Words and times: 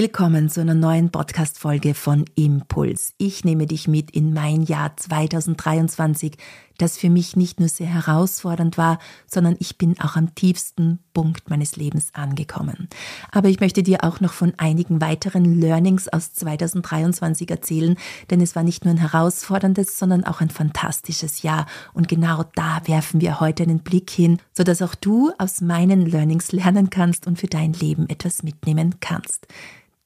Willkommen 0.00 0.48
zu 0.48 0.60
einer 0.60 0.74
neuen 0.74 1.10
Podcast-Folge 1.10 1.92
von 1.92 2.24
Impuls. 2.36 3.14
Ich 3.18 3.44
nehme 3.44 3.66
dich 3.66 3.88
mit 3.88 4.12
in 4.12 4.32
mein 4.32 4.62
Jahr 4.62 4.96
2023, 4.96 6.36
das 6.76 6.96
für 6.96 7.10
mich 7.10 7.34
nicht 7.34 7.58
nur 7.58 7.68
sehr 7.68 7.88
herausfordernd 7.88 8.78
war, 8.78 9.00
sondern 9.26 9.56
ich 9.58 9.76
bin 9.76 9.98
auch 9.98 10.14
am 10.14 10.36
tiefsten 10.36 11.00
Punkt 11.14 11.50
meines 11.50 11.74
Lebens 11.74 12.10
angekommen. 12.12 12.88
Aber 13.32 13.48
ich 13.48 13.58
möchte 13.58 13.82
dir 13.82 14.04
auch 14.04 14.20
noch 14.20 14.32
von 14.32 14.52
einigen 14.56 15.00
weiteren 15.00 15.60
Learnings 15.60 16.06
aus 16.06 16.32
2023 16.32 17.50
erzählen, 17.50 17.96
denn 18.30 18.40
es 18.40 18.54
war 18.54 18.62
nicht 18.62 18.84
nur 18.84 18.94
ein 18.94 18.98
herausforderndes, 18.98 19.98
sondern 19.98 20.22
auch 20.22 20.40
ein 20.40 20.50
fantastisches 20.50 21.42
Jahr. 21.42 21.66
Und 21.92 22.06
genau 22.06 22.44
da 22.54 22.82
werfen 22.84 23.20
wir 23.20 23.40
heute 23.40 23.64
einen 23.64 23.80
Blick 23.80 24.10
hin, 24.10 24.38
sodass 24.56 24.80
auch 24.80 24.94
du 24.94 25.32
aus 25.38 25.60
meinen 25.60 26.06
Learnings 26.06 26.52
lernen 26.52 26.88
kannst 26.88 27.26
und 27.26 27.40
für 27.40 27.48
dein 27.48 27.72
Leben 27.72 28.08
etwas 28.08 28.44
mitnehmen 28.44 28.94
kannst. 29.00 29.48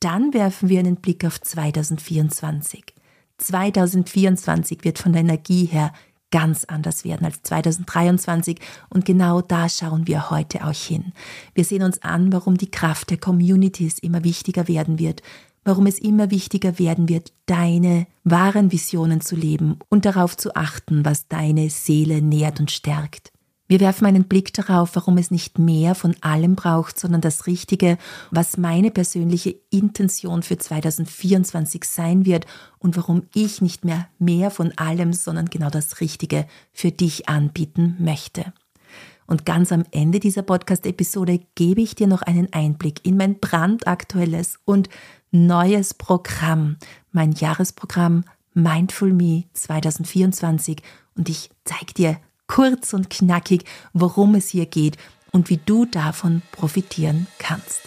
Dann 0.03 0.35
werfen 0.35 0.69
wir 0.69 0.81
einen 0.81 0.97
Blick 0.97 1.25
auf 1.25 1.41
2024. 1.41 2.83
2024 3.39 4.83
wird 4.83 4.99
von 4.99 5.13
der 5.13 5.21
Energie 5.21 5.67
her 5.67 5.93
ganz 6.33 6.65
anders 6.65 7.05
werden 7.05 7.25
als 7.25 7.41
2023 7.43 8.59
und 8.91 9.05
genau 9.05 9.43
da 9.43 9.69
schauen 9.69 10.09
wir 10.09 10.29
heute 10.31 10.67
auch 10.67 10.73
hin. 10.73 11.13
Wir 11.55 11.65
sehen 11.65 11.85
uns 11.85 12.03
an, 12.03 12.33
warum 12.33 12.57
die 12.57 12.71
Kraft 12.71 13.11
der 13.11 13.19
Communities 13.19 14.01
immer 14.01 14.25
wichtiger 14.25 14.67
werden 14.67 14.99
wird, 14.99 15.23
warum 15.63 15.87
es 15.87 16.01
immer 16.01 16.33
wichtiger 16.33 16.81
werden 16.81 17.09
wird, 17.09 17.33
deine 17.47 18.09
wahren 18.25 18.73
Visionen 18.73 19.21
zu 19.21 19.37
leben 19.37 19.79
und 19.89 20.05
darauf 20.05 20.37
zu 20.37 20.57
achten, 20.57 21.05
was 21.05 21.29
deine 21.29 21.71
Seele 21.71 22.23
nährt 22.23 22.59
und 22.59 22.73
stärkt. 22.73 23.31
Wir 23.73 23.81
werfen 23.81 24.05
einen 24.05 24.25
Blick 24.25 24.53
darauf, 24.53 24.97
warum 24.97 25.17
es 25.17 25.31
nicht 25.31 25.59
mehr 25.59 25.95
von 25.95 26.15
allem 26.21 26.57
braucht, 26.57 27.01
sondern 27.01 27.23
das 27.23 27.47
Richtige, 27.47 27.97
was 28.31 28.59
meine 28.59 28.91
persönliche 28.91 29.57
Intention 29.71 30.43
für 30.43 30.59
2024 30.59 31.83
sein 31.87 32.27
wird 32.27 32.45
und 32.81 32.99
warum 32.99 33.23
ich 33.33 33.63
nicht 33.63 33.87
mehr 33.87 34.09
mehr 34.19 34.51
von 34.51 34.77
allem, 34.77 35.15
sondern 35.15 35.47
genau 35.47 35.71
das 35.71 36.03
Richtige 36.03 36.47
für 36.71 36.91
dich 36.91 37.31
anbieten 37.31 37.97
möchte. 37.99 38.53
Und 39.27 39.47
ganz 39.47 39.73
am 39.73 39.85
Ende 39.91 40.21
dieser 40.21 40.43
Podcast-Episode 40.43 41.41
gebe 41.55 41.81
ich 41.81 41.95
dir 41.95 42.09
noch 42.09 42.21
einen 42.21 42.53
Einblick 42.53 43.01
in 43.07 43.17
mein 43.17 43.41
brandaktuelles 43.41 44.59
und 44.67 44.91
neues 45.31 45.95
Programm, 45.95 46.77
mein 47.11 47.33
Jahresprogramm 47.33 48.25
Mindful 48.53 49.15
Me 49.15 49.45
2024 49.55 50.83
und 51.17 51.31
ich 51.31 51.49
zeige 51.65 51.95
dir 51.95 52.19
kurz 52.53 52.93
und 52.93 53.09
knackig, 53.09 53.65
worum 53.95 54.35
es 54.35 54.51
hier 54.51 54.67
geht 54.67 54.99
und 55.31 55.49
wie 55.49 55.57
du 55.57 55.87
davon 55.87 56.43
profitieren 56.53 57.27
kannst. 57.39 57.81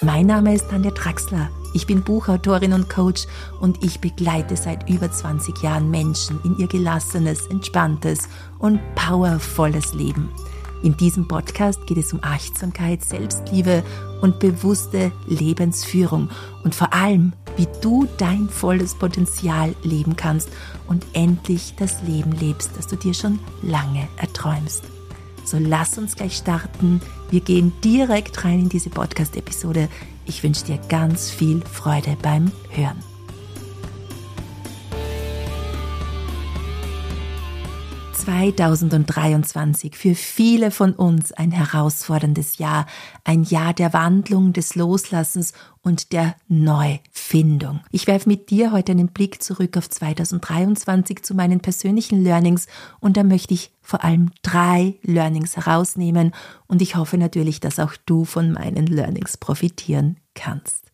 Mein 0.00 0.26
Name 0.26 0.54
ist 0.54 0.70
Tanja 0.70 0.92
Traxler. 0.92 1.50
Ich 1.74 1.88
bin 1.88 2.04
Buchautorin 2.04 2.72
und 2.72 2.88
Coach 2.88 3.26
und 3.60 3.82
ich 3.82 4.00
begleite 4.00 4.56
seit 4.56 4.88
über 4.88 5.10
20 5.10 5.60
Jahren 5.60 5.90
Menschen 5.90 6.38
in 6.44 6.56
ihr 6.58 6.68
gelassenes, 6.68 7.48
entspanntes 7.48 8.28
und 8.60 8.80
powervolles 8.94 9.92
Leben. 9.92 10.30
In 10.84 10.96
diesem 10.96 11.26
Podcast 11.26 11.84
geht 11.86 11.98
es 11.98 12.12
um 12.12 12.20
Achtsamkeit, 12.22 13.04
Selbstliebe 13.04 13.82
und 14.20 14.38
bewusste 14.38 15.10
Lebensführung 15.26 16.30
und 16.62 16.76
vor 16.76 16.92
allem, 16.92 17.32
wie 17.56 17.66
du 17.80 18.06
dein 18.18 18.48
volles 18.48 18.94
Potenzial 18.94 19.74
leben 19.82 20.14
kannst 20.14 20.48
und 20.92 21.06
endlich 21.14 21.74
das 21.78 22.02
Leben 22.02 22.32
lebst, 22.32 22.72
das 22.76 22.86
du 22.86 22.96
dir 22.96 23.14
schon 23.14 23.40
lange 23.62 24.06
erträumst. 24.18 24.84
So 25.42 25.56
lass 25.58 25.96
uns 25.96 26.16
gleich 26.16 26.36
starten. 26.36 27.00
Wir 27.30 27.40
gehen 27.40 27.72
direkt 27.82 28.44
rein 28.44 28.60
in 28.60 28.68
diese 28.68 28.90
Podcast-Episode. 28.90 29.88
Ich 30.26 30.42
wünsche 30.42 30.66
dir 30.66 30.78
ganz 30.90 31.30
viel 31.30 31.62
Freude 31.62 32.16
beim 32.20 32.52
Hören. 32.68 33.02
2023 38.22 39.96
für 39.96 40.14
viele 40.14 40.70
von 40.70 40.92
uns 40.92 41.32
ein 41.32 41.50
herausforderndes 41.50 42.58
Jahr, 42.58 42.86
ein 43.24 43.42
Jahr 43.42 43.74
der 43.74 43.92
Wandlung, 43.92 44.52
des 44.52 44.76
Loslassens 44.76 45.54
und 45.82 46.12
der 46.12 46.36
Neufindung. 46.48 47.80
Ich 47.90 48.06
werfe 48.06 48.28
mit 48.28 48.50
dir 48.50 48.72
heute 48.72 48.92
einen 48.92 49.08
Blick 49.08 49.42
zurück 49.42 49.76
auf 49.76 49.90
2023 49.90 51.22
zu 51.22 51.34
meinen 51.34 51.60
persönlichen 51.60 52.22
Learnings 52.22 52.68
und 53.00 53.16
da 53.16 53.24
möchte 53.24 53.54
ich 53.54 53.72
vor 53.82 54.04
allem 54.04 54.30
drei 54.42 54.94
Learnings 55.02 55.56
herausnehmen 55.56 56.32
und 56.66 56.80
ich 56.80 56.96
hoffe 56.96 57.18
natürlich, 57.18 57.60
dass 57.60 57.78
auch 57.78 57.94
du 58.06 58.24
von 58.24 58.52
meinen 58.52 58.86
Learnings 58.86 59.36
profitieren 59.36 60.18
kannst. 60.34 60.90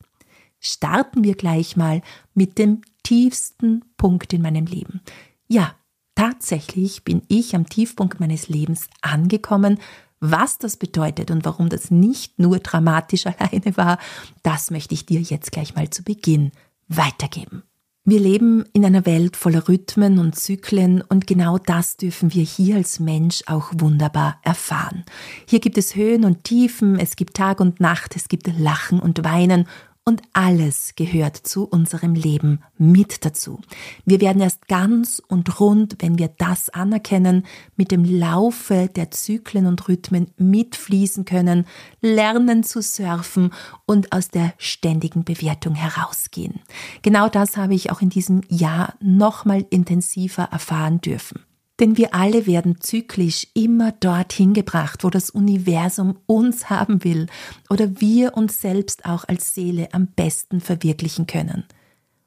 Starten 0.59 1.22
wir 1.22 1.34
gleich 1.34 1.76
mal 1.76 2.03
mit 2.34 2.59
dem 2.59 2.81
tiefsten 3.03 3.84
Punkt 3.97 4.32
in 4.32 4.43
meinem 4.43 4.66
Leben. 4.66 5.03
Ja, 5.47 5.75
Tatsächlich 6.19 7.05
bin 7.05 7.22
ich 7.28 7.55
am 7.55 7.69
Tiefpunkt 7.69 8.19
meines 8.19 8.49
Lebens 8.49 8.88
angekommen. 9.03 9.78
Was 10.21 10.59
das 10.59 10.77
bedeutet 10.77 11.31
und 11.31 11.45
warum 11.45 11.69
das 11.69 11.91
nicht 11.91 12.39
nur 12.39 12.59
dramatisch 12.59 13.27
alleine 13.39 13.77
war, 13.77 13.99
das 14.43 14.71
möchte 14.71 14.95
ich 14.95 15.06
dir 15.06 15.21
jetzt 15.21 15.53
gleich 15.53 15.75
mal 15.75 15.91
zu 15.91 16.03
Beginn 16.03 16.53
weitergeben. 16.89 17.62
Wir 18.11 18.21
leben 18.21 18.65
in 18.73 18.87
einer 18.87 19.05
Welt 19.05 19.37
voller 19.37 19.69
Rhythmen 19.69 20.19
und 20.19 20.34
Zyklen 20.34 21.03
und 21.03 21.27
genau 21.27 21.59
das 21.59 21.99
dürfen 21.99 22.33
wir 22.33 22.43
hier 22.43 22.77
als 22.77 23.01
Mensch 23.01 23.43
auch 23.45 23.71
wunderbar 23.77 24.41
erfahren. 24.43 25.05
Hier 25.47 25.61
gibt 25.61 25.77
es 25.77 25.95
Höhen 25.95 26.25
und 26.25 26.43
Tiefen, 26.43 26.99
es 26.99 27.17
gibt 27.17 27.37
Tag 27.37 27.61
und 27.61 27.81
Nacht, 27.81 28.17
es 28.17 28.29
gibt 28.29 28.47
Lachen 28.59 28.99
und 28.99 29.25
Weinen 29.25 29.69
und 30.08 30.22
alles 30.32 30.94
gehört 30.96 31.36
zu 31.36 31.64
unserem 31.64 32.14
Leben 32.14 32.62
mit 32.78 33.26
dazu. 33.26 33.60
Wir 34.06 34.22
werden 34.22 34.41
erst 34.41 34.66
ganz 34.66 35.20
und 35.28 35.60
rund, 35.60 35.96
wenn 35.98 36.19
wir 36.19 36.28
das 36.28 36.70
anerkennen, 36.70 37.44
mit 37.76 37.91
dem 37.91 38.06
Laufe 38.06 38.88
der 38.88 39.10
Zyklen 39.10 39.66
und 39.66 39.86
Rhythmen 39.86 40.30
mitfließen 40.38 41.26
können, 41.26 41.66
lernen 42.00 42.64
zu 42.64 42.80
surfen 42.80 43.52
und 43.84 44.10
aus 44.10 44.30
der 44.30 44.54
ständigen 44.56 45.24
Bewertung 45.24 45.74
herausgehen. 45.74 46.60
Genau 47.02 47.28
das 47.28 47.58
habe 47.58 47.75
ich 47.75 47.90
auch 47.92 48.00
in 48.00 48.08
diesem 48.08 48.40
Jahr 48.48 48.94
nochmal 49.00 49.66
intensiver 49.69 50.44
erfahren 50.44 51.02
dürfen. 51.02 51.44
Denn 51.81 51.97
wir 51.97 52.15
alle 52.15 52.47
werden 52.47 52.81
zyklisch 52.81 53.47
immer 53.55 53.93
dorthin 53.93 54.53
gebracht, 54.53 55.05
wo 55.05 55.11
das 55.11 55.31
Universum 55.31 56.19
uns 56.27 56.71
haben 56.71 57.05
will 57.05 57.27
oder 57.71 58.00
wir 58.00 58.37
uns 58.37 58.61
selbst 58.61 59.05
auch 59.05 59.25
als 59.28 59.55
Seele 59.55 59.88
am 59.93 60.09
besten 60.09 60.61
verwirklichen 60.61 61.27
können. 61.27 61.65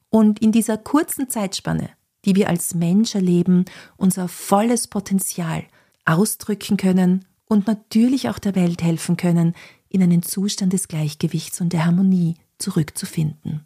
Und 0.09 0.40
in 0.40 0.51
dieser 0.51 0.78
kurzen 0.78 1.29
Zeitspanne, 1.29 1.90
die 2.25 2.35
wir 2.35 2.50
als 2.50 2.75
Mensch 2.75 3.16
erleben, 3.16 3.66
unser 3.97 4.28
volles 4.28 4.88
Potenzial 4.88 5.63
ausdrücken 6.06 6.78
können 6.78 7.25
und 7.45 7.67
natürlich 7.67 8.29
auch 8.29 8.40
der 8.40 8.56
Welt 8.56 8.81
helfen 8.84 9.17
können, 9.17 9.53
in 9.90 10.01
einen 10.01 10.23
Zustand 10.23 10.72
des 10.72 10.88
Gleichgewichts 10.88 11.59
und 11.59 11.73
der 11.73 11.85
Harmonie 11.85 12.35
zurückzufinden. 12.57 13.66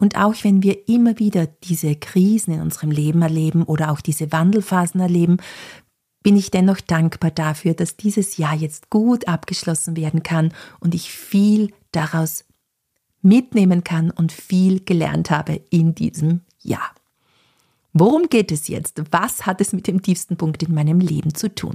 Und 0.00 0.16
auch 0.16 0.34
wenn 0.42 0.62
wir 0.62 0.88
immer 0.88 1.18
wieder 1.18 1.46
diese 1.46 1.94
Krisen 1.94 2.54
in 2.54 2.62
unserem 2.62 2.90
Leben 2.90 3.20
erleben 3.20 3.62
oder 3.62 3.92
auch 3.92 4.00
diese 4.00 4.32
Wandelphasen 4.32 5.00
erleben, 5.00 5.36
bin 6.22 6.36
ich 6.36 6.50
dennoch 6.50 6.80
dankbar 6.80 7.30
dafür, 7.30 7.74
dass 7.74 7.96
dieses 7.96 8.38
Jahr 8.38 8.54
jetzt 8.54 8.90
gut 8.90 9.28
abgeschlossen 9.28 9.96
werden 9.96 10.22
kann 10.22 10.52
und 10.80 10.94
ich 10.94 11.12
viel 11.12 11.72
daraus 11.92 12.44
mitnehmen 13.22 13.84
kann 13.84 14.10
und 14.10 14.32
viel 14.32 14.80
gelernt 14.80 15.30
habe 15.30 15.60
in 15.70 15.94
diesem 15.94 16.40
Jahr. 16.62 16.94
Worum 17.92 18.28
geht 18.28 18.52
es 18.52 18.68
jetzt? 18.68 19.02
Was 19.10 19.46
hat 19.46 19.60
es 19.60 19.72
mit 19.72 19.86
dem 19.86 20.00
tiefsten 20.00 20.36
Punkt 20.36 20.62
in 20.62 20.74
meinem 20.74 21.00
Leben 21.00 21.34
zu 21.34 21.54
tun? 21.54 21.74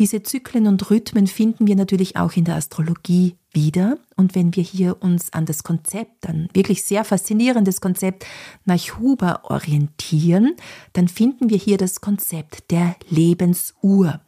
Diese 0.00 0.22
Zyklen 0.22 0.66
und 0.66 0.90
Rhythmen 0.90 1.26
finden 1.26 1.66
wir 1.66 1.76
natürlich 1.76 2.16
auch 2.16 2.32
in 2.32 2.44
der 2.44 2.56
Astrologie 2.56 3.36
wieder. 3.52 3.98
Und 4.16 4.34
wenn 4.34 4.56
wir 4.56 4.62
hier 4.62 4.96
uns 5.02 5.30
an 5.34 5.44
das 5.44 5.62
Konzept, 5.62 6.26
ein 6.26 6.48
wirklich 6.54 6.84
sehr 6.84 7.04
faszinierendes 7.04 7.82
Konzept 7.82 8.24
nach 8.64 8.80
Huber 8.98 9.42
orientieren, 9.44 10.56
dann 10.94 11.06
finden 11.06 11.50
wir 11.50 11.58
hier 11.58 11.76
das 11.76 12.00
Konzept 12.00 12.70
der 12.70 12.96
Lebensuhr. 13.10 14.22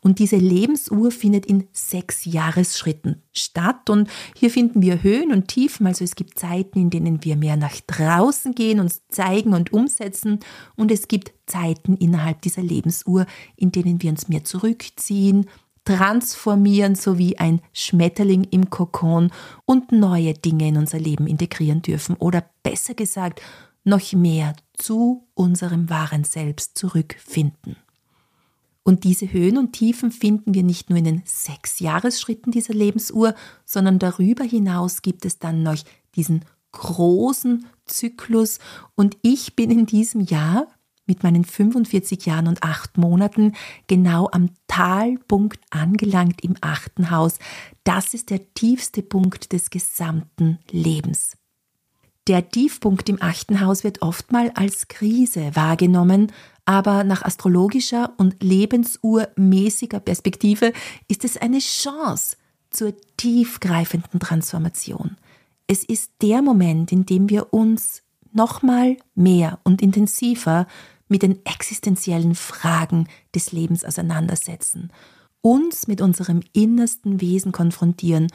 Und 0.00 0.18
diese 0.18 0.36
Lebensuhr 0.36 1.10
findet 1.10 1.46
in 1.46 1.68
sechs 1.72 2.24
Jahresschritten 2.24 3.22
statt. 3.32 3.90
Und 3.90 4.08
hier 4.34 4.50
finden 4.50 4.82
wir 4.82 5.02
Höhen 5.02 5.32
und 5.32 5.48
Tiefen. 5.48 5.86
Also 5.86 6.04
es 6.04 6.14
gibt 6.14 6.38
Zeiten, 6.38 6.78
in 6.78 6.90
denen 6.90 7.24
wir 7.24 7.36
mehr 7.36 7.56
nach 7.56 7.80
draußen 7.86 8.54
gehen, 8.54 8.80
uns 8.80 9.02
zeigen 9.08 9.54
und 9.54 9.72
umsetzen. 9.72 10.40
Und 10.76 10.90
es 10.90 11.08
gibt 11.08 11.32
Zeiten 11.46 11.96
innerhalb 11.96 12.42
dieser 12.42 12.62
Lebensuhr, 12.62 13.26
in 13.56 13.72
denen 13.72 14.02
wir 14.02 14.10
uns 14.10 14.28
mehr 14.28 14.44
zurückziehen, 14.44 15.46
transformieren, 15.86 16.96
so 16.96 17.16
wie 17.16 17.38
ein 17.38 17.62
Schmetterling 17.72 18.44
im 18.44 18.68
Kokon 18.70 19.30
und 19.64 19.92
neue 19.92 20.34
Dinge 20.34 20.68
in 20.68 20.76
unser 20.76 20.98
Leben 20.98 21.26
integrieren 21.26 21.80
dürfen. 21.80 22.16
Oder 22.16 22.44
besser 22.62 22.94
gesagt, 22.94 23.40
noch 23.84 24.12
mehr 24.12 24.54
zu 24.74 25.26
unserem 25.34 25.88
wahren 25.88 26.24
Selbst 26.24 26.76
zurückfinden. 26.76 27.76
Und 28.86 29.02
diese 29.02 29.32
Höhen 29.32 29.58
und 29.58 29.72
Tiefen 29.72 30.12
finden 30.12 30.54
wir 30.54 30.62
nicht 30.62 30.90
nur 30.90 30.98
in 31.00 31.04
den 31.04 31.22
sechs 31.24 31.80
Jahresschritten 31.80 32.52
dieser 32.52 32.72
Lebensuhr, 32.72 33.34
sondern 33.64 33.98
darüber 33.98 34.44
hinaus 34.44 35.02
gibt 35.02 35.24
es 35.24 35.40
dann 35.40 35.64
noch 35.64 35.82
diesen 36.14 36.44
großen 36.70 37.66
Zyklus. 37.86 38.60
Und 38.94 39.16
ich 39.22 39.56
bin 39.56 39.72
in 39.72 39.86
diesem 39.86 40.20
Jahr 40.20 40.68
mit 41.04 41.24
meinen 41.24 41.44
45 41.44 42.26
Jahren 42.26 42.46
und 42.46 42.62
acht 42.62 42.96
Monaten 42.96 43.54
genau 43.88 44.28
am 44.30 44.50
Talpunkt 44.68 45.58
angelangt 45.70 46.44
im 46.44 46.54
achten 46.60 47.10
Haus. 47.10 47.40
Das 47.82 48.14
ist 48.14 48.30
der 48.30 48.54
tiefste 48.54 49.02
Punkt 49.02 49.52
des 49.52 49.70
gesamten 49.70 50.60
Lebens. 50.70 51.36
Der 52.26 52.48
Tiefpunkt 52.48 53.08
im 53.08 53.22
achten 53.22 53.60
Haus 53.60 53.84
wird 53.84 54.02
oftmal 54.02 54.50
als 54.56 54.88
Krise 54.88 55.54
wahrgenommen, 55.54 56.32
aber 56.64 57.04
nach 57.04 57.22
astrologischer 57.22 58.12
und 58.16 58.42
lebensurmäßiger 58.42 60.00
Perspektive 60.00 60.72
ist 61.06 61.24
es 61.24 61.36
eine 61.36 61.60
Chance 61.60 62.36
zur 62.70 62.94
tiefgreifenden 63.16 64.18
Transformation. 64.18 65.16
Es 65.68 65.84
ist 65.84 66.10
der 66.20 66.42
Moment, 66.42 66.90
in 66.90 67.06
dem 67.06 67.30
wir 67.30 67.52
uns 67.52 68.02
nochmal 68.32 68.96
mehr 69.14 69.60
und 69.62 69.80
intensiver 69.80 70.66
mit 71.08 71.22
den 71.22 71.46
existenziellen 71.46 72.34
Fragen 72.34 73.06
des 73.36 73.52
Lebens 73.52 73.84
auseinandersetzen, 73.84 74.92
uns 75.42 75.86
mit 75.86 76.00
unserem 76.00 76.42
innersten 76.52 77.20
Wesen 77.20 77.52
konfrontieren 77.52 78.26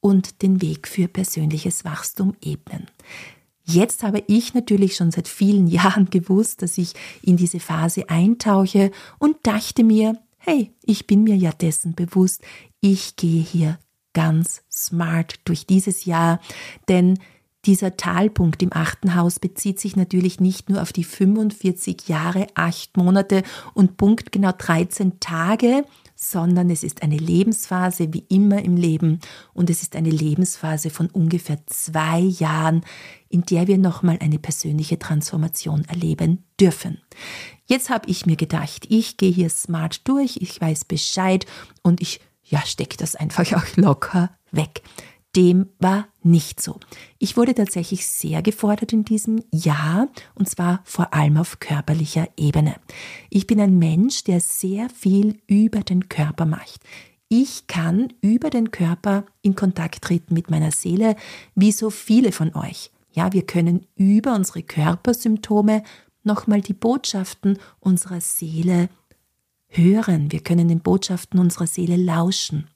und 0.00 0.42
den 0.42 0.60
Weg 0.62 0.88
für 0.88 1.08
persönliches 1.08 1.84
Wachstum 1.84 2.34
ebnen. 2.42 2.86
Jetzt 3.64 4.02
habe 4.02 4.22
ich 4.26 4.54
natürlich 4.54 4.96
schon 4.96 5.10
seit 5.10 5.28
vielen 5.28 5.66
Jahren 5.68 6.10
gewusst, 6.10 6.62
dass 6.62 6.78
ich 6.78 6.94
in 7.22 7.36
diese 7.36 7.60
Phase 7.60 8.08
eintauche 8.08 8.90
und 9.18 9.36
dachte 9.42 9.84
mir, 9.84 10.18
hey, 10.38 10.72
ich 10.82 11.06
bin 11.06 11.24
mir 11.24 11.36
ja 11.36 11.52
dessen 11.52 11.94
bewusst, 11.94 12.42
ich 12.80 13.16
gehe 13.16 13.42
hier 13.42 13.78
ganz 14.12 14.62
smart 14.70 15.40
durch 15.44 15.66
dieses 15.66 16.04
Jahr, 16.04 16.40
denn 16.88 17.18
dieser 17.66 17.96
Talpunkt 17.96 18.62
im 18.62 18.72
achten 18.74 19.14
Haus 19.14 19.38
bezieht 19.38 19.80
sich 19.80 19.96
natürlich 19.96 20.38
nicht 20.38 20.68
nur 20.68 20.82
auf 20.82 20.92
die 20.92 21.04
45 21.04 22.08
Jahre, 22.08 22.46
acht 22.54 22.96
Monate 22.98 23.42
und 23.72 23.96
punktgenau 23.96 24.52
13 24.52 25.18
Tage, 25.18 25.84
sondern 26.14 26.70
es 26.70 26.84
ist 26.84 27.02
eine 27.02 27.16
Lebensphase 27.16 28.12
wie 28.12 28.24
immer 28.28 28.62
im 28.62 28.76
Leben. 28.76 29.18
Und 29.52 29.70
es 29.70 29.82
ist 29.82 29.96
eine 29.96 30.10
Lebensphase 30.10 30.90
von 30.90 31.08
ungefähr 31.08 31.58
zwei 31.66 32.20
Jahren, 32.20 32.82
in 33.34 33.42
der 33.42 33.66
wir 33.66 33.78
nochmal 33.78 34.18
eine 34.20 34.38
persönliche 34.38 34.96
Transformation 34.96 35.84
erleben 35.88 36.44
dürfen. 36.60 37.00
Jetzt 37.66 37.90
habe 37.90 38.08
ich 38.08 38.26
mir 38.26 38.36
gedacht, 38.36 38.86
ich 38.88 39.16
gehe 39.16 39.32
hier 39.32 39.50
smart 39.50 40.06
durch, 40.06 40.36
ich 40.36 40.60
weiß 40.60 40.84
Bescheid 40.84 41.44
und 41.82 42.00
ich 42.00 42.20
ja, 42.44 42.64
stecke 42.64 42.96
das 42.96 43.16
einfach 43.16 43.52
auch 43.52 43.76
locker 43.76 44.30
weg. 44.52 44.82
Dem 45.34 45.66
war 45.80 46.06
nicht 46.22 46.62
so. 46.62 46.78
Ich 47.18 47.36
wurde 47.36 47.56
tatsächlich 47.56 48.06
sehr 48.06 48.40
gefordert 48.40 48.92
in 48.92 49.04
diesem 49.04 49.42
Jahr 49.50 50.06
und 50.36 50.48
zwar 50.48 50.82
vor 50.84 51.12
allem 51.12 51.36
auf 51.36 51.58
körperlicher 51.58 52.28
Ebene. 52.36 52.76
Ich 53.30 53.48
bin 53.48 53.60
ein 53.60 53.80
Mensch, 53.80 54.22
der 54.22 54.38
sehr 54.38 54.88
viel 54.90 55.40
über 55.48 55.80
den 55.80 56.08
Körper 56.08 56.46
macht. 56.46 56.82
Ich 57.28 57.66
kann 57.66 58.12
über 58.20 58.48
den 58.48 58.70
Körper 58.70 59.24
in 59.42 59.56
Kontakt 59.56 60.02
treten 60.02 60.34
mit 60.34 60.52
meiner 60.52 60.70
Seele, 60.70 61.16
wie 61.56 61.72
so 61.72 61.90
viele 61.90 62.30
von 62.30 62.54
euch. 62.54 62.92
Ja, 63.14 63.32
wir 63.32 63.46
können 63.46 63.86
über 63.94 64.34
unsere 64.34 64.62
Körpersymptome 64.62 65.84
nochmal 66.24 66.60
die 66.60 66.74
Botschaften 66.74 67.58
unserer 67.78 68.20
Seele 68.20 68.88
hören. 69.68 70.32
Wir 70.32 70.40
können 70.40 70.68
den 70.68 70.80
Botschaften 70.80 71.38
unserer 71.38 71.68
Seele 71.68 71.96
lauschen. 71.96 72.68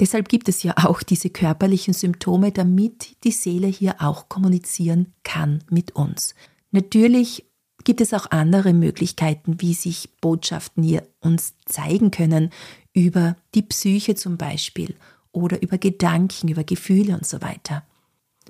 Deshalb 0.00 0.28
gibt 0.28 0.48
es 0.48 0.62
ja 0.62 0.74
auch 0.76 1.02
diese 1.02 1.28
körperlichen 1.28 1.92
Symptome, 1.92 2.52
damit 2.52 3.24
die 3.24 3.32
Seele 3.32 3.66
hier 3.66 3.96
auch 3.98 4.28
kommunizieren 4.28 5.12
kann 5.24 5.64
mit 5.70 5.96
uns. 5.96 6.36
Natürlich 6.70 7.44
gibt 7.82 8.00
es 8.00 8.14
auch 8.14 8.30
andere 8.30 8.72
Möglichkeiten, 8.74 9.60
wie 9.60 9.74
sich 9.74 10.08
Botschaften 10.20 10.84
hier 10.84 11.08
uns 11.20 11.54
zeigen 11.64 12.12
können, 12.12 12.50
über 12.92 13.36
die 13.56 13.62
Psyche 13.62 14.14
zum 14.14 14.36
Beispiel 14.36 14.94
oder 15.32 15.62
über 15.62 15.78
Gedanken, 15.78 16.48
über 16.48 16.62
Gefühle 16.62 17.14
und 17.14 17.26
so 17.26 17.42
weiter. 17.42 17.84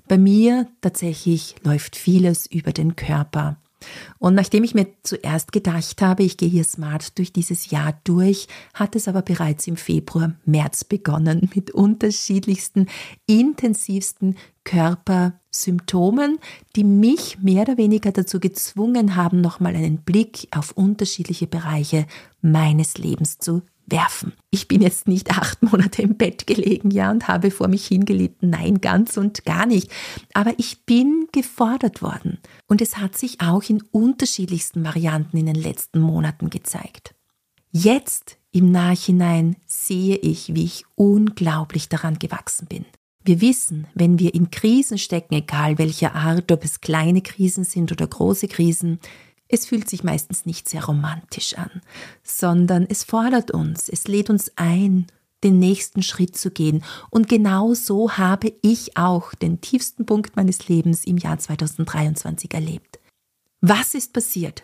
Bei 0.09 0.17
mir 0.17 0.65
tatsächlich 0.81 1.55
läuft 1.63 1.95
vieles 1.95 2.47
über 2.47 2.71
den 2.71 2.95
Körper. 2.95 3.57
Und 4.17 4.33
nachdem 4.33 4.63
ich 4.63 4.73
mir 4.73 4.87
zuerst 5.03 5.51
gedacht 5.51 6.01
habe, 6.01 6.23
ich 6.23 6.35
gehe 6.35 6.49
hier 6.49 6.63
smart 6.63 7.17
durch 7.19 7.31
dieses 7.31 7.69
Jahr 7.69 7.93
durch, 8.03 8.47
hat 8.73 8.95
es 8.95 9.07
aber 9.07 9.21
bereits 9.21 9.67
im 9.67 9.77
Februar, 9.77 10.33
März 10.45 10.83
begonnen 10.83 11.47
mit 11.53 11.69
unterschiedlichsten, 11.69 12.87
intensivsten 13.27 14.35
Körpersymptomen, 14.63 16.39
die 16.75 16.83
mich 16.83 17.37
mehr 17.43 17.61
oder 17.61 17.77
weniger 17.77 18.11
dazu 18.11 18.39
gezwungen 18.39 19.15
haben, 19.15 19.41
nochmal 19.41 19.75
einen 19.75 19.99
Blick 19.99 20.47
auf 20.49 20.71
unterschiedliche 20.71 21.45
Bereiche 21.45 22.07
meines 22.41 22.97
Lebens 22.97 23.37
zu 23.37 23.61
werfen. 23.91 24.33
Ich 24.51 24.67
bin 24.67 24.81
jetzt 24.81 25.07
nicht 25.07 25.31
acht 25.37 25.61
Monate 25.63 26.01
im 26.01 26.17
Bett 26.17 26.47
gelegen, 26.47 26.91
ja, 26.91 27.11
und 27.11 27.27
habe 27.27 27.51
vor 27.51 27.67
mich 27.67 27.87
hingelitten. 27.87 28.49
Nein, 28.49 28.81
ganz 28.81 29.17
und 29.17 29.45
gar 29.45 29.65
nicht. 29.65 29.91
Aber 30.33 30.53
ich 30.57 30.85
bin 30.85 31.27
gefordert 31.31 32.01
worden. 32.01 32.39
Und 32.67 32.81
es 32.81 32.97
hat 32.97 33.17
sich 33.17 33.41
auch 33.41 33.63
in 33.63 33.83
unterschiedlichsten 33.91 34.83
Varianten 34.83 35.37
in 35.37 35.45
den 35.45 35.55
letzten 35.55 35.99
Monaten 35.99 36.49
gezeigt. 36.49 37.15
Jetzt 37.71 38.37
im 38.51 38.71
Nachhinein 38.71 39.57
sehe 39.67 40.15
ich, 40.17 40.55
wie 40.55 40.63
ich 40.63 40.85
unglaublich 40.95 41.87
daran 41.87 42.17
gewachsen 42.17 42.67
bin. 42.67 42.85
Wir 43.23 43.41
wissen, 43.41 43.85
wenn 43.93 44.17
wir 44.17 44.33
in 44.33 44.49
Krisen 44.49 44.97
stecken, 44.97 45.35
egal 45.35 45.77
welcher 45.77 46.15
Art, 46.15 46.51
ob 46.51 46.63
es 46.63 46.81
kleine 46.81 47.21
Krisen 47.21 47.63
sind 47.63 47.91
oder 47.91 48.07
große 48.07 48.47
Krisen, 48.47 48.99
es 49.49 49.65
fühlt 49.65 49.89
sich 49.89 50.03
meistens 50.03 50.45
nicht 50.45 50.69
sehr 50.69 50.85
romantisch 50.85 51.55
an, 51.57 51.81
sondern 52.23 52.85
es 52.87 53.03
fordert 53.03 53.51
uns, 53.51 53.89
es 53.89 54.07
lädt 54.07 54.29
uns 54.29 54.51
ein, 54.55 55.07
den 55.43 55.57
nächsten 55.59 56.03
Schritt 56.03 56.37
zu 56.37 56.51
gehen. 56.51 56.83
Und 57.09 57.27
genau 57.27 57.73
so 57.73 58.11
habe 58.17 58.53
ich 58.61 58.95
auch 58.95 59.33
den 59.33 59.59
tiefsten 59.59 60.05
Punkt 60.05 60.35
meines 60.35 60.67
Lebens 60.67 61.05
im 61.05 61.17
Jahr 61.17 61.39
2023 61.39 62.53
erlebt. 62.53 62.99
Was 63.61 63.95
ist 63.95 64.13
passiert? 64.13 64.63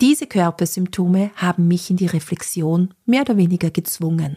Diese 0.00 0.26
Körpersymptome 0.26 1.30
haben 1.36 1.68
mich 1.68 1.90
in 1.90 1.96
die 1.96 2.06
Reflexion 2.06 2.94
mehr 3.06 3.20
oder 3.20 3.36
weniger 3.36 3.70
gezwungen. 3.70 4.36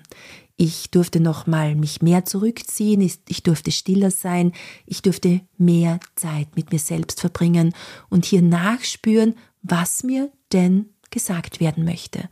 Ich 0.58 0.90
durfte 0.90 1.20
nochmal 1.20 1.76
mich 1.76 2.02
mehr 2.02 2.24
zurückziehen, 2.24 3.02
ich 3.02 3.44
durfte 3.44 3.72
stiller 3.72 4.10
sein, 4.10 4.54
ich 4.86 5.02
durfte 5.02 5.42
mehr 5.58 6.00
Zeit 6.16 6.56
mit 6.56 6.72
mir 6.72 6.80
selbst 6.80 7.20
verbringen 7.20 7.74
und 8.10 8.24
hier 8.24 8.42
nachspüren, 8.42 9.36
was 9.64 10.04
mir 10.04 10.32
denn 10.54 10.90
gesagt 11.12 11.60
werden 11.60 11.84
möchte. 11.84 12.30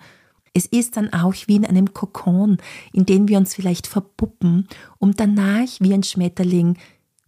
Es 0.54 0.66
ist 0.68 0.98
dann 0.98 1.12
auch 1.12 1.34
wie 1.48 1.56
in 1.56 1.66
einem 1.66 1.94
Kokon, 1.94 2.58
in 2.94 3.06
den 3.06 3.28
wir 3.28 3.38
uns 3.40 3.56
vielleicht 3.56 3.88
verpuppen, 3.88 4.68
um 5.00 5.16
danach 5.16 5.68
wie 5.80 5.94
ein 5.94 6.04
Schmetterling 6.04 6.78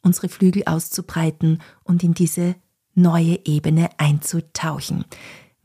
unsere 0.02 0.30
Flügel 0.30 0.64
auszubreiten 0.66 1.62
und 1.84 2.04
in 2.04 2.14
diese 2.14 2.56
neue 2.94 3.40
Ebene 3.46 3.90
einzutauchen. 3.98 5.06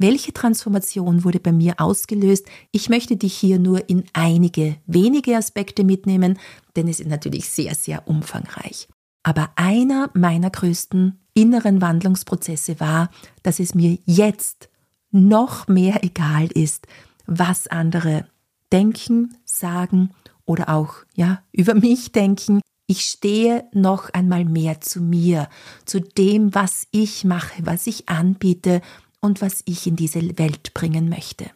Welche 0.02 0.33
Transformation 0.33 1.25
wurde 1.25 1.40
bei 1.40 1.52
mir 1.52 1.75
ausgelöst? 1.76 2.47
Ich 2.73 2.88
möchte 2.88 3.19
dich 3.19 3.37
hier 3.37 3.59
nur 3.59 3.90
in 3.90 4.04
einige 4.14 4.76
wenige 4.87 5.37
Aspekte 5.37 5.85
mitnehmen, 5.85 6.38
denn 6.75 6.88
es 6.88 7.00
ist 7.00 7.09
natürlich 7.11 7.50
sehr, 7.50 7.75
sehr 7.75 8.09
umfangreich. 8.09 8.88
Aber 9.23 9.50
einer 9.57 10.09
meiner 10.14 10.49
größten 10.49 11.21
inneren 11.35 11.83
Wandlungsprozesse 11.83 12.80
war, 12.80 13.11
dass 13.42 13.61
es 13.61 13.75
mir 13.75 13.99
jetzt 14.07 14.71
noch 15.11 15.69
mehr 15.69 16.02
egal 16.02 16.47
ist, 16.47 16.87
was 17.26 17.66
andere 17.66 18.25
denken, 18.73 19.37
sagen 19.45 20.12
oder 20.47 20.71
auch 20.71 20.95
ja, 21.14 21.42
über 21.52 21.75
mich 21.75 22.11
denken. 22.12 22.62
Ich 22.87 23.02
stehe 23.02 23.69
noch 23.75 24.09
einmal 24.14 24.47
mehr 24.47 24.80
zu 24.80 25.02
mir, 25.02 25.50
zu 25.85 26.00
dem, 26.00 26.54
was 26.54 26.87
ich 26.90 27.25
mache, 27.25 27.66
was 27.66 27.87
ich 27.87 28.09
anbiete 28.09 28.80
und 29.20 29.40
was 29.40 29.62
ich 29.66 29.86
in 29.86 29.96
diese 29.96 30.38
Welt 30.38 30.74
bringen 30.74 31.08
möchte. 31.08 31.50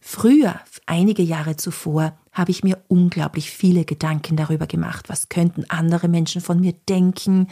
Früher, 0.00 0.60
einige 0.86 1.22
Jahre 1.22 1.56
zuvor, 1.56 2.16
habe 2.32 2.50
ich 2.50 2.64
mir 2.64 2.82
unglaublich 2.88 3.50
viele 3.50 3.84
Gedanken 3.84 4.36
darüber 4.36 4.66
gemacht, 4.66 5.08
was 5.08 5.28
könnten 5.28 5.68
andere 5.68 6.08
Menschen 6.08 6.40
von 6.40 6.60
mir 6.60 6.72
denken, 6.88 7.48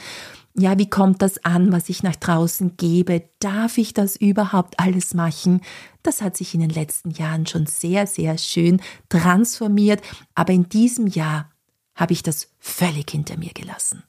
ja, 0.55 0.79
wie 0.79 0.89
kommt 0.89 1.23
das 1.23 1.45
an, 1.45 1.73
was 1.73 1.89
ich 1.89 2.03
nach 2.03 2.17
draußen 2.17 2.77
gebe, 2.77 3.23
darf 3.39 3.79
ich 3.79 3.95
das 3.95 4.17
überhaupt 4.17 4.81
alles 4.81 5.15
machen? 5.15 5.61
Das 6.03 6.23
hat 6.23 6.37
sich 6.37 6.55
in 6.55 6.61
den 6.61 6.71
letzten 6.71 7.11
Jahren 7.11 7.47
schon 7.47 7.67
sehr, 7.67 8.07
sehr 8.07 8.37
schön 8.37 8.81
transformiert, 9.09 10.03
aber 10.35 10.53
in 10.53 10.69
diesem 10.69 11.07
Jahr 11.07 11.51
habe 11.95 12.15
ich 12.15 12.23
das 12.23 12.49
völlig 12.59 13.11
hinter 13.11 13.37
mir 13.37 13.53
gelassen. 13.53 14.03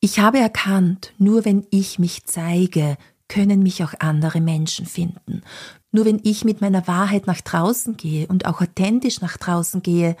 Ich 0.00 0.20
habe 0.20 0.38
erkannt, 0.38 1.12
nur 1.18 1.44
wenn 1.44 1.66
ich 1.70 1.98
mich 1.98 2.24
zeige, 2.24 2.96
können 3.26 3.62
mich 3.62 3.82
auch 3.82 3.94
andere 3.98 4.40
Menschen 4.40 4.86
finden. 4.86 5.42
Nur 5.90 6.04
wenn 6.04 6.20
ich 6.22 6.44
mit 6.44 6.60
meiner 6.60 6.86
Wahrheit 6.86 7.26
nach 7.26 7.40
draußen 7.40 7.96
gehe 7.96 8.26
und 8.28 8.46
auch 8.46 8.60
authentisch 8.60 9.20
nach 9.20 9.36
draußen 9.36 9.82
gehe, 9.82 10.16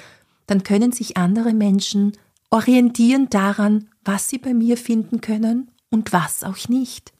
dann 0.46 0.64
können 0.64 0.92
sich 0.92 1.16
andere 1.16 1.52
Menschen 1.52 2.12
orientieren 2.50 3.28
daran, 3.30 3.88
was 4.04 4.28
sie 4.28 4.38
bei 4.38 4.52
mir 4.52 4.76
finden 4.76 5.20
können 5.20 5.70
und 5.90 6.12
was 6.12 6.42
auch 6.42 6.68
nicht. 6.68 7.12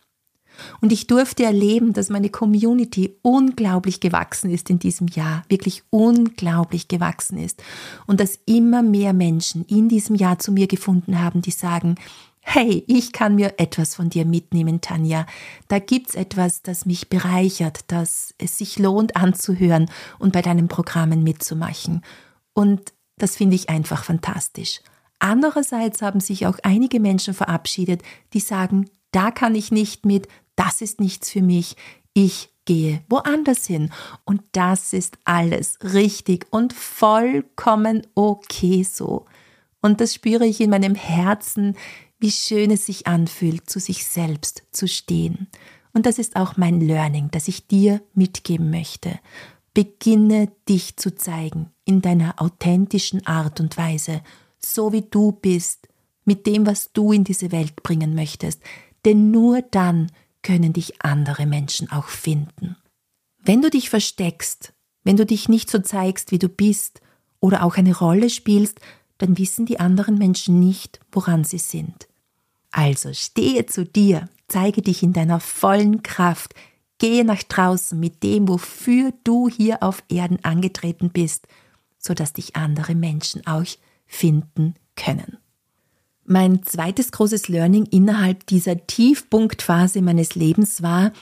Und 0.80 0.92
ich 0.92 1.06
durfte 1.06 1.44
erleben, 1.44 1.92
dass 1.92 2.08
meine 2.08 2.30
Community 2.30 3.14
unglaublich 3.22 4.00
gewachsen 4.00 4.50
ist 4.50 4.70
in 4.70 4.80
diesem 4.80 5.06
Jahr, 5.06 5.44
wirklich 5.48 5.84
unglaublich 5.90 6.88
gewachsen 6.88 7.38
ist. 7.38 7.62
Und 8.06 8.18
dass 8.18 8.40
immer 8.46 8.82
mehr 8.82 9.12
Menschen 9.12 9.64
in 9.66 9.88
diesem 9.88 10.16
Jahr 10.16 10.40
zu 10.40 10.50
mir 10.50 10.66
gefunden 10.66 11.20
haben, 11.20 11.42
die 11.42 11.52
sagen, 11.52 11.94
hey, 12.50 12.82
ich 12.86 13.12
kann 13.12 13.34
mir 13.34 13.54
etwas 13.58 13.94
von 13.94 14.08
dir 14.08 14.24
mitnehmen, 14.24 14.80
Tanja. 14.80 15.26
Da 15.68 15.78
gibt's 15.78 16.14
etwas, 16.14 16.62
das 16.62 16.86
mich 16.86 17.10
bereichert, 17.10 17.80
das 17.88 18.34
es 18.38 18.56
sich 18.56 18.78
lohnt 18.78 19.16
anzuhören 19.16 19.90
und 20.18 20.32
bei 20.32 20.40
deinen 20.40 20.66
Programmen 20.66 21.22
mitzumachen. 21.22 22.02
Und 22.54 22.94
das 23.18 23.36
finde 23.36 23.54
ich 23.54 23.68
einfach 23.68 24.02
fantastisch. 24.02 24.80
Andererseits 25.18 26.00
haben 26.00 26.20
sich 26.20 26.46
auch 26.46 26.58
einige 26.62 27.00
Menschen 27.00 27.34
verabschiedet, 27.34 28.02
die 28.32 28.40
sagen, 28.40 28.88
da 29.10 29.30
kann 29.30 29.54
ich 29.54 29.70
nicht 29.70 30.06
mit, 30.06 30.26
das 30.56 30.80
ist 30.80 31.00
nichts 31.00 31.30
für 31.30 31.42
mich, 31.42 31.76
ich 32.14 32.48
gehe 32.64 33.02
woanders 33.10 33.66
hin. 33.66 33.92
Und 34.24 34.40
das 34.52 34.94
ist 34.94 35.18
alles 35.24 35.78
richtig 35.82 36.46
und 36.50 36.72
vollkommen 36.72 38.06
okay 38.14 38.84
so. 38.84 39.26
Und 39.82 40.00
das 40.00 40.14
spüre 40.14 40.46
ich 40.46 40.60
in 40.62 40.70
meinem 40.70 40.94
Herzen, 40.94 41.76
wie 42.18 42.30
schön 42.30 42.70
es 42.70 42.86
sich 42.86 43.06
anfühlt, 43.06 43.68
zu 43.68 43.78
sich 43.80 44.06
selbst 44.06 44.64
zu 44.72 44.88
stehen. 44.88 45.48
Und 45.92 46.06
das 46.06 46.18
ist 46.18 46.36
auch 46.36 46.56
mein 46.56 46.80
Learning, 46.80 47.30
das 47.30 47.48
ich 47.48 47.66
dir 47.66 48.02
mitgeben 48.14 48.70
möchte. 48.70 49.18
Beginne 49.74 50.50
dich 50.68 50.96
zu 50.96 51.14
zeigen 51.14 51.70
in 51.84 52.02
deiner 52.02 52.40
authentischen 52.42 53.26
Art 53.26 53.60
und 53.60 53.76
Weise, 53.76 54.22
so 54.58 54.92
wie 54.92 55.02
du 55.02 55.32
bist, 55.32 55.88
mit 56.24 56.46
dem, 56.46 56.66
was 56.66 56.92
du 56.92 57.12
in 57.12 57.24
diese 57.24 57.52
Welt 57.52 57.82
bringen 57.82 58.14
möchtest. 58.14 58.62
Denn 59.04 59.30
nur 59.30 59.62
dann 59.62 60.10
können 60.42 60.72
dich 60.72 61.02
andere 61.02 61.46
Menschen 61.46 61.90
auch 61.90 62.08
finden. 62.08 62.76
Wenn 63.38 63.62
du 63.62 63.70
dich 63.70 63.88
versteckst, 63.88 64.74
wenn 65.04 65.16
du 65.16 65.24
dich 65.24 65.48
nicht 65.48 65.70
so 65.70 65.78
zeigst, 65.78 66.32
wie 66.32 66.38
du 66.38 66.48
bist, 66.48 67.00
oder 67.40 67.62
auch 67.62 67.76
eine 67.76 67.96
Rolle 67.96 68.30
spielst, 68.30 68.80
dann 69.18 69.38
wissen 69.38 69.66
die 69.66 69.80
anderen 69.80 70.16
Menschen 70.16 70.58
nicht, 70.58 71.00
woran 71.12 71.44
sie 71.44 71.58
sind. 71.58 72.08
Also 72.70 73.12
stehe 73.12 73.66
zu 73.66 73.84
dir, 73.84 74.28
zeige 74.46 74.82
dich 74.82 75.02
in 75.02 75.12
deiner 75.12 75.40
vollen 75.40 76.02
Kraft, 76.02 76.54
gehe 76.98 77.24
nach 77.24 77.42
draußen 77.42 77.98
mit 77.98 78.22
dem, 78.22 78.48
wofür 78.48 79.12
du 79.24 79.48
hier 79.48 79.82
auf 79.82 80.02
Erden 80.08 80.44
angetreten 80.44 81.10
bist, 81.10 81.46
sodass 81.98 82.32
dich 82.32 82.56
andere 82.56 82.94
Menschen 82.94 83.46
auch 83.46 83.64
finden 84.06 84.74
können. 84.96 85.38
Mein 86.24 86.62
zweites 86.62 87.10
großes 87.12 87.48
Learning 87.48 87.86
innerhalb 87.86 88.46
dieser 88.46 88.86
Tiefpunktphase 88.86 90.02
meines 90.02 90.34
Lebens 90.34 90.82
war, 90.82 91.12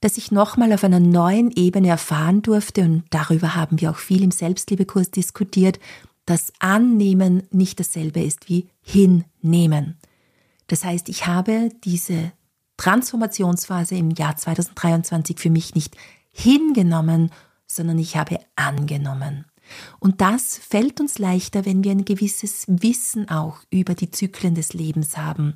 dass 0.00 0.16
ich 0.16 0.30
nochmal 0.30 0.72
auf 0.72 0.84
einer 0.84 1.00
neuen 1.00 1.50
Ebene 1.50 1.88
erfahren 1.88 2.42
durfte, 2.42 2.82
und 2.82 3.04
darüber 3.10 3.54
haben 3.54 3.80
wir 3.80 3.90
auch 3.90 3.96
viel 3.96 4.22
im 4.22 4.30
Selbstliebekurs 4.30 5.10
diskutiert, 5.10 5.78
dass 6.28 6.52
Annehmen 6.58 7.44
nicht 7.52 7.80
dasselbe 7.80 8.22
ist 8.22 8.50
wie 8.50 8.68
Hinnehmen. 8.82 9.96
Das 10.66 10.84
heißt, 10.84 11.08
ich 11.08 11.26
habe 11.26 11.70
diese 11.84 12.32
Transformationsphase 12.76 13.96
im 13.96 14.10
Jahr 14.10 14.36
2023 14.36 15.40
für 15.40 15.48
mich 15.48 15.74
nicht 15.74 15.96
hingenommen, 16.30 17.30
sondern 17.66 17.98
ich 17.98 18.18
habe 18.18 18.40
angenommen. 18.56 19.46
Und 20.00 20.20
das 20.20 20.58
fällt 20.58 21.00
uns 21.00 21.18
leichter, 21.18 21.64
wenn 21.64 21.82
wir 21.82 21.92
ein 21.92 22.04
gewisses 22.04 22.66
Wissen 22.68 23.30
auch 23.30 23.60
über 23.70 23.94
die 23.94 24.10
Zyklen 24.10 24.54
des 24.54 24.74
Lebens 24.74 25.16
haben, 25.16 25.54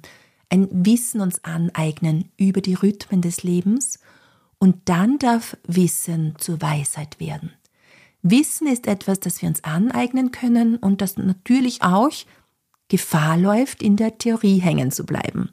ein 0.49 0.69
Wissen 0.71 1.21
uns 1.21 1.45
aneignen 1.45 2.31
über 2.39 2.63
die 2.63 2.75
Rhythmen 2.75 3.21
des 3.21 3.43
Lebens 3.43 3.99
und 4.59 4.89
dann 4.89 5.19
darf 5.19 5.55
Wissen 5.67 6.35
zur 6.39 6.63
Weisheit 6.63 7.21
werden. 7.21 7.53
Wissen 8.23 8.69
ist 8.69 8.87
etwas, 8.87 9.21
das 9.21 9.43
wir 9.43 9.49
uns 9.49 9.65
aneignen 9.65 10.31
können 10.31 10.77
und 10.77 11.01
das 11.01 11.17
natürlich 11.17 11.83
auch 11.83 12.13
Gefahr 12.89 13.37
läuft, 13.37 13.83
in 13.83 13.97
der 13.97 14.19
Theorie 14.19 14.59
hängen 14.59 14.93
zu 14.93 15.05
bleiben. 15.05 15.51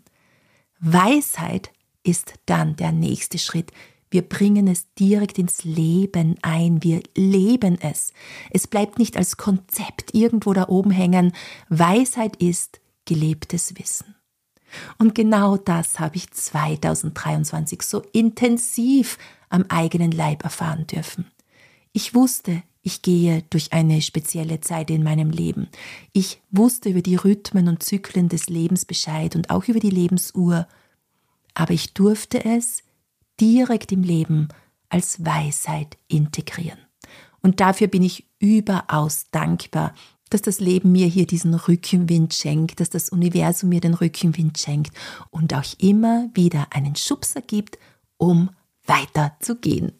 Weisheit 0.80 1.72
ist 2.04 2.34
dann 2.46 2.76
der 2.76 2.92
nächste 2.92 3.38
Schritt. 3.38 3.72
Wir 4.12 4.22
bringen 4.22 4.68
es 4.68 4.94
direkt 4.96 5.38
ins 5.38 5.64
Leben 5.64 6.36
ein. 6.42 6.84
Wir 6.84 7.02
leben 7.16 7.80
es. 7.82 8.14
Es 8.52 8.68
bleibt 8.68 8.98
nicht 8.98 9.18
als 9.18 9.38
Konzept 9.38 10.14
irgendwo 10.14 10.54
da 10.54 10.68
oben 10.68 10.92
hängen. 10.92 11.34
Weisheit 11.70 12.36
ist 12.38 12.82
gelebtes 13.06 13.78
Wissen. 13.78 14.16
Und 14.98 15.16
genau 15.16 15.58
das 15.58 16.00
habe 16.00 16.18
ich 16.18 16.32
2023 16.32 17.82
so 17.82 18.02
intensiv 18.14 19.18
am 19.50 19.66
eigenen 19.70 20.12
Leib 20.12 20.44
erfahren 20.44 20.86
dürfen. 20.88 21.26
Ich 22.02 22.16
wusste, 22.16 22.64
ich 22.82 23.02
gehe 23.02 23.44
durch 23.50 23.74
eine 23.74 24.02
spezielle 24.02 24.62
Zeit 24.62 24.90
in 24.90 25.04
meinem 25.04 25.32
Leben. 25.32 25.68
Ich 26.14 26.42
wusste 26.50 26.88
über 26.88 27.02
die 27.02 27.18
Rhythmen 27.18 27.68
und 27.68 27.84
Zyklen 27.84 28.30
des 28.30 28.48
Lebens 28.48 28.86
Bescheid 28.86 29.36
und 29.36 29.50
auch 29.50 29.66
über 29.66 29.82
die 29.82 29.90
Lebensuhr. 29.90 30.66
Aber 31.56 31.74
ich 31.74 31.94
durfte 31.94 32.46
es 32.46 32.84
direkt 33.42 33.92
im 33.92 34.04
Leben 34.04 34.48
als 34.88 35.26
Weisheit 35.26 35.98
integrieren. 36.08 36.80
Und 37.42 37.60
dafür 37.60 37.88
bin 37.88 38.04
ich 38.04 38.30
überaus 38.40 39.26
dankbar, 39.32 39.94
dass 40.30 40.42
das 40.42 40.62
Leben 40.62 40.94
mir 40.94 41.08
hier 41.08 41.28
diesen 41.28 41.54
Rückenwind 41.54 42.34
schenkt, 42.34 42.80
dass 42.80 42.90
das 42.90 43.10
Universum 43.10 43.68
mir 43.68 43.82
den 43.82 43.94
Rückenwind 43.94 44.58
schenkt 44.58 44.96
und 45.32 45.54
auch 45.54 45.66
immer 45.80 46.30
wieder 46.34 46.68
einen 46.70 46.96
Schubser 46.96 47.42
gibt, 47.42 47.78
um 48.16 48.52
weiterzugehen. 48.86 49.99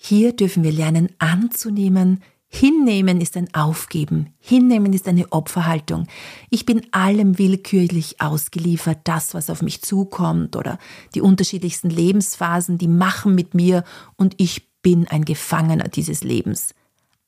Hier 0.00 0.32
dürfen 0.32 0.62
wir 0.62 0.72
lernen 0.72 1.08
anzunehmen, 1.18 2.22
Hinnehmen 2.50 3.20
ist 3.20 3.36
ein 3.36 3.52
Aufgeben, 3.52 4.32
hinnehmen 4.38 4.94
ist 4.94 5.06
eine 5.06 5.30
Opferhaltung. 5.32 6.06
Ich 6.48 6.64
bin 6.64 6.80
allem 6.92 7.38
willkürlich 7.38 8.22
ausgeliefert, 8.22 9.00
das, 9.04 9.34
was 9.34 9.50
auf 9.50 9.60
mich 9.60 9.82
zukommt 9.82 10.56
oder 10.56 10.78
die 11.14 11.20
unterschiedlichsten 11.20 11.90
Lebensphasen, 11.90 12.78
die 12.78 12.88
machen 12.88 13.34
mit 13.34 13.52
mir 13.52 13.84
und 14.16 14.34
ich 14.38 14.66
bin 14.80 15.06
ein 15.08 15.26
Gefangener 15.26 15.88
dieses 15.88 16.24
Lebens. 16.24 16.74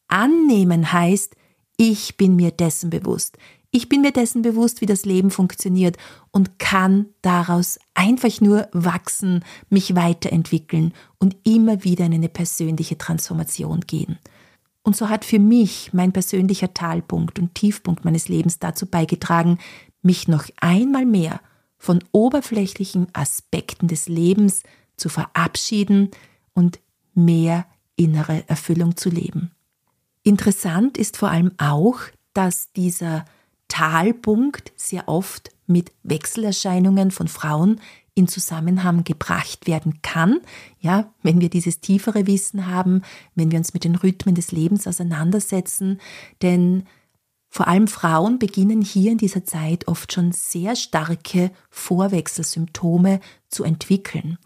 Annehmen 0.09 0.91
heißt, 0.91 1.37
ich 1.77 2.17
bin 2.17 2.37
mir 2.37 2.51
dessen 2.51 2.89
bewusst. 2.89 3.37
Ich 3.73 3.89
bin 3.89 4.01
mir 4.01 4.11
dessen 4.11 4.43
bewusst, 4.43 4.81
wie 4.81 4.87
das 4.87 5.05
Leben 5.05 5.31
funktioniert 5.31 5.97
und 6.33 6.59
kann 6.59 7.07
daraus 7.23 7.79
einfach 7.95 8.41
nur 8.41 8.69
wachsen, 8.73 9.45
mich 9.69 9.95
weiterentwickeln 9.95 10.93
und 11.19 11.37
immer 11.45 11.85
wieder 11.85 12.05
in 12.07 12.15
eine 12.15 12.29
persönliche 12.29 12.99
Transformation 12.99 13.83
gehen. 13.83 14.19
Und 14.83 14.97
so 14.97 15.09
hat 15.09 15.25
für 15.25 15.39
mich 15.39 15.93
mein 15.93 16.13
persönlicher 16.13 16.75
Talpunkt 16.75 17.39
und 17.39 17.55
Tiefpunkt 17.55 18.05
meines 18.05 18.29
Lebens 18.29 18.59
dazu 18.59 18.87
beigetragen, 18.87 19.59
mich 20.03 20.27
noch 20.27 20.47
einmal 20.61 21.07
mehr 21.07 21.41
von 21.79 22.03
oberflächlichen 22.13 23.07
Aspekten 23.13 23.89
des 23.89 24.09
Lebens 24.09 24.63
zu 24.97 25.09
verabschieden 25.09 26.11
und 26.55 26.81
mehr 27.15 27.67
innere 27.97 28.49
Erfüllung 28.49 28.97
zu 28.97 29.11
leben. 29.11 29.53
Interessant 30.23 30.99
ist 30.99 31.17
vor 31.17 31.31
allem 31.31 31.53
auch, 31.59 32.01
dass 32.35 32.73
dieser 32.73 33.25
Talpunkt 33.71 34.73
sehr 34.77 35.09
oft 35.09 35.51
mit 35.67 35.93
Wechselerscheinungen 36.03 37.11
von 37.11 37.29
Frauen 37.29 37.81
in 38.15 38.29
Zusammenhang 38.29 39.05
gebracht 39.05 39.67
werden 39.67 40.03
kann, 40.03 40.41
ja, 40.81 41.11
wenn 41.23 41.41
wir 41.41 41.49
dieses 41.49 41.81
tiefere 41.81 42.27
Wissen 42.27 42.67
haben, 42.67 43.03
wenn 43.35 43.51
wir 43.51 43.59
uns 43.59 43.73
mit 43.73 43.85
den 43.85 43.95
Rhythmen 43.95 44.35
des 44.35 44.53
Lebens 44.53 44.87
auseinandersetzen, 44.87 46.01
denn 46.43 46.85
vor 47.49 47.67
allem 47.67 47.89
Frauen 47.89 48.39
beginnen 48.39 48.83
hier 48.83 49.11
in 49.11 49.19
dieser 49.19 49.45
Zeit 49.45 49.89
oft 49.89 50.13
schon 50.13 50.31
sehr 50.33 50.77
starke 50.77 51.51
Vorwechselsymptome 51.71 53.21
zu 53.49 53.65
entwickeln. 53.65 54.39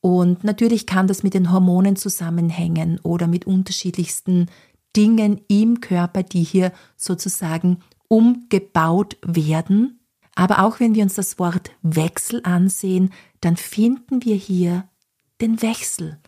Und 0.00 0.42
natürlich 0.42 0.86
kann 0.86 1.06
das 1.06 1.22
mit 1.22 1.34
den 1.34 1.52
Hormonen 1.52 1.96
zusammenhängen 1.96 2.98
oder 3.02 3.26
mit 3.26 3.46
unterschiedlichsten 3.46 4.46
Dingen 4.96 5.40
im 5.48 5.80
Körper, 5.80 6.22
die 6.22 6.42
hier 6.42 6.72
sozusagen 6.96 7.78
umgebaut 8.08 9.16
werden. 9.22 10.00
Aber 10.34 10.64
auch 10.64 10.80
wenn 10.80 10.94
wir 10.94 11.02
uns 11.02 11.14
das 11.14 11.38
Wort 11.38 11.70
Wechsel 11.82 12.40
ansehen, 12.44 13.12
dann 13.40 13.56
finden 13.56 14.24
wir 14.24 14.36
hier 14.36 14.88
den 15.40 15.62
Wechsel. 15.62 16.18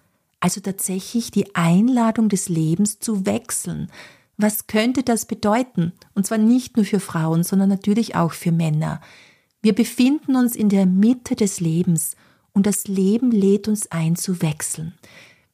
Also 0.41 0.61
tatsächlich 0.61 1.31
die 1.31 1.55
Einladung 1.55 2.29
des 2.29 2.49
Lebens 2.49 2.99
zu 2.99 3.27
wechseln. 3.27 3.91
Was 4.37 4.67
könnte 4.67 5.03
das 5.03 5.27
bedeuten? 5.27 5.93
Und 6.15 6.27
zwar 6.27 6.39
nicht 6.39 6.77
nur 6.77 6.87
für 6.87 7.01
Frauen, 7.01 7.45
sondern 7.45 7.69
natürlich 7.69 8.17
auch 8.17 8.33
für 8.33 8.53
Männer. 8.53 9.01
Wir 9.61 9.75
befinden 9.75 10.37
uns 10.37 10.57
in 10.57 10.71
der 10.71 10.87
Mitte 10.87 11.37
des 11.37 11.61
Lebens 11.61 12.17
und 12.53 12.67
das 12.67 12.89
Leben 12.89 13.31
lädt 13.31 13.69
uns 13.69 13.91
ein 13.93 14.17
zu 14.17 14.41
wechseln. 14.41 14.95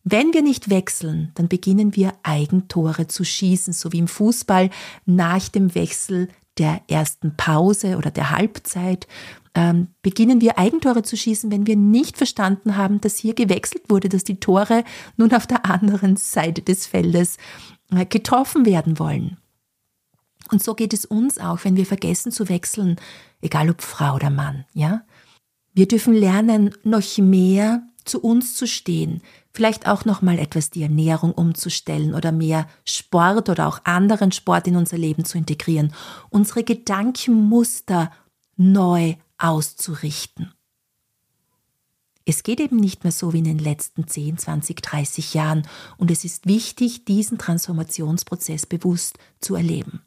Wenn 0.08 0.32
wir 0.32 0.42
nicht 0.42 0.70
wechseln, 0.70 1.32
dann 1.34 1.48
beginnen 1.48 1.96
wir 1.96 2.12
Eigentore 2.22 3.08
zu 3.08 3.24
schießen, 3.24 3.72
so 3.72 3.92
wie 3.92 3.98
im 3.98 4.06
Fußball 4.06 4.70
nach 5.04 5.48
dem 5.48 5.74
Wechsel 5.74 6.28
der 6.58 6.80
ersten 6.86 7.36
Pause 7.36 7.96
oder 7.96 8.12
der 8.12 8.30
Halbzeit 8.30 9.08
ähm, 9.56 9.88
beginnen 10.02 10.40
wir 10.40 10.60
Eigentore 10.60 11.02
zu 11.02 11.16
schießen, 11.16 11.50
wenn 11.50 11.66
wir 11.66 11.74
nicht 11.74 12.16
verstanden 12.18 12.76
haben, 12.76 13.00
dass 13.00 13.16
hier 13.16 13.34
gewechselt 13.34 13.90
wurde, 13.90 14.08
dass 14.08 14.22
die 14.22 14.38
Tore 14.38 14.84
nun 15.16 15.34
auf 15.34 15.48
der 15.48 15.66
anderen 15.66 16.14
Seite 16.14 16.62
des 16.62 16.86
Feldes 16.86 17.36
äh, 17.90 18.06
getroffen 18.06 18.64
werden 18.64 19.00
wollen. 19.00 19.38
Und 20.52 20.62
so 20.62 20.74
geht 20.74 20.92
es 20.92 21.04
uns 21.04 21.38
auch, 21.38 21.64
wenn 21.64 21.74
wir 21.74 21.84
vergessen 21.84 22.30
zu 22.30 22.48
wechseln, 22.48 22.94
egal 23.40 23.70
ob 23.70 23.82
Frau 23.82 24.14
oder 24.14 24.30
Mann, 24.30 24.66
ja? 24.72 25.02
Wir 25.74 25.88
dürfen 25.88 26.14
lernen, 26.14 26.74
noch 26.84 27.18
mehr 27.18 27.82
zu 28.04 28.22
uns 28.22 28.54
zu 28.54 28.66
stehen, 28.66 29.20
vielleicht 29.56 29.88
auch 29.88 30.04
noch 30.04 30.20
mal 30.20 30.38
etwas 30.38 30.68
die 30.68 30.82
Ernährung 30.82 31.32
umzustellen 31.32 32.14
oder 32.14 32.30
mehr 32.30 32.68
Sport 32.84 33.48
oder 33.48 33.66
auch 33.66 33.80
anderen 33.84 34.30
Sport 34.30 34.66
in 34.66 34.76
unser 34.76 34.98
Leben 34.98 35.24
zu 35.24 35.38
integrieren, 35.38 35.94
unsere 36.28 36.62
Gedankenmuster 36.62 38.12
neu 38.58 39.14
auszurichten. 39.38 40.52
Es 42.26 42.42
geht 42.42 42.60
eben 42.60 42.76
nicht 42.76 43.02
mehr 43.02 43.12
so 43.12 43.32
wie 43.32 43.38
in 43.38 43.44
den 43.44 43.58
letzten 43.58 44.06
10, 44.06 44.36
20, 44.36 44.82
30 44.82 45.32
Jahren 45.32 45.66
und 45.96 46.10
es 46.10 46.26
ist 46.26 46.46
wichtig, 46.46 47.06
diesen 47.06 47.38
Transformationsprozess 47.38 48.66
bewusst 48.66 49.18
zu 49.40 49.54
erleben. 49.54 50.02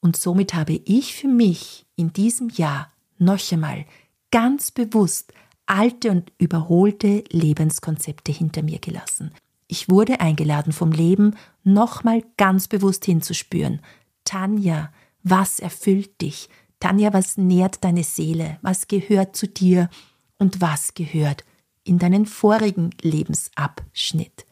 Und 0.00 0.16
somit 0.16 0.54
habe 0.54 0.80
ich 0.86 1.14
für 1.14 1.28
mich 1.28 1.84
in 1.94 2.14
diesem 2.14 2.48
Jahr 2.48 2.90
noch 3.18 3.52
einmal 3.52 3.84
ganz 4.30 4.70
bewusst 4.70 5.34
alte 5.68 6.10
und 6.10 6.32
überholte 6.38 7.24
Lebenskonzepte 7.30 8.32
hinter 8.32 8.62
mir 8.62 8.78
gelassen. 8.78 9.32
Ich 9.66 9.88
wurde 9.88 10.20
eingeladen 10.20 10.72
vom 10.72 10.92
Leben, 10.92 11.36
nochmal 11.62 12.22
ganz 12.36 12.68
bewusst 12.68 13.04
hinzuspüren. 13.04 13.80
Tanja, 14.24 14.90
was 15.22 15.60
erfüllt 15.60 16.20
dich? 16.20 16.48
Tanja, 16.80 17.12
was 17.12 17.36
nährt 17.36 17.84
deine 17.84 18.04
Seele? 18.04 18.58
Was 18.62 18.88
gehört 18.88 19.36
zu 19.36 19.46
dir? 19.46 19.90
Und 20.38 20.60
was 20.60 20.94
gehört 20.94 21.44
in 21.84 21.98
deinen 21.98 22.24
vorigen 22.24 22.90
Lebensabschnitt? 23.02 24.46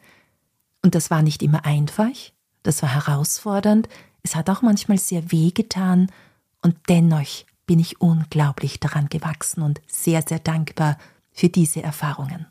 Und 0.83 0.95
das 0.95 1.09
war 1.09 1.21
nicht 1.21 1.41
immer 1.41 1.65
einfach, 1.65 2.11
das 2.63 2.81
war 2.81 2.93
herausfordernd, 2.93 3.89
es 4.23 4.35
hat 4.35 4.49
auch 4.49 4.61
manchmal 4.61 4.97
sehr 4.97 5.31
weh 5.31 5.51
getan 5.51 6.11
und 6.61 6.75
dennoch 6.89 7.45
bin 7.67 7.77
ich 7.79 8.01
unglaublich 8.01 8.79
daran 8.79 9.09
gewachsen 9.09 9.61
und 9.61 9.81
sehr, 9.85 10.23
sehr 10.27 10.39
dankbar 10.39 10.97
für 11.31 11.49
diese 11.49 11.83
Erfahrungen. 11.83 12.47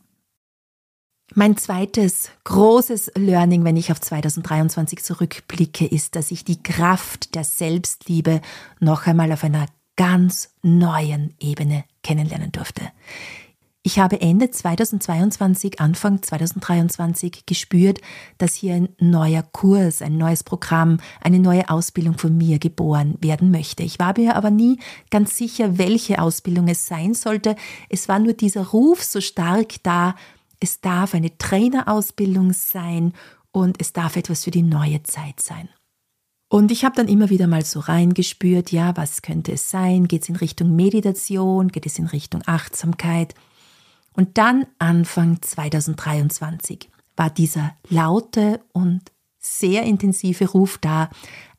Mein 1.35 1.56
zweites 1.56 2.30
großes 2.44 3.12
Learning, 3.16 3.64
wenn 3.64 3.76
ich 3.76 3.90
auf 3.90 4.00
2023 4.00 5.02
zurückblicke, 5.02 5.85
ist, 5.85 6.14
dass 6.14 6.30
ich 6.30 6.44
die 6.44 6.62
Kraft 6.62 7.35
der 7.35 7.42
Selbstliebe 7.42 8.40
noch 8.78 9.08
einmal 9.08 9.32
auf 9.32 9.42
einer 9.42 9.66
ganz 9.96 10.50
neuen 10.62 11.35
Ebene 11.40 11.85
kennenlernen 12.04 12.52
durfte. 12.52 12.82
Ich 13.86 14.00
habe 14.00 14.20
Ende 14.20 14.50
2022, 14.50 15.78
Anfang 15.78 16.20
2023 16.20 17.46
gespürt, 17.46 18.00
dass 18.36 18.56
hier 18.56 18.74
ein 18.74 18.88
neuer 18.98 19.44
Kurs, 19.44 20.02
ein 20.02 20.18
neues 20.18 20.42
Programm, 20.42 20.98
eine 21.20 21.38
neue 21.38 21.70
Ausbildung 21.70 22.18
von 22.18 22.36
mir 22.36 22.58
geboren 22.58 23.16
werden 23.20 23.52
möchte. 23.52 23.84
Ich 23.84 24.00
war 24.00 24.12
mir 24.18 24.34
aber 24.34 24.50
nie 24.50 24.80
ganz 25.10 25.36
sicher, 25.36 25.78
welche 25.78 26.20
Ausbildung 26.20 26.66
es 26.66 26.86
sein 26.86 27.14
sollte. 27.14 27.54
Es 27.88 28.08
war 28.08 28.18
nur 28.18 28.32
dieser 28.32 28.66
Ruf 28.66 29.04
so 29.04 29.20
stark 29.20 29.74
da, 29.84 30.16
es 30.58 30.80
darf 30.80 31.14
eine 31.14 31.38
Trainerausbildung 31.38 32.54
sein 32.54 33.12
und 33.52 33.80
es 33.80 33.92
darf 33.92 34.16
etwas 34.16 34.42
für 34.42 34.50
die 34.50 34.62
neue 34.62 35.04
Zeit 35.04 35.38
sein. 35.38 35.68
Und 36.48 36.72
ich 36.72 36.84
habe 36.84 36.96
dann 36.96 37.06
immer 37.06 37.30
wieder 37.30 37.46
mal 37.46 37.64
so 37.64 37.78
reingespürt, 37.78 38.72
ja, 38.72 38.96
was 38.96 39.22
könnte 39.22 39.52
es 39.52 39.70
sein? 39.70 40.08
Geht 40.08 40.22
es 40.22 40.28
in 40.28 40.34
Richtung 40.34 40.74
Meditation? 40.74 41.68
Geht 41.68 41.86
es 41.86 42.00
in 42.00 42.06
Richtung 42.06 42.42
Achtsamkeit? 42.46 43.36
Und 44.16 44.38
dann 44.38 44.67
Anfang 44.78 45.40
2023 45.43 46.90
war 47.17 47.30
dieser 47.30 47.76
laute 47.88 48.60
und 48.73 49.02
sehr 49.38 49.84
intensive 49.84 50.49
Ruf 50.50 50.78
da, 50.78 51.10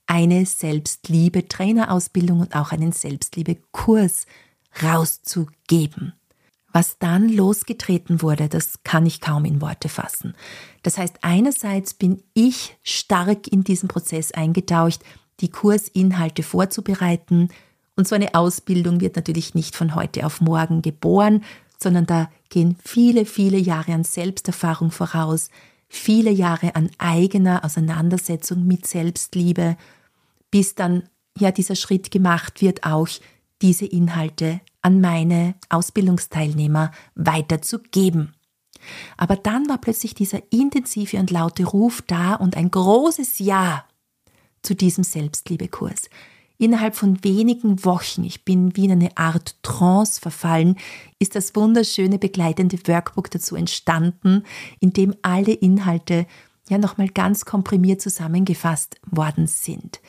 eine 0.08 0.46
Selbstliebe-Trainerausbildung 0.46 2.40
und 2.42 2.56
auch 2.56 2.72
einen 2.72 2.92
Selbstliebe-Kurs 2.92 4.26
rauszugeben. 4.82 6.14
Was 6.74 6.98
dann 7.00 7.30
losgetreten 7.30 8.22
wurde, 8.22 8.50
das 8.50 8.84
kann 8.84 9.06
ich 9.06 9.22
kaum 9.22 9.46
in 9.46 9.62
Worte 9.62 9.90
fassen. 9.90 10.34
Das 10.84 10.98
heißt, 10.98 11.18
einerseits 11.22 11.94
bin 11.94 12.24
ich 12.34 12.78
stark 12.84 13.48
in 13.48 13.64
diesen 13.64 13.88
Prozess 13.88 14.32
eingetaucht, 14.32 15.04
die 15.40 15.50
Kursinhalte 15.50 16.44
vorzubereiten. 16.44 17.50
Und 17.96 18.08
so 18.08 18.16
eine 18.16 18.36
Ausbildung 18.36 19.02
wird 19.02 19.16
natürlich 19.16 19.56
nicht 19.56 19.76
von 19.76 19.96
heute 19.96 20.26
auf 20.26 20.42
morgen 20.42 20.82
geboren, 20.82 21.44
sondern 21.82 22.06
da 22.06 22.30
gehen 22.50 22.78
viele, 22.84 23.26
viele 23.26 23.58
Jahre 23.58 23.94
an 23.94 24.04
Selbsterfahrung 24.04 24.92
voraus, 24.92 25.50
viele 25.88 26.32
Jahre 26.32 26.76
an 26.76 26.90
eigener 26.98 27.64
Auseinandersetzung 27.64 28.66
mit 28.66 28.86
Selbstliebe, 28.88 29.78
bis 30.52 30.76
dann 30.76 31.04
ja 31.38 31.52
dieser 31.52 31.76
Schritt 31.76 32.12
gemacht 32.12 32.62
wird, 32.62 32.84
auch 32.84 33.08
diese 33.62 33.86
Inhalte 33.86 34.62
an 34.82 35.02
meine 35.02 35.56
Ausbildungsteilnehmer 35.70 36.92
weiterzugeben. 37.16 38.34
Aber 39.18 39.36
dann 39.36 39.68
war 39.68 39.80
plötzlich 39.80 40.14
dieser 40.14 40.42
intensive 40.52 41.18
und 41.18 41.32
laute 41.32 41.66
Ruf 41.66 42.04
da 42.06 42.36
und 42.36 42.56
ein 42.56 42.70
großes 42.72 43.40
Ja 43.40 43.86
zu 44.62 44.76
diesem 44.76 45.04
Selbstliebekurs. 45.04 46.10
Innerhalb 46.60 46.96
von 46.96 47.24
wenigen 47.24 47.86
Wochen, 47.86 48.24
ich 48.24 48.44
bin 48.44 48.76
wie 48.76 48.86
in 48.86 48.92
eine 48.92 49.16
Art 49.16 49.56
Trance 49.62 50.20
verfallen, 50.20 50.76
ist 51.20 51.36
das 51.36 51.56
wunderschöne 51.56 52.18
begleitende 52.18 52.80
Workbook 52.88 53.30
dazu 53.30 53.56
entstanden, 53.56 54.44
in 54.80 54.92
dem 54.92 55.14
alle 55.22 55.54
Inhalte 55.54 56.26
ja 56.68 56.80
nochmal 56.80 57.10
ganz 57.10 57.46
komprimiert 57.46 58.02
zusammengefasst 58.02 58.96
worden 59.06 59.46
sind. 59.46 60.02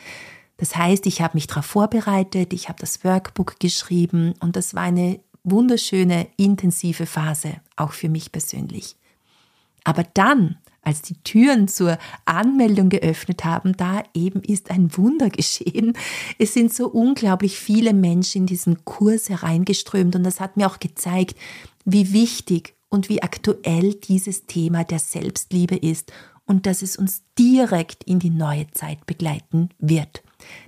Das 0.56 0.74
heißt, 0.74 1.06
ich 1.06 1.20
habe 1.20 1.36
mich 1.36 1.46
darauf 1.46 1.66
vorbereitet, 1.66 2.52
ich 2.52 2.68
habe 2.68 2.80
das 2.80 3.04
Workbook 3.04 3.60
geschrieben 3.60 4.34
und 4.40 4.56
das 4.56 4.74
war 4.74 4.82
eine 4.82 5.20
wunderschöne, 5.44 6.28
intensive 6.36 7.06
Phase, 7.06 7.60
auch 7.76 7.92
für 7.92 8.08
mich 8.08 8.32
persönlich. 8.32 8.96
Aber 9.84 10.02
dann 10.14 10.58
als 10.88 11.02
die 11.02 11.22
Türen 11.22 11.68
zur 11.68 11.98
Anmeldung 12.24 12.88
geöffnet 12.88 13.44
haben, 13.44 13.76
da 13.76 14.02
eben 14.14 14.40
ist 14.42 14.70
ein 14.70 14.96
Wunder 14.96 15.28
geschehen. 15.30 15.92
Es 16.38 16.54
sind 16.54 16.72
so 16.72 16.88
unglaublich 16.88 17.58
viele 17.58 17.92
Menschen 17.92 18.42
in 18.42 18.46
diesen 18.46 18.84
Kurs 18.86 19.28
hereingeströmt 19.28 20.16
und 20.16 20.24
das 20.24 20.40
hat 20.40 20.56
mir 20.56 20.66
auch 20.66 20.80
gezeigt, 20.80 21.36
wie 21.84 22.12
wichtig 22.12 22.74
und 22.88 23.10
wie 23.10 23.22
aktuell 23.22 23.94
dieses 23.94 24.46
Thema 24.46 24.82
der 24.82 24.98
Selbstliebe 24.98 25.76
ist 25.76 26.10
und 26.46 26.64
dass 26.64 26.80
es 26.80 26.96
uns 26.96 27.22
direkt 27.38 28.04
in 28.04 28.18
die 28.18 28.30
neue 28.30 28.70
Zeit 28.70 29.04
begleiten 29.04 29.68
wird. 29.78 30.22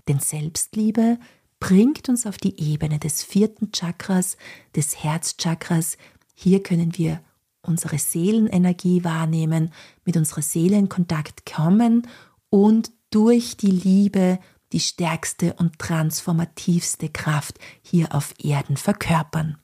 Denn 0.07 0.19
Selbstliebe 0.19 1.19
bringt 1.61 2.11
uns 2.11 2.27
auf 2.27 2.37
die 2.37 2.61
Ebene 2.61 2.99
des 2.99 3.23
vierten 3.23 3.73
Chakras, 3.73 4.37
des 4.77 5.03
Herzchakras. 5.03 5.97
Hier 6.35 6.63
können 6.63 6.99
wir 6.99 7.21
unsere 7.63 7.99
Seelenenergie 7.99 9.05
wahrnehmen, 9.05 9.73
mit 10.05 10.17
unserer 10.17 10.43
Seele 10.43 10.77
in 10.77 10.89
Kontakt 10.89 11.45
kommen 11.47 12.07
und 12.49 12.91
durch 13.11 13.57
die 13.57 13.71
Liebe 13.71 14.39
die 14.73 14.81
stärkste 14.81 15.55
und 15.55 15.79
transformativste 15.79 17.09
Kraft 17.09 17.59
hier 17.83 18.15
auf 18.15 18.35
Erden 18.39 18.77
verkörpern. 18.77 19.59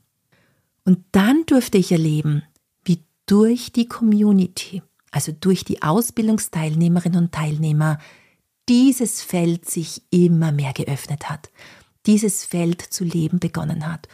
Und 0.84 1.04
dann 1.12 1.44
durfte 1.46 1.78
ich 1.78 1.92
erleben, 1.92 2.42
wie 2.84 3.04
durch 3.26 3.72
die 3.72 3.86
Community, 3.86 4.82
also 5.10 5.32
durch 5.32 5.64
die 5.64 5.82
Ausbildungsteilnehmerinnen 5.82 7.24
und 7.24 7.32
Teilnehmer, 7.32 7.98
dieses 8.68 9.22
Feld 9.22 9.68
sich 9.68 10.02
immer 10.10 10.50
mehr 10.50 10.72
geöffnet 10.72 11.30
hat, 11.30 11.50
dieses 12.06 12.44
Feld 12.44 12.82
zu 12.82 13.04
leben 13.04 13.38
begonnen 13.38 13.86
hat 13.86 14.08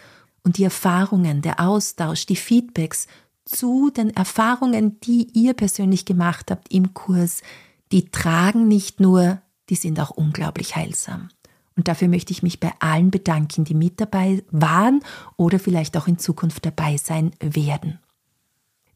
und 0.44 0.58
die 0.58 0.64
Erfahrungen, 0.64 1.42
der 1.42 1.60
Austausch, 1.60 2.26
die 2.26 2.36
Feedbacks 2.36 3.06
zu 3.44 3.90
den 3.90 4.10
Erfahrungen, 4.10 5.00
die 5.00 5.28
ihr 5.32 5.54
persönlich 5.54 6.04
gemacht 6.04 6.50
habt 6.50 6.72
im 6.72 6.94
Kurs, 6.94 7.42
die 7.90 8.10
tragen 8.10 8.68
nicht 8.68 9.00
nur, 9.00 9.40
die 9.68 9.74
sind 9.74 10.00
auch 10.00 10.10
unglaublich 10.10 10.76
heilsam. 10.76 11.28
Und 11.76 11.88
dafür 11.88 12.08
möchte 12.08 12.32
ich 12.32 12.42
mich 12.42 12.60
bei 12.60 12.72
allen 12.80 13.10
bedanken, 13.10 13.64
die 13.64 13.74
mit 13.74 14.00
dabei 14.00 14.42
waren 14.50 15.00
oder 15.36 15.58
vielleicht 15.58 15.96
auch 15.96 16.06
in 16.06 16.18
Zukunft 16.18 16.66
dabei 16.66 16.96
sein 16.96 17.32
werden. 17.40 17.98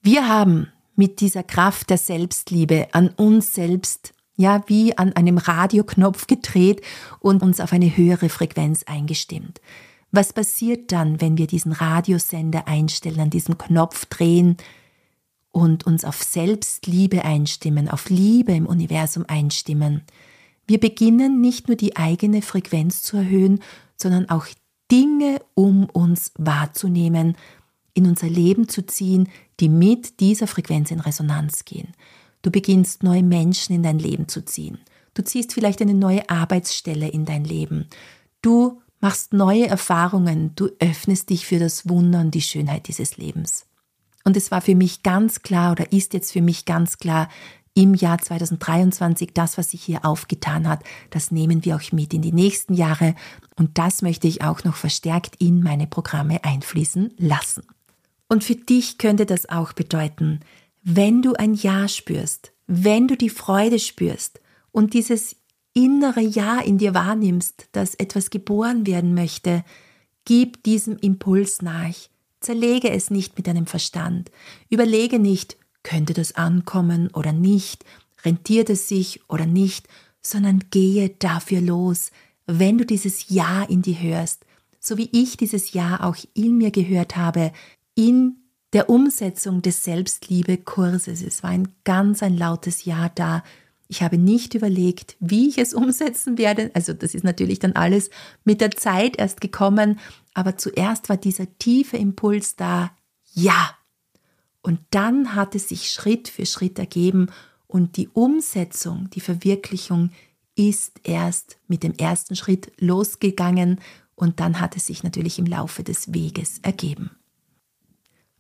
Wir 0.03 0.29
haben 0.29 0.69
mit 0.95 1.21
dieser 1.21 1.43
Kraft 1.43 1.91
der 1.91 1.99
Selbstliebe 1.99 2.89
an 2.93 3.09
uns 3.09 3.55
selbst, 3.55 4.15
ja, 4.37 4.63
wie 4.67 4.97
an 4.97 5.15
einem 5.15 5.39
Radioknopf 5.39 6.27
gedreht 6.27 6.83
und 7.21 7.43
uns 7.43 7.61
auf 7.61 7.73
eine 7.73 7.97
höhere 7.97 8.29
Frequenz 8.29 8.83
eingestimmt. 8.85 9.61
Was 10.13 10.33
passiert 10.33 10.93
dann, 10.93 11.21
wenn 11.21 11.37
wir 11.37 11.47
diesen 11.47 11.73
Radiosender 11.73 12.69
einstellen, 12.69 13.21
an 13.21 13.31
diesem 13.31 13.59
Knopf 13.59 14.07
drehen 14.07 14.57
und 15.57 15.87
uns 15.87 16.05
auf 16.05 16.23
Selbstliebe 16.23 17.25
einstimmen, 17.25 17.89
auf 17.89 18.11
Liebe 18.11 18.53
im 18.53 18.67
Universum 18.67 19.25
einstimmen. 19.27 20.03
Wir 20.67 20.79
beginnen 20.79 21.41
nicht 21.41 21.69
nur 21.69 21.79
die 21.79 21.97
eigene 21.97 22.43
Frequenz 22.43 23.01
zu 23.01 23.17
erhöhen, 23.17 23.61
sondern 23.97 24.29
auch 24.29 24.47
Dinge 24.93 25.41
um 25.55 25.87
uns 25.87 26.33
wahrzunehmen, 26.37 27.39
in 27.95 28.07
unser 28.07 28.29
Leben 28.29 28.69
zu 28.69 28.85
ziehen, 28.85 29.31
die 29.59 29.71
mit 29.71 30.21
dieser 30.21 30.47
Frequenz 30.47 30.91
in 30.91 31.01
Resonanz 31.01 31.65
gehen. 31.65 31.95
Du 32.43 32.51
beginnst 32.51 33.03
neue 33.03 33.23
Menschen 33.23 33.75
in 33.75 33.83
dein 33.83 33.99
Leben 33.99 34.29
zu 34.29 34.45
ziehen. 34.45 34.79
Du 35.15 35.25
ziehst 35.25 35.55
vielleicht 35.55 35.81
eine 35.81 35.95
neue 35.95 36.29
Arbeitsstelle 36.29 37.09
in 37.09 37.25
dein 37.25 37.45
Leben. 37.45 37.87
Du 38.43 38.83
machst 39.01 39.33
neue 39.33 39.67
Erfahrungen. 39.67 40.53
Du 40.55 40.71
öffnest 40.79 41.31
dich 41.31 41.47
für 41.47 41.59
das 41.59 41.89
Wunder 41.89 42.21
und 42.21 42.33
die 42.33 42.43
Schönheit 42.43 42.89
dieses 42.89 43.17
Lebens. 43.17 43.67
Und 44.25 44.37
es 44.37 44.51
war 44.51 44.61
für 44.61 44.75
mich 44.75 45.03
ganz 45.03 45.43
klar 45.43 45.73
oder 45.73 45.93
ist 45.93 46.13
jetzt 46.13 46.33
für 46.33 46.43
mich 46.43 46.65
ganz 46.65 46.99
klar, 46.99 47.29
im 47.77 47.95
Jahr 47.95 48.19
2023, 48.19 49.35
das, 49.35 49.59
was 49.59 49.73
sich 49.73 49.83
hier 49.83 50.05
aufgetan 50.05 50.67
hat, 50.67 50.83
das 51.11 51.31
nehmen 51.31 51.65
wir 51.65 51.77
auch 51.77 51.93
mit 51.93 52.15
in 52.15 52.23
die 52.23 52.33
nächsten 52.33 52.73
Jahre 52.73 53.15
und 53.57 53.77
das 53.77 54.01
möchte 54.01 54.27
ich 54.27 54.43
auch 54.43 54.65
noch 54.65 54.77
verstärkt 54.77 55.37
in 55.39 55.63
meine 55.63 55.87
Programme 55.87 56.43
einfließen 56.43 57.13
lassen. 57.19 57.65
Und 58.29 58.45
für 58.45 58.57
dich 58.57 58.97
könnte 58.97 59.27
das 59.27 59.49
auch 59.49 59.75
bedeuten, 59.75 60.41
wenn 60.83 61.21
du 61.21 61.35
ein 61.35 61.53
Ja 61.53 61.87
spürst, 61.87 62.53
wenn 62.67 63.09
du 63.09 63.17
die 63.17 63.31
Freude 63.31 63.79
spürst 63.79 64.41
und 64.73 64.95
dieses 64.95 65.37
innere 65.77 66.23
Ja 66.23 66.61
in 66.61 66.79
dir 66.79 66.95
wahrnimmst, 66.95 67.69
dass 67.73 67.95
etwas 67.95 68.31
geboren 68.31 68.87
werden 68.87 69.13
möchte, 69.13 69.63
gib 70.25 70.63
diesem 70.63 70.97
Impuls 70.97 71.61
nach. 71.61 71.95
Zerlege 72.41 72.91
es 72.91 73.11
nicht 73.11 73.37
mit 73.37 73.47
deinem 73.47 73.67
Verstand. 73.67 74.31
Überlege 74.71 75.19
nicht, 75.19 75.59
könnte 75.83 76.15
das 76.15 76.35
ankommen 76.35 77.11
oder 77.13 77.33
nicht, 77.33 77.85
rentiert 78.25 78.71
es 78.71 78.89
sich 78.89 79.21
oder 79.29 79.45
nicht, 79.45 79.87
sondern 80.23 80.65
gehe 80.71 81.11
dafür 81.11 81.61
los, 81.61 82.11
wenn 82.47 82.79
du 82.79 82.87
dieses 82.87 83.29
Ja 83.29 83.63
in 83.63 83.83
dir 83.83 84.01
hörst, 84.01 84.47
so 84.81 84.97
wie 84.97 85.11
ich 85.13 85.37
dieses 85.37 85.75
Ja 85.75 86.03
auch 86.03 86.17
in 86.33 86.57
mir 86.57 86.71
gehört 86.71 87.17
habe, 87.17 87.53
in 87.95 88.37
der 88.73 88.89
Umsetzung 88.89 89.61
des 89.61 89.85
Selbstliebe-Kurses. 89.85 91.23
Es 91.23 91.43
war 91.43 91.51
ein 91.51 91.69
ganz 91.85 92.23
ein 92.23 92.37
lautes 92.37 92.85
Ja 92.87 93.11
da. 93.15 93.43
Ich 93.89 94.03
habe 94.03 94.19
nicht 94.19 94.55
überlegt, 94.55 95.17
wie 95.21 95.49
ich 95.49 95.59
es 95.59 95.75
umsetzen 95.75 96.39
werde. 96.39 96.71
Also 96.75 96.93
das 96.93 97.15
ist 97.15 97.25
natürlich 97.25 97.59
dann 97.59 97.73
alles 97.73 98.11
mit 98.45 98.61
der 98.61 98.71
Zeit 98.73 99.19
erst 99.19 99.41
gekommen. 99.41 99.99
Aber 100.35 100.57
zuerst 100.57 101.09
war 101.09 101.17
dieser 101.17 101.47
tiefe 101.59 101.97
Impuls 101.97 102.57
da. 102.57 102.91
Ja, 103.33 103.77
und 104.67 104.81
dann 104.91 105.37
hat 105.37 105.55
es 105.55 105.69
sich 105.69 105.91
Schritt 105.91 106.27
für 106.27 106.45
Schritt 106.45 106.79
ergeben 106.81 107.29
und 107.69 107.97
die 107.97 108.09
Umsetzung, 108.09 109.09
die 109.11 109.21
Verwirklichung 109.21 110.11
ist 110.57 111.01
erst 111.05 111.59
mit 111.69 111.85
dem 111.85 111.93
ersten 111.93 112.35
Schritt 112.35 112.73
losgegangen 112.81 113.81
und 114.17 114.41
dann 114.41 114.59
hat 114.59 114.77
es 114.77 114.87
sich 114.87 115.05
natürlich 115.05 115.39
im 115.39 115.47
Laufe 115.47 115.85
des 115.85 116.13
Weges 116.13 116.59
ergeben. 116.63 117.11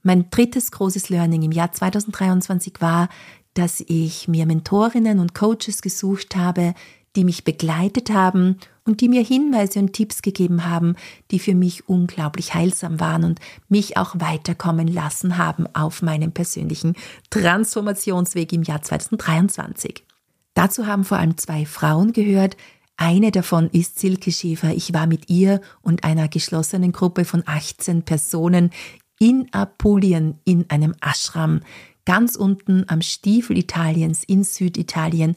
Mein 0.02 0.28
drittes 0.30 0.72
großes 0.72 1.10
Learning 1.10 1.42
im 1.42 1.52
Jahr 1.52 1.70
2023 1.70 2.80
war, 2.80 3.08
dass 3.58 3.82
ich 3.86 4.28
mir 4.28 4.46
Mentorinnen 4.46 5.18
und 5.18 5.34
Coaches 5.34 5.82
gesucht 5.82 6.36
habe, 6.36 6.74
die 7.16 7.24
mich 7.24 7.44
begleitet 7.44 8.10
haben 8.10 8.58
und 8.84 9.00
die 9.00 9.08
mir 9.08 9.22
Hinweise 9.22 9.78
und 9.80 9.94
Tipps 9.94 10.22
gegeben 10.22 10.66
haben, 10.66 10.94
die 11.30 11.38
für 11.38 11.54
mich 11.54 11.88
unglaublich 11.88 12.54
heilsam 12.54 13.00
waren 13.00 13.24
und 13.24 13.40
mich 13.68 13.96
auch 13.96 14.14
weiterkommen 14.18 14.86
lassen 14.86 15.38
haben 15.38 15.66
auf 15.74 16.02
meinem 16.02 16.32
persönlichen 16.32 16.94
Transformationsweg 17.30 18.52
im 18.52 18.62
Jahr 18.62 18.82
2023. 18.82 20.04
Dazu 20.54 20.86
haben 20.86 21.04
vor 21.04 21.18
allem 21.18 21.36
zwei 21.36 21.66
Frauen 21.66 22.12
gehört. 22.12 22.56
Eine 22.96 23.30
davon 23.30 23.68
ist 23.70 23.98
Silke 23.98 24.32
Schäfer. 24.32 24.74
Ich 24.74 24.94
war 24.94 25.06
mit 25.06 25.28
ihr 25.28 25.60
und 25.82 26.04
einer 26.04 26.28
geschlossenen 26.28 26.92
Gruppe 26.92 27.24
von 27.24 27.42
18 27.44 28.04
Personen 28.04 28.70
in 29.18 29.48
Apulien 29.52 30.38
in 30.44 30.68
einem 30.70 30.94
Ashram, 31.00 31.60
ganz 32.06 32.36
unten 32.36 32.84
am 32.88 33.02
Stiefel 33.02 33.58
Italiens 33.58 34.24
in 34.24 34.42
Süditalien 34.42 35.36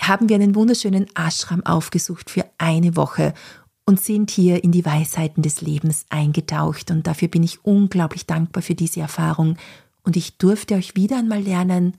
haben 0.00 0.28
wir 0.28 0.36
einen 0.36 0.54
wunderschönen 0.54 1.06
Ashram 1.14 1.64
aufgesucht 1.64 2.28
für 2.28 2.44
eine 2.58 2.96
Woche 2.96 3.32
und 3.86 4.00
sind 4.00 4.30
hier 4.30 4.64
in 4.64 4.72
die 4.72 4.84
Weisheiten 4.84 5.42
des 5.42 5.60
Lebens 5.60 6.04
eingetaucht. 6.10 6.90
Und 6.90 7.06
dafür 7.06 7.28
bin 7.28 7.42
ich 7.42 7.64
unglaublich 7.64 8.26
dankbar 8.26 8.62
für 8.62 8.74
diese 8.74 9.00
Erfahrung. 9.00 9.56
Und 10.02 10.16
ich 10.16 10.36
durfte 10.36 10.74
euch 10.74 10.96
wieder 10.96 11.18
einmal 11.18 11.40
lernen, 11.40 11.94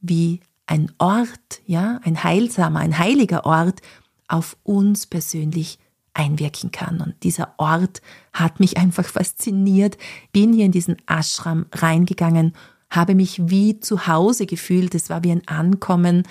wie 0.00 0.40
ein 0.66 0.92
Ort, 0.98 1.60
ja, 1.66 2.00
ein 2.04 2.22
heilsamer, 2.22 2.80
ein 2.80 2.98
heiliger 2.98 3.44
Ort 3.44 3.80
auf 4.28 4.56
uns 4.62 5.06
persönlich 5.06 5.78
einwirken 6.12 6.70
kann. 6.70 7.00
Und 7.00 7.22
dieser 7.22 7.54
Ort 7.58 8.00
hat 8.32 8.60
mich 8.60 8.76
einfach 8.76 9.04
fasziniert. 9.04 9.98
Bin 10.32 10.52
hier 10.52 10.66
in 10.66 10.72
diesen 10.72 10.96
Ashram 11.06 11.66
reingegangen, 11.72 12.54
habe 12.96 13.14
mich 13.14 13.48
wie 13.48 13.80
zu 13.80 14.06
Hause 14.06 14.46
gefühlt. 14.46 14.94
Es 14.94 15.10
war 15.10 15.24
wie 15.24 15.32
ein 15.32 15.46
Ankommen 15.46 16.24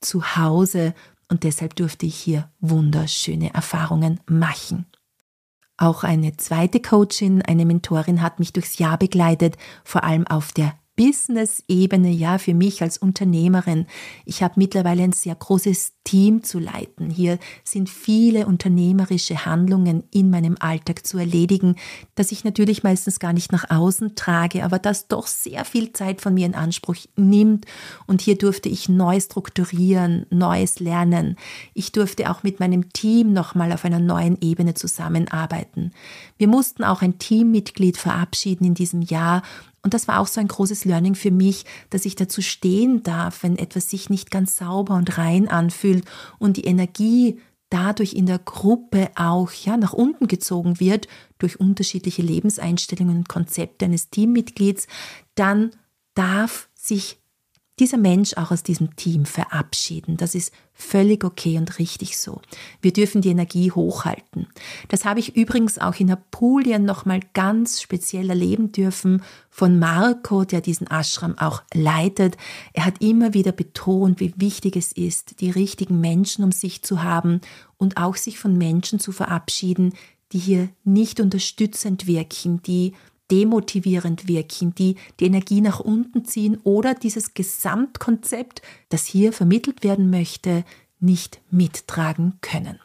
zu 0.00 0.36
Hause 0.36 0.94
und 1.28 1.44
deshalb 1.44 1.76
durfte 1.76 2.06
ich 2.06 2.16
hier 2.16 2.50
wunderschöne 2.60 3.54
Erfahrungen 3.54 4.20
machen. 4.26 4.86
Auch 5.78 6.04
eine 6.04 6.36
zweite 6.36 6.80
Coachin, 6.80 7.42
eine 7.42 7.64
Mentorin 7.64 8.20
hat 8.20 8.38
mich 8.38 8.52
durchs 8.52 8.78
Jahr 8.78 8.98
begleitet, 8.98 9.56
vor 9.84 10.04
allem 10.04 10.26
auf 10.26 10.52
der 10.52 10.74
Business-Ebene, 10.96 12.10
ja, 12.10 12.38
für 12.38 12.54
mich 12.54 12.82
als 12.82 12.98
Unternehmerin. 12.98 13.86
Ich 14.26 14.42
habe 14.42 14.54
mittlerweile 14.56 15.02
ein 15.02 15.12
sehr 15.12 15.34
großes 15.34 15.94
Team 16.04 16.42
zu 16.42 16.58
leiten. 16.58 17.08
Hier 17.08 17.38
sind 17.64 17.88
viele 17.88 18.46
unternehmerische 18.46 19.46
Handlungen 19.46 20.04
in 20.10 20.30
meinem 20.30 20.56
Alltag 20.60 21.06
zu 21.06 21.16
erledigen, 21.16 21.76
das 22.14 22.32
ich 22.32 22.44
natürlich 22.44 22.82
meistens 22.82 23.20
gar 23.20 23.32
nicht 23.32 23.52
nach 23.52 23.70
außen 23.70 24.16
trage, 24.16 24.64
aber 24.64 24.78
das 24.78 25.08
doch 25.08 25.26
sehr 25.26 25.64
viel 25.64 25.92
Zeit 25.92 26.20
von 26.20 26.34
mir 26.34 26.44
in 26.44 26.54
Anspruch 26.54 26.96
nimmt. 27.16 27.66
Und 28.06 28.20
hier 28.20 28.36
durfte 28.36 28.68
ich 28.68 28.88
neu 28.88 29.18
strukturieren, 29.20 30.26
Neues 30.30 30.80
lernen. 30.80 31.36
Ich 31.72 31.92
durfte 31.92 32.30
auch 32.30 32.42
mit 32.42 32.60
meinem 32.60 32.92
Team 32.92 33.32
nochmal 33.32 33.72
auf 33.72 33.84
einer 33.84 34.00
neuen 34.00 34.36
Ebene 34.40 34.74
zusammenarbeiten. 34.74 35.92
Wir 36.36 36.48
mussten 36.48 36.84
auch 36.84 37.00
ein 37.00 37.18
Teammitglied 37.18 37.96
verabschieden 37.96 38.64
in 38.66 38.74
diesem 38.74 39.02
Jahr 39.02 39.42
und 39.82 39.94
das 39.94 40.06
war 40.08 40.20
auch 40.20 40.26
so 40.26 40.40
ein 40.40 40.48
großes 40.48 40.84
Learning 40.84 41.14
für 41.14 41.30
mich, 41.30 41.64
dass 41.90 42.04
ich 42.04 42.14
dazu 42.14 42.40
stehen 42.40 43.02
darf, 43.02 43.42
wenn 43.42 43.58
etwas 43.58 43.90
sich 43.90 44.10
nicht 44.10 44.30
ganz 44.30 44.56
sauber 44.56 44.94
und 44.94 45.18
rein 45.18 45.48
anfühlt 45.48 46.04
und 46.38 46.56
die 46.56 46.64
Energie 46.64 47.40
dadurch 47.68 48.12
in 48.12 48.26
der 48.26 48.38
Gruppe 48.38 49.10
auch 49.14 49.50
ja 49.50 49.76
nach 49.76 49.94
unten 49.94 50.28
gezogen 50.28 50.78
wird 50.78 51.08
durch 51.38 51.58
unterschiedliche 51.58 52.22
Lebenseinstellungen 52.22 53.18
und 53.18 53.28
Konzepte 53.28 53.86
eines 53.86 54.10
Teammitglieds, 54.10 54.86
dann 55.34 55.70
darf 56.14 56.68
sich 56.74 57.21
dieser 57.82 57.98
Mensch 57.98 58.34
auch 58.34 58.52
aus 58.52 58.62
diesem 58.62 58.94
Team 58.94 59.24
verabschieden. 59.24 60.16
Das 60.16 60.36
ist 60.36 60.52
völlig 60.72 61.24
okay 61.24 61.58
und 61.58 61.80
richtig 61.80 62.16
so. 62.16 62.40
Wir 62.80 62.92
dürfen 62.92 63.22
die 63.22 63.30
Energie 63.30 63.72
hochhalten. 63.72 64.46
Das 64.86 65.04
habe 65.04 65.18
ich 65.18 65.34
übrigens 65.34 65.78
auch 65.78 65.96
in 65.98 66.08
Apulien 66.08 66.84
nochmal 66.84 67.18
ganz 67.34 67.82
speziell 67.82 68.30
erleben 68.30 68.70
dürfen 68.70 69.24
von 69.50 69.80
Marco, 69.80 70.44
der 70.44 70.60
diesen 70.60 70.86
Ashram 70.86 71.36
auch 71.38 71.64
leitet. 71.74 72.36
Er 72.72 72.84
hat 72.84 73.02
immer 73.02 73.34
wieder 73.34 73.50
betont, 73.50 74.20
wie 74.20 74.32
wichtig 74.36 74.76
es 74.76 74.92
ist, 74.92 75.40
die 75.40 75.50
richtigen 75.50 76.00
Menschen 76.00 76.44
um 76.44 76.52
sich 76.52 76.82
zu 76.82 77.02
haben 77.02 77.40
und 77.78 77.96
auch 77.96 78.14
sich 78.14 78.38
von 78.38 78.56
Menschen 78.56 79.00
zu 79.00 79.10
verabschieden, 79.10 79.92
die 80.30 80.38
hier 80.38 80.68
nicht 80.84 81.18
unterstützend 81.18 82.06
wirken, 82.06 82.62
die 82.62 82.92
demotivierend 83.32 84.28
wirken, 84.28 84.74
die 84.74 84.96
die 85.18 85.24
Energie 85.24 85.62
nach 85.62 85.80
unten 85.80 86.24
ziehen 86.26 86.58
oder 86.62 86.94
dieses 86.94 87.32
Gesamtkonzept, 87.34 88.60
das 88.90 89.06
hier 89.06 89.32
vermittelt 89.32 89.82
werden 89.82 90.10
möchte, 90.10 90.64
nicht 91.00 91.40
mittragen 91.50 92.34
können. 92.42 92.78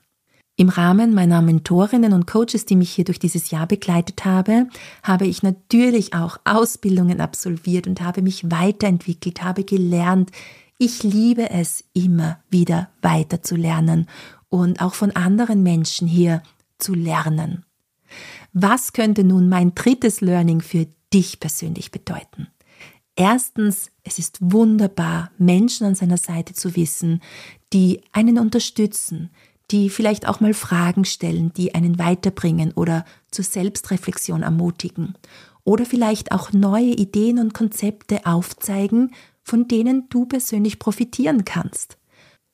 Im 0.55 0.69
Rahmen 0.69 1.13
meiner 1.13 1.43
Mentorinnen 1.43 2.13
und 2.13 2.25
Coaches, 2.25 2.65
die 2.65 2.77
mich 2.77 2.91
hier 2.91 3.05
durch 3.05 3.19
dieses 3.19 3.51
Jahr 3.51 3.67
begleitet 3.67 4.25
habe, 4.25 4.67
habe 5.03 5.27
ich 5.27 5.43
natürlich 5.43 6.15
auch 6.15 6.39
Ausbildungen 6.45 7.21
absolviert 7.21 7.86
und 7.86 8.01
habe 8.01 8.23
mich 8.23 8.49
weiterentwickelt, 8.49 9.43
habe 9.43 9.65
gelernt. 9.65 10.31
Ich 10.79 11.03
liebe 11.03 11.51
es 11.51 11.83
immer 11.93 12.39
wieder 12.49 12.89
weiter 13.03 13.43
zu 13.43 13.55
lernen 13.55 14.07
und 14.49 14.81
auch 14.81 14.95
von 14.95 15.12
anderen 15.12 15.62
Menschen 15.62 16.07
hier 16.07 16.41
zu 16.79 16.95
lernen. 16.95 17.63
Was 18.60 18.91
könnte 18.91 19.24
nun 19.24 19.50
mein 19.50 19.76
drittes 19.76 20.20
Learning 20.20 20.62
für 20.62 20.88
dich 21.13 21.39
persönlich 21.39 21.91
bedeuten? 21.91 22.48
Erstens, 23.15 23.91
es 24.04 24.17
ist 24.17 24.39
wunderbar, 24.41 25.30
Menschen 25.38 25.86
an 25.86 25.93
seiner 25.93 26.17
Seite 26.17 26.56
zu 26.56 26.76
wissen, 26.76 27.22
die 27.72 28.02
einen 28.13 28.39
unterstützen, 28.39 29.30
die 29.70 29.91
vielleicht 29.91 30.28
auch 30.28 30.39
mal 30.39 30.56
Fragen 30.56 31.06
stellen, 31.06 31.54
die 31.54 31.76
einen 31.76 32.00
weiterbringen 32.00 32.72
oder 32.72 33.06
zur 33.30 33.46
Selbstreflexion 33.46 34.41
ermutigen. 34.41 35.13
oder 35.63 35.86
vielleicht 35.86 36.32
auch 36.32 36.52
neue 36.52 36.96
Ideen 36.96 37.38
und 37.38 37.54
Konzepte 37.54 38.26
aufzeigen, 38.26 39.12
von 39.43 39.67
denen 39.67 40.10
du 40.10 40.26
persönlich 40.26 40.80
profitieren 40.80 41.46
kannst. 41.46 41.98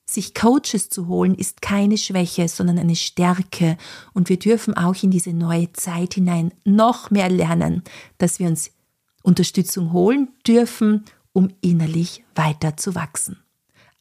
Sich 0.06 0.34
Coaches 0.34 0.90
zu 0.90 1.08
holen 1.08 1.34
ist 1.34 1.62
keine 1.62 1.96
Schwäche, 1.96 2.48
sondern 2.48 2.78
eine 2.78 2.96
Stärke 2.96 3.78
und 4.12 4.28
wir 4.28 4.38
dürfen 4.38 4.76
auch 4.76 5.02
in 5.02 5.10
diese 5.10 5.32
neue 5.32 5.72
Zeit 5.72 6.14
hinein 6.14 6.52
noch 6.64 7.10
mehr 7.10 7.30
lernen, 7.30 7.82
dass 8.18 8.38
wir 8.38 8.48
uns 8.48 8.70
Unterstützung 9.22 9.92
holen 9.92 10.28
dürfen, 10.46 11.04
um 11.32 11.48
innerlich 11.62 12.22
weiter 12.34 12.76
zu 12.76 12.94
wachsen. 12.94 13.38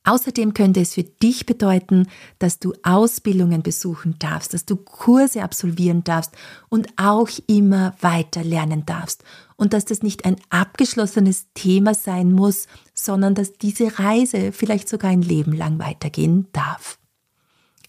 Außerdem 0.06 0.54
könnte 0.54 0.82
es 0.82 0.96
für 0.96 1.04
dich 1.04 1.46
bedeuten, 1.46 2.08
dass 2.38 2.60
du 2.60 2.74
Ausbildungen 2.84 3.64
besuchen 3.64 4.18
darfst, 4.20 4.54
dass 4.54 4.66
du 4.66 4.76
Kurse 4.76 5.44
absolvieren 5.44 6.04
darfst 6.04 6.34
und 6.68 6.90
auch 6.98 7.30
immer 7.48 7.96
weiter 8.02 8.44
lernen 8.44 8.86
darfst. 8.86 9.24
Und 9.56 9.72
dass 9.72 9.86
das 9.86 10.04
nicht 10.04 10.26
ein 10.26 10.36
abgeschlossenes 10.50 11.48
Thema 11.54 11.94
sein 11.94 12.34
muss, 12.34 12.68
sondern 13.04 13.36
dass 13.36 13.54
diese 13.54 14.00
Reise 14.00 14.52
vielleicht 14.52 14.90
sogar 14.90 15.12
ein 15.12 15.22
Leben 15.22 15.54
lang 15.54 15.80
weitergehen 15.80 16.48
darf. 16.54 17.00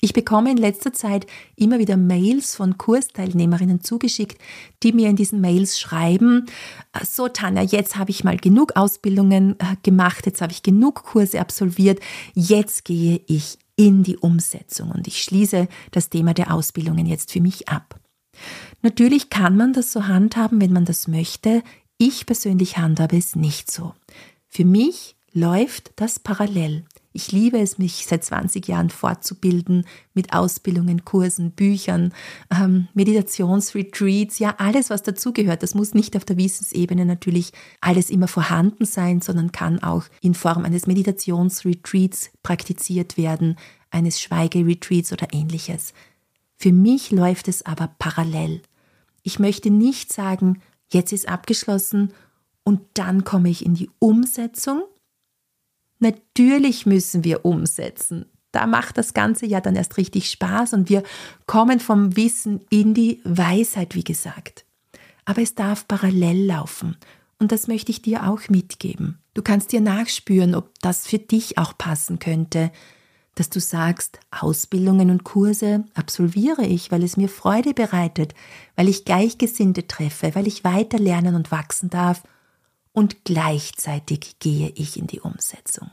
Ich 0.05 0.13
bekomme 0.13 0.51
in 0.51 0.59
letzter 0.59 0.93
Zeit 0.93 1.27
immer 1.57 1.79
wieder 1.79 1.97
Mails 1.97 2.55
von 2.55 2.77
Kursteilnehmerinnen 2.77 3.81
zugeschickt, 3.81 4.39
die 4.83 4.93
mir 4.93 5.09
in 5.09 5.17
diesen 5.17 5.41
Mails 5.41 5.81
schreiben, 5.81 6.45
äh, 6.93 7.07
so 7.07 7.29
Tanja, 7.29 7.63
jetzt 7.63 7.97
habe 7.97 8.11
ich 8.11 8.23
mal 8.23 8.37
genug 8.37 8.77
Ausbildungen 8.77 9.59
äh, 9.61 9.77
gemacht, 9.83 10.27
jetzt 10.27 10.43
habe 10.43 10.53
ich 10.53 10.63
genug 10.63 11.05
Kurse 11.05 11.41
absolviert, 11.41 12.01
jetzt 12.35 12.85
gehe 12.85 13.23
ich 13.27 13.57
in 13.77 14.03
die 14.03 14.19
Umsetzung 14.19 14.91
und 14.91 15.09
ich 15.09 15.23
schließe 15.23 15.69
das 15.91 16.11
Thema 16.11 16.35
der 16.35 16.53
Ausbildungen 16.53 17.07
jetzt 17.07 17.33
für 17.33 17.41
mich 17.41 17.71
ab. 17.71 17.99
Natürlich 18.83 19.31
kann 19.31 19.57
man 19.57 19.73
das 19.73 19.91
so 19.91 20.07
handhaben, 20.07 20.61
wenn 20.61 20.75
man 20.75 20.85
das 20.85 21.09
möchte. 21.09 21.63
Ich 21.97 22.27
persönlich 22.27 22.77
handhabe 22.77 23.17
es 23.17 23.37
nicht 23.37 23.71
so. 23.71 23.95
Für 24.55 24.65
mich 24.65 25.17
läuft 25.33 25.91
das 25.97 26.21
parallel. 26.21 26.85
Ich 27.13 27.33
liebe 27.33 27.59
es, 27.59 27.77
mich 27.79 28.07
seit 28.07 28.23
20 28.23 28.69
Jahren 28.69 28.89
fortzubilden 28.89 29.85
mit 30.15 30.33
Ausbildungen, 30.33 31.05
Kursen, 31.05 31.51
Büchern, 31.51 32.13
ähm, 32.53 32.87
Meditationsretreats, 32.95 34.39
ja, 34.39 34.55
alles, 34.59 34.91
was 34.91 35.03
dazugehört. 35.03 35.65
Das 35.65 35.75
muss 35.75 35.93
nicht 35.93 36.17
auf 36.17 36.25
der 36.25 36.37
Wissensebene 36.37 37.05
natürlich 37.05 37.53
alles 37.81 38.11
immer 38.11 38.29
vorhanden 38.29 38.85
sein, 38.85 39.21
sondern 39.21 39.51
kann 39.51 39.83
auch 39.83 40.05
in 40.21 40.35
Form 40.35 40.65
eines 40.65 40.87
Meditationsretreats 40.87 42.31
praktiziert 42.45 43.17
werden, 43.17 43.57
eines 43.91 44.21
Schweigeretreats 44.21 45.13
oder 45.13 45.27
ähnliches. 45.33 45.95
Für 46.57 46.73
mich 46.73 47.11
läuft 47.11 47.49
es 47.49 47.67
aber 47.67 47.93
parallel. 47.99 48.63
Ich 49.25 49.41
möchte 49.41 49.71
nicht 49.71 50.13
sagen, 50.13 50.63
jetzt 50.93 51.13
ist 51.13 51.29
abgeschlossen 51.29 52.13
und 52.65 52.81
dann 52.95 53.25
komme 53.25 53.51
ich 53.51 53.65
in 53.65 53.75
die 53.75 53.91
Umsetzung, 53.99 54.83
Natürlich 56.05 56.85
müssen 56.85 57.25
wir 57.25 57.47
umsetzen. 57.47 58.27
Da 58.53 58.67
macht 58.67 58.99
das 58.99 59.15
Ganze 59.15 59.47
ja 59.47 59.63
dann 59.63 59.75
erst 59.75 59.97
richtig 59.97 60.31
Spaß 60.31 60.75
und 60.75 60.91
wir 60.91 61.03
kommen 61.47 61.81
vom 61.81 62.15
Wissen 62.17 62.61
in 62.69 62.93
die 62.93 63.21
Weisheit, 63.25 63.95
wie 63.95 64.05
gesagt. 64.05 64.67
Aber 65.25 65.41
es 65.41 65.55
darf 65.55 65.89
parallel 65.89 66.45
laufen 66.45 66.97
und 67.39 67.53
das 67.53 67.69
möchte 67.69 67.91
ich 67.91 68.03
dir 68.03 68.29
auch 68.29 68.49
mitgeben. 68.49 69.19
Du 69.33 69.41
kannst 69.41 69.73
dir 69.73 69.81
nachspüren, 69.81 70.55
ob 70.55 70.79
das 70.83 71.07
für 71.07 71.19
dich 71.19 71.57
auch 71.59 71.77
passen 71.79 72.19
könnte, 72.19 72.71
dass 73.35 73.49
du 73.49 73.59
sagst, 73.59 74.21
Ausbildungen 74.31 75.11
und 75.11 75.25
Kurse 75.25 75.85
absolviere 75.95 76.67
ich, 76.67 76.93
weil 76.93 77.03
es 77.03 77.17
mir 77.17 77.29
Freude 77.29 77.73
bereitet, 77.75 78.35
weil 78.77 78.89
ich 78.89 79.05
Gleichgesinnte 79.05 79.89
treffe, 79.89 80.35
weil 80.35 80.47
ich 80.47 80.63
weiter 80.63 80.99
lernen 80.99 81.35
und 81.35 81.51
wachsen 81.51 81.89
darf 81.89 82.23
und 82.95 83.25
gleichzeitig 83.25 84.39
gehe 84.39 84.71
ich 84.71 84.97
in 84.97 85.07
die 85.07 85.21
Umsetzung. 85.21 85.91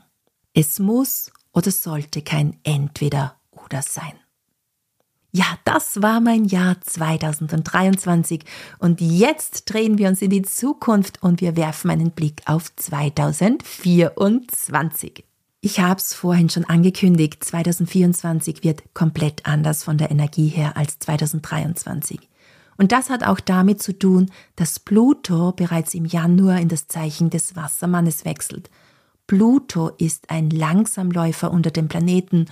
Es 0.54 0.78
muss 0.78 1.30
oder 1.52 1.70
sollte 1.70 2.22
kein 2.22 2.58
Entweder 2.62 3.36
oder 3.50 3.82
sein. 3.82 4.14
Ja, 5.32 5.58
das 5.64 6.00
war 6.02 6.20
mein 6.20 6.44
Jahr 6.44 6.80
2023 6.80 8.44
und 8.78 9.00
jetzt 9.00 9.64
drehen 9.64 9.98
wir 9.98 10.06
uns 10.08 10.22
in 10.22 10.30
die 10.30 10.42
Zukunft 10.42 11.20
und 11.22 11.40
wir 11.40 11.56
werfen 11.56 11.90
einen 11.90 12.12
Blick 12.12 12.42
auf 12.44 12.72
2024. 12.76 15.24
Ich 15.62 15.80
habe 15.80 15.98
es 15.98 16.12
vorhin 16.12 16.50
schon 16.50 16.66
angekündigt, 16.66 17.42
2024 17.44 18.62
wird 18.62 18.94
komplett 18.94 19.46
anders 19.46 19.82
von 19.84 19.96
der 19.96 20.10
Energie 20.10 20.48
her 20.48 20.76
als 20.76 20.98
2023. 20.98 22.28
Und 22.76 22.92
das 22.92 23.10
hat 23.10 23.24
auch 23.24 23.40
damit 23.40 23.82
zu 23.82 23.98
tun, 23.98 24.30
dass 24.56 24.80
Pluto 24.80 25.52
bereits 25.52 25.94
im 25.94 26.04
Januar 26.04 26.58
in 26.58 26.68
das 26.68 26.88
Zeichen 26.88 27.30
des 27.30 27.54
Wassermannes 27.56 28.24
wechselt. 28.24 28.70
Pluto 29.26 29.88
ist 29.98 30.30
ein 30.30 30.50
Langsamläufer 30.50 31.50
unter 31.50 31.70
den 31.70 31.88
Planeten 31.88 32.46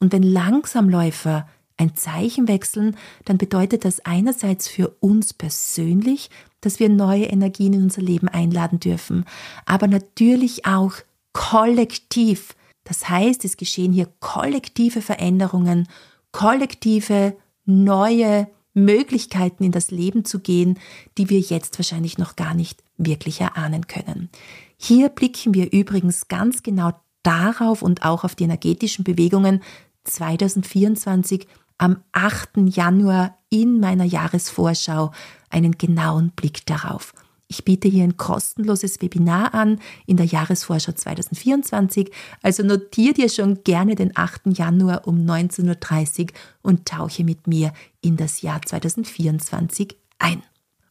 und 0.00 0.12
wenn 0.12 0.22
Langsamläufer 0.22 1.46
ein 1.76 1.96
Zeichen 1.96 2.48
wechseln, 2.48 2.96
dann 3.24 3.38
bedeutet 3.38 3.84
das 3.84 4.04
einerseits 4.04 4.68
für 4.68 4.90
uns 5.00 5.34
persönlich, 5.34 6.30
dass 6.60 6.78
wir 6.78 6.88
neue 6.88 7.24
Energien 7.26 7.72
in 7.72 7.82
unser 7.84 8.02
Leben 8.02 8.28
einladen 8.28 8.80
dürfen, 8.80 9.24
aber 9.66 9.86
natürlich 9.86 10.66
auch 10.66 10.94
kollektiv. 11.32 12.54
Das 12.84 13.08
heißt, 13.08 13.44
es 13.44 13.56
geschehen 13.56 13.92
hier 13.92 14.08
kollektive 14.20 15.02
Veränderungen, 15.02 15.88
kollektive 16.32 17.36
neue 17.64 18.46
Möglichkeiten 18.74 19.64
in 19.64 19.72
das 19.72 19.90
Leben 19.90 20.24
zu 20.24 20.40
gehen, 20.40 20.78
die 21.16 21.30
wir 21.30 21.40
jetzt 21.40 21.78
wahrscheinlich 21.78 22.18
noch 22.18 22.36
gar 22.36 22.54
nicht 22.54 22.82
wirklich 22.98 23.40
erahnen 23.40 23.86
können. 23.86 24.28
Hier 24.76 25.08
blicken 25.08 25.54
wir 25.54 25.72
übrigens 25.72 26.28
ganz 26.28 26.62
genau 26.62 26.92
darauf 27.22 27.82
und 27.82 28.04
auch 28.04 28.24
auf 28.24 28.34
die 28.34 28.44
energetischen 28.44 29.04
Bewegungen 29.04 29.62
2024 30.04 31.46
am 31.78 32.02
8. 32.12 32.50
Januar 32.66 33.38
in 33.48 33.80
meiner 33.80 34.04
Jahresvorschau 34.04 35.12
einen 35.50 35.78
genauen 35.78 36.30
Blick 36.30 36.66
darauf. 36.66 37.14
Ich 37.46 37.64
biete 37.64 37.88
hier 37.88 38.04
ein 38.04 38.16
kostenloses 38.16 39.00
Webinar 39.02 39.54
an 39.54 39.78
in 40.06 40.16
der 40.16 40.26
Jahresvorschau 40.26 40.92
2024, 40.92 42.10
also 42.42 42.62
notier 42.62 43.12
dir 43.12 43.28
schon 43.28 43.62
gerne 43.64 43.94
den 43.94 44.16
8. 44.16 44.56
Januar 44.56 45.06
um 45.06 45.24
19.30 45.24 46.22
Uhr 46.22 46.26
und 46.62 46.86
tauche 46.86 47.22
mit 47.24 47.46
mir 47.46 47.72
in 48.00 48.16
das 48.16 48.42
Jahr 48.42 48.62
2024 48.62 49.96
ein. 50.18 50.42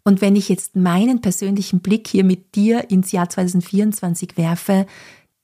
Und 0.04 0.22
wenn 0.22 0.36
ich 0.36 0.50
jetzt 0.50 0.76
meinen 0.76 1.22
persönlichen 1.22 1.80
Blick 1.80 2.08
hier 2.08 2.24
mit 2.24 2.56
dir 2.56 2.92
ins 2.92 3.12
Jahr 3.12 3.30
2024 3.30 4.38
werfe, 4.38 4.86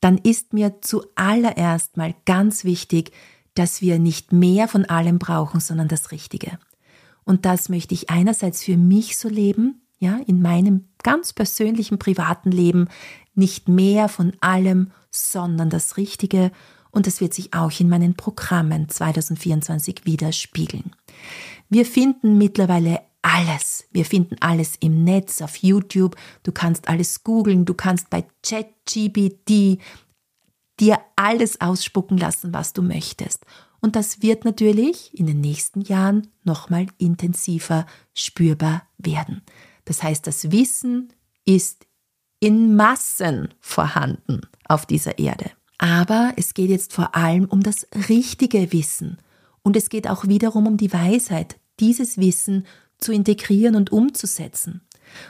dann 0.02 0.18
ist 0.18 0.54
mir 0.54 0.82
zuallererst 0.82 1.98
mal 1.98 2.14
ganz 2.26 2.64
wichtig, 2.64 3.12
dass 3.56 3.82
wir 3.82 4.00
nicht 4.00 4.32
mehr 4.32 4.68
von 4.68 4.86
allem 4.86 5.18
brauchen, 5.20 5.60
sondern 5.60 5.88
das 5.88 6.12
Richtige. 6.12 6.60
Und 7.24 7.46
das 7.46 7.70
möchte 7.70 7.94
ich 7.94 8.10
einerseits 8.10 8.64
für 8.64 8.78
mich 8.78 9.18
so 9.18 9.30
leben, 9.30 9.82
ja, 10.00 10.20
in 10.26 10.42
meinem 10.42 10.89
ganz 11.04 11.34
persönlichen 11.34 12.00
privaten 12.00 12.52
Leben 12.52 12.88
nicht 13.36 13.68
mehr 13.68 14.10
von 14.10 14.34
allem, 14.42 14.92
sondern 15.12 15.70
das 15.70 15.98
Richtige 15.98 16.52
und 16.92 17.08
das 17.08 17.22
wird 17.22 17.34
sich 17.34 17.54
auch 17.54 17.80
in 17.80 17.90
meinen 17.90 18.16
Programmen 18.16 18.90
2024 18.90 20.06
widerspiegeln. 20.06 20.92
Wir 21.70 21.86
finden 21.86 22.38
mittlerweile 22.38 23.02
alles. 23.22 23.86
Wir 23.92 24.06
finden 24.06 24.38
alles 24.40 24.76
im 24.80 25.04
Netz, 25.04 25.42
auf 25.42 25.58
YouTube. 25.58 26.16
Du 26.44 26.52
kannst 26.52 26.88
alles 26.88 27.24
googeln. 27.24 27.66
Du 27.66 27.74
kannst 27.74 28.10
bei 28.10 28.26
ChatGPT 28.44 29.80
dir 30.80 31.00
alles 31.16 31.62
ausspucken 31.62 32.18
lassen, 32.18 32.54
was 32.54 32.74
du 32.74 32.82
möchtest. 32.82 33.46
Und 33.82 33.96
das 33.96 34.22
wird 34.22 34.46
natürlich 34.46 35.18
in 35.18 35.28
den 35.28 35.42
nächsten 35.42 35.82
Jahren 35.82 36.28
nochmal 36.44 36.88
intensiver 36.98 37.86
spürbar 38.14 38.84
werden. 38.98 39.42
Das 39.90 40.04
heißt, 40.04 40.28
das 40.28 40.52
Wissen 40.52 41.12
ist 41.46 41.88
in 42.40 42.76
Massen 42.76 43.56
vorhanden 43.60 44.42
auf 44.66 44.86
dieser 44.86 45.18
Erde. 45.18 45.50
Aber 45.80 46.32
es 46.38 46.54
geht 46.54 46.70
jetzt 46.70 46.94
vor 46.94 47.16
allem 47.16 47.46
um 47.46 47.64
das 47.64 47.88
richtige 48.08 48.72
Wissen. 48.72 49.18
Und 49.64 49.76
es 49.76 49.90
geht 49.90 50.08
auch 50.08 50.28
wiederum 50.28 50.68
um 50.68 50.78
die 50.78 50.94
Weisheit, 50.94 51.60
dieses 51.80 52.20
Wissen 52.20 52.68
zu 53.00 53.12
integrieren 53.12 53.76
und 53.76 53.92
umzusetzen. 53.92 54.82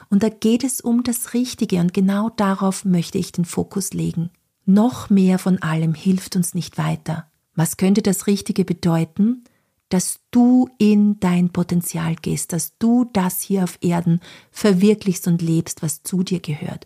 Und 0.09 0.23
da 0.23 0.29
geht 0.29 0.65
es 0.65 0.81
um 0.81 1.03
das 1.03 1.33
Richtige 1.33 1.79
und 1.79 1.93
genau 1.93 2.29
darauf 2.29 2.83
möchte 2.83 3.17
ich 3.17 3.31
den 3.31 3.45
Fokus 3.45 3.93
legen. 3.93 4.29
Noch 4.65 5.09
mehr 5.09 5.39
von 5.39 5.61
allem 5.61 5.93
hilft 5.93 6.35
uns 6.35 6.53
nicht 6.53 6.77
weiter. 6.77 7.31
Was 7.55 7.77
könnte 7.77 8.01
das 8.01 8.27
Richtige 8.27 8.65
bedeuten? 8.65 9.45
Dass 9.89 10.19
du 10.31 10.69
in 10.77 11.19
dein 11.19 11.49
Potenzial 11.49 12.15
gehst, 12.15 12.53
dass 12.53 12.77
du 12.77 13.05
das 13.11 13.41
hier 13.41 13.63
auf 13.63 13.77
Erden 13.81 14.21
verwirklichst 14.51 15.27
und 15.27 15.41
lebst, 15.41 15.81
was 15.81 16.03
zu 16.03 16.23
dir 16.23 16.39
gehört. 16.39 16.85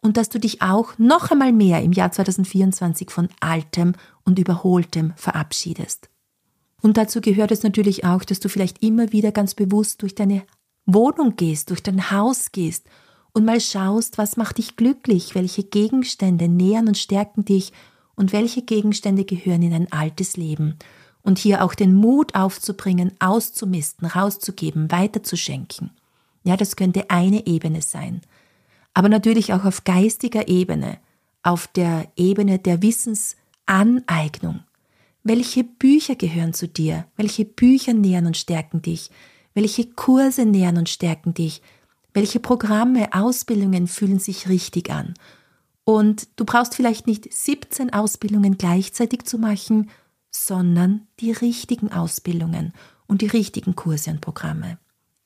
Und 0.00 0.16
dass 0.16 0.28
du 0.28 0.38
dich 0.38 0.62
auch 0.62 0.98
noch 0.98 1.30
einmal 1.30 1.52
mehr 1.52 1.82
im 1.82 1.92
Jahr 1.92 2.12
2024 2.12 3.10
von 3.10 3.28
Altem 3.40 3.94
und 4.24 4.38
Überholtem 4.38 5.14
verabschiedest. 5.16 6.08
Und 6.82 6.98
dazu 6.98 7.22
gehört 7.22 7.50
es 7.50 7.62
natürlich 7.62 8.04
auch, 8.04 8.24
dass 8.24 8.40
du 8.40 8.50
vielleicht 8.50 8.82
immer 8.82 9.10
wieder 9.10 9.32
ganz 9.32 9.54
bewusst 9.54 10.02
durch 10.02 10.14
deine 10.14 10.42
Wohnung 10.84 11.34
gehst, 11.36 11.70
durch 11.70 11.82
dein 11.82 12.10
Haus 12.10 12.52
gehst 12.52 12.86
und 13.32 13.44
mal 13.44 13.60
schaust, 13.60 14.18
was 14.18 14.36
macht 14.36 14.58
dich 14.58 14.76
glücklich, 14.76 15.34
welche 15.34 15.64
Gegenstände 15.64 16.48
nähern 16.48 16.88
und 16.88 16.98
stärken 16.98 17.44
dich 17.44 17.72
und 18.14 18.32
welche 18.32 18.62
Gegenstände 18.62 19.24
gehören 19.24 19.62
in 19.62 19.72
ein 19.72 19.92
altes 19.92 20.36
Leben. 20.36 20.78
Und 21.24 21.38
hier 21.38 21.64
auch 21.64 21.74
den 21.74 21.94
Mut 21.94 22.36
aufzubringen, 22.36 23.12
auszumisten, 23.18 24.06
rauszugeben, 24.06 24.92
weiterzuschenken. 24.92 25.90
Ja, 26.44 26.56
das 26.56 26.76
könnte 26.76 27.10
eine 27.10 27.46
Ebene 27.46 27.82
sein. 27.82 28.20
Aber 28.92 29.08
natürlich 29.08 29.52
auch 29.52 29.64
auf 29.64 29.82
geistiger 29.84 30.46
Ebene, 30.46 30.98
auf 31.42 31.66
der 31.66 32.06
Ebene 32.14 32.58
der 32.58 32.82
Wissensaneignung. 32.82 34.60
Welche 35.24 35.64
Bücher 35.64 36.14
gehören 36.14 36.52
zu 36.52 36.68
dir? 36.68 37.06
Welche 37.16 37.46
Bücher 37.46 37.94
nähern 37.94 38.26
und 38.26 38.36
stärken 38.36 38.82
dich? 38.82 39.10
Welche 39.54 39.86
Kurse 39.86 40.44
nähern 40.44 40.76
und 40.76 40.90
stärken 40.90 41.32
dich? 41.32 41.62
Welche 42.12 42.38
Programme, 42.38 43.12
Ausbildungen 43.12 43.88
fühlen 43.88 44.18
sich 44.18 44.48
richtig 44.48 44.90
an? 44.90 45.14
Und 45.84 46.28
du 46.36 46.44
brauchst 46.44 46.74
vielleicht 46.74 47.06
nicht 47.06 47.32
17 47.32 47.92
Ausbildungen 47.92 48.58
gleichzeitig 48.58 49.24
zu 49.24 49.38
machen, 49.38 49.90
sondern 50.34 51.06
die 51.20 51.32
richtigen 51.32 51.92
Ausbildungen 51.92 52.72
und 53.06 53.22
die 53.22 53.26
richtigen 53.26 53.76
Kurse 53.76 54.10
und 54.10 54.20
Programme. 54.20 54.78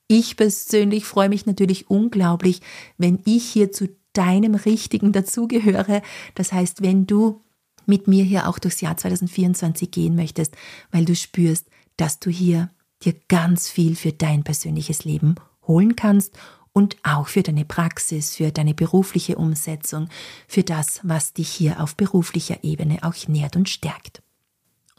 Ich 0.07 0.37
persönlich 0.37 1.05
freue 1.05 1.29
mich 1.29 1.45
natürlich 1.45 1.89
unglaublich, 1.89 2.61
wenn 2.97 3.19
ich 3.25 3.45
hier 3.45 3.71
zu 3.71 3.89
deinem 4.13 4.55
Richtigen 4.55 5.11
dazugehöre. 5.11 6.01
Das 6.35 6.51
heißt, 6.51 6.81
wenn 6.81 7.05
du 7.05 7.41
mit 7.85 8.07
mir 8.07 8.23
hier 8.23 8.47
auch 8.47 8.59
durchs 8.59 8.81
Jahr 8.81 8.97
2024 8.97 9.91
gehen 9.91 10.15
möchtest, 10.15 10.55
weil 10.91 11.05
du 11.05 11.15
spürst, 11.15 11.67
dass 11.97 12.19
du 12.19 12.29
hier 12.29 12.69
dir 13.03 13.15
ganz 13.27 13.69
viel 13.69 13.95
für 13.95 14.11
dein 14.11 14.43
persönliches 14.43 15.05
Leben 15.05 15.35
holen 15.65 15.95
kannst 15.95 16.37
und 16.73 16.97
auch 17.03 17.27
für 17.27 17.43
deine 17.43 17.65
Praxis, 17.65 18.35
für 18.35 18.51
deine 18.51 18.73
berufliche 18.73 19.37
Umsetzung, 19.37 20.09
für 20.47 20.63
das, 20.63 21.01
was 21.03 21.33
dich 21.33 21.49
hier 21.49 21.81
auf 21.81 21.95
beruflicher 21.95 22.63
Ebene 22.63 22.99
auch 23.03 23.15
nährt 23.27 23.55
und 23.55 23.69
stärkt. 23.69 24.21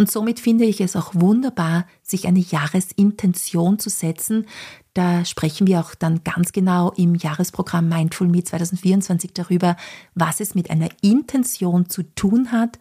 Und 0.01 0.11
somit 0.11 0.41
finde 0.41 0.65
ich 0.65 0.81
es 0.81 0.97
auch 0.97 1.15
wunderbar, 1.15 1.85
sich 2.03 2.27
eine 2.27 2.39
Jahresintention 2.39 3.79
zu 3.79 3.91
setzen. 3.91 4.47
Da 4.95 5.27
sprechen 5.27 5.67
wir 5.67 5.79
auch 5.79 5.95
dann 5.95 6.25
ganz 6.25 6.53
genau 6.53 6.91
im 6.93 7.17
Jahresprogramm 7.17 7.91
Mindful 7.91 8.27
Me 8.27 8.43
2024 8.43 9.35
darüber, 9.35 9.77
was 10.15 10.41
es 10.41 10.55
mit 10.55 10.71
einer 10.71 10.89
Intention 11.03 11.91
zu 11.91 12.03
tun 12.15 12.51
hat. 12.51 12.79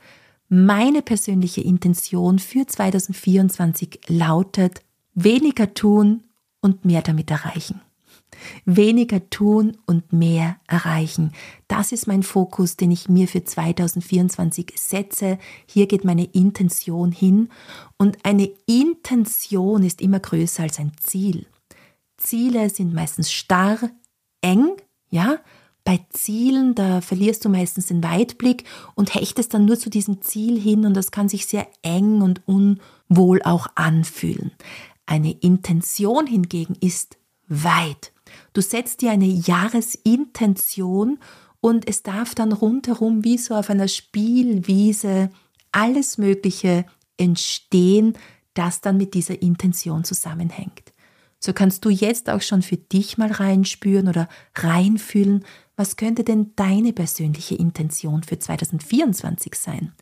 Meine 0.47 1.01
persönliche 1.01 1.59
Intention 1.59 2.39
für 2.39 2.65
2024 2.65 3.99
lautet, 4.07 4.79
weniger 5.13 5.73
tun 5.73 6.23
und 6.61 6.85
mehr 6.85 7.01
damit 7.01 7.31
erreichen. 7.31 7.81
Weniger 8.65 9.29
tun 9.29 9.77
und 9.85 10.13
mehr 10.13 10.57
erreichen. 10.67 11.33
Das 11.67 11.91
ist 11.91 12.07
mein 12.07 12.23
Fokus, 12.23 12.77
den 12.77 12.91
ich 12.91 13.09
mir 13.09 13.27
für 13.27 13.43
2024 13.43 14.73
setze. 14.75 15.37
Hier 15.65 15.87
geht 15.87 16.03
meine 16.03 16.25
Intention 16.25 17.11
hin. 17.11 17.49
Und 17.97 18.17
eine 18.23 18.49
Intention 18.65 19.83
ist 19.83 20.01
immer 20.01 20.19
größer 20.19 20.63
als 20.63 20.79
ein 20.79 20.91
Ziel. 20.99 21.45
Ziele 22.17 22.69
sind 22.69 22.93
meistens 22.93 23.31
starr, 23.31 23.89
eng, 24.41 24.69
ja. 25.09 25.39
Bei 25.85 26.05
Zielen, 26.11 26.75
da 26.75 27.01
verlierst 27.01 27.45
du 27.45 27.49
meistens 27.49 27.87
den 27.87 28.03
Weitblick 28.03 28.65
und 28.95 29.15
hechtest 29.15 29.53
dann 29.53 29.65
nur 29.65 29.79
zu 29.79 29.89
diesem 29.89 30.21
Ziel 30.21 30.59
hin 30.59 30.85
und 30.85 30.93
das 30.93 31.09
kann 31.09 31.29
sich 31.29 31.47
sehr 31.47 31.67
eng 31.81 32.21
und 32.21 32.41
unwohl 32.47 33.41
auch 33.41 33.67
anfühlen. 33.73 34.51
Eine 35.07 35.31
Intention 35.31 36.27
hingegen 36.27 36.75
ist 36.79 37.17
weit. 37.47 38.11
Du 38.53 38.61
setzt 38.61 39.01
dir 39.01 39.11
eine 39.11 39.27
Jahresintention 39.27 41.19
und 41.61 41.87
es 41.87 42.03
darf 42.03 42.35
dann 42.35 42.51
rundherum 42.51 43.23
wie 43.23 43.37
so 43.37 43.55
auf 43.55 43.69
einer 43.69 43.87
Spielwiese 43.87 45.29
alles 45.71 46.17
Mögliche 46.17 46.85
entstehen, 47.17 48.13
das 48.53 48.81
dann 48.81 48.97
mit 48.97 49.13
dieser 49.13 49.41
Intention 49.41 50.03
zusammenhängt. 50.03 50.93
So 51.39 51.53
kannst 51.53 51.85
du 51.85 51.89
jetzt 51.89 52.29
auch 52.29 52.41
schon 52.41 52.61
für 52.61 52.77
dich 52.77 53.17
mal 53.17 53.31
reinspüren 53.31 54.09
oder 54.09 54.27
reinfühlen, 54.55 55.45
was 55.77 55.95
könnte 55.95 56.25
denn 56.25 56.51
deine 56.57 56.91
persönliche 56.91 57.55
Intention 57.55 58.23
für 58.23 58.37
2024 58.37 59.55
sein? 59.55 59.93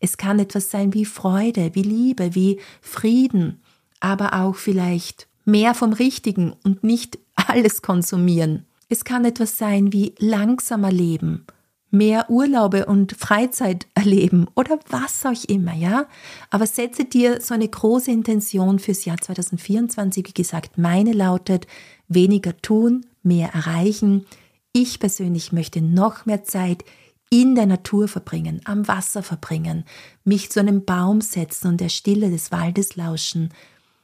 Es 0.00 0.16
kann 0.16 0.40
etwas 0.40 0.70
sein 0.70 0.92
wie 0.92 1.04
Freude, 1.04 1.74
wie 1.74 1.82
Liebe, 1.82 2.34
wie 2.34 2.58
Frieden, 2.80 3.62
aber 4.00 4.34
auch 4.34 4.56
vielleicht 4.56 5.28
mehr 5.44 5.74
vom 5.74 5.92
Richtigen 5.92 6.54
und 6.64 6.84
nicht 6.84 7.18
alles 7.34 7.82
konsumieren. 7.82 8.66
Es 8.88 9.04
kann 9.04 9.24
etwas 9.24 9.56
sein 9.56 9.92
wie 9.92 10.14
langsamer 10.18 10.90
leben, 10.90 11.46
mehr 11.90 12.28
Urlaube 12.28 12.86
und 12.86 13.12
Freizeit 13.12 13.86
erleben 13.94 14.46
oder 14.54 14.78
was 14.88 15.24
auch 15.26 15.44
immer, 15.48 15.74
ja? 15.74 16.06
Aber 16.50 16.66
setze 16.66 17.04
dir 17.04 17.40
so 17.40 17.54
eine 17.54 17.68
große 17.68 18.10
Intention 18.10 18.78
fürs 18.78 19.04
Jahr 19.04 19.18
2024. 19.18 20.28
Wie 20.28 20.34
gesagt, 20.34 20.78
meine 20.78 21.12
lautet 21.12 21.66
weniger 22.08 22.56
tun, 22.56 23.06
mehr 23.22 23.54
erreichen. 23.54 24.26
Ich 24.72 24.98
persönlich 24.98 25.52
möchte 25.52 25.80
noch 25.80 26.26
mehr 26.26 26.44
Zeit 26.44 26.84
in 27.30 27.54
der 27.54 27.66
Natur 27.66 28.08
verbringen, 28.08 28.60
am 28.64 28.88
Wasser 28.88 29.22
verbringen, 29.22 29.84
mich 30.24 30.50
zu 30.50 30.58
einem 30.58 30.84
Baum 30.84 31.20
setzen 31.20 31.68
und 31.68 31.80
der 31.80 31.88
Stille 31.88 32.28
des 32.30 32.50
Waldes 32.50 32.96
lauschen 32.96 33.50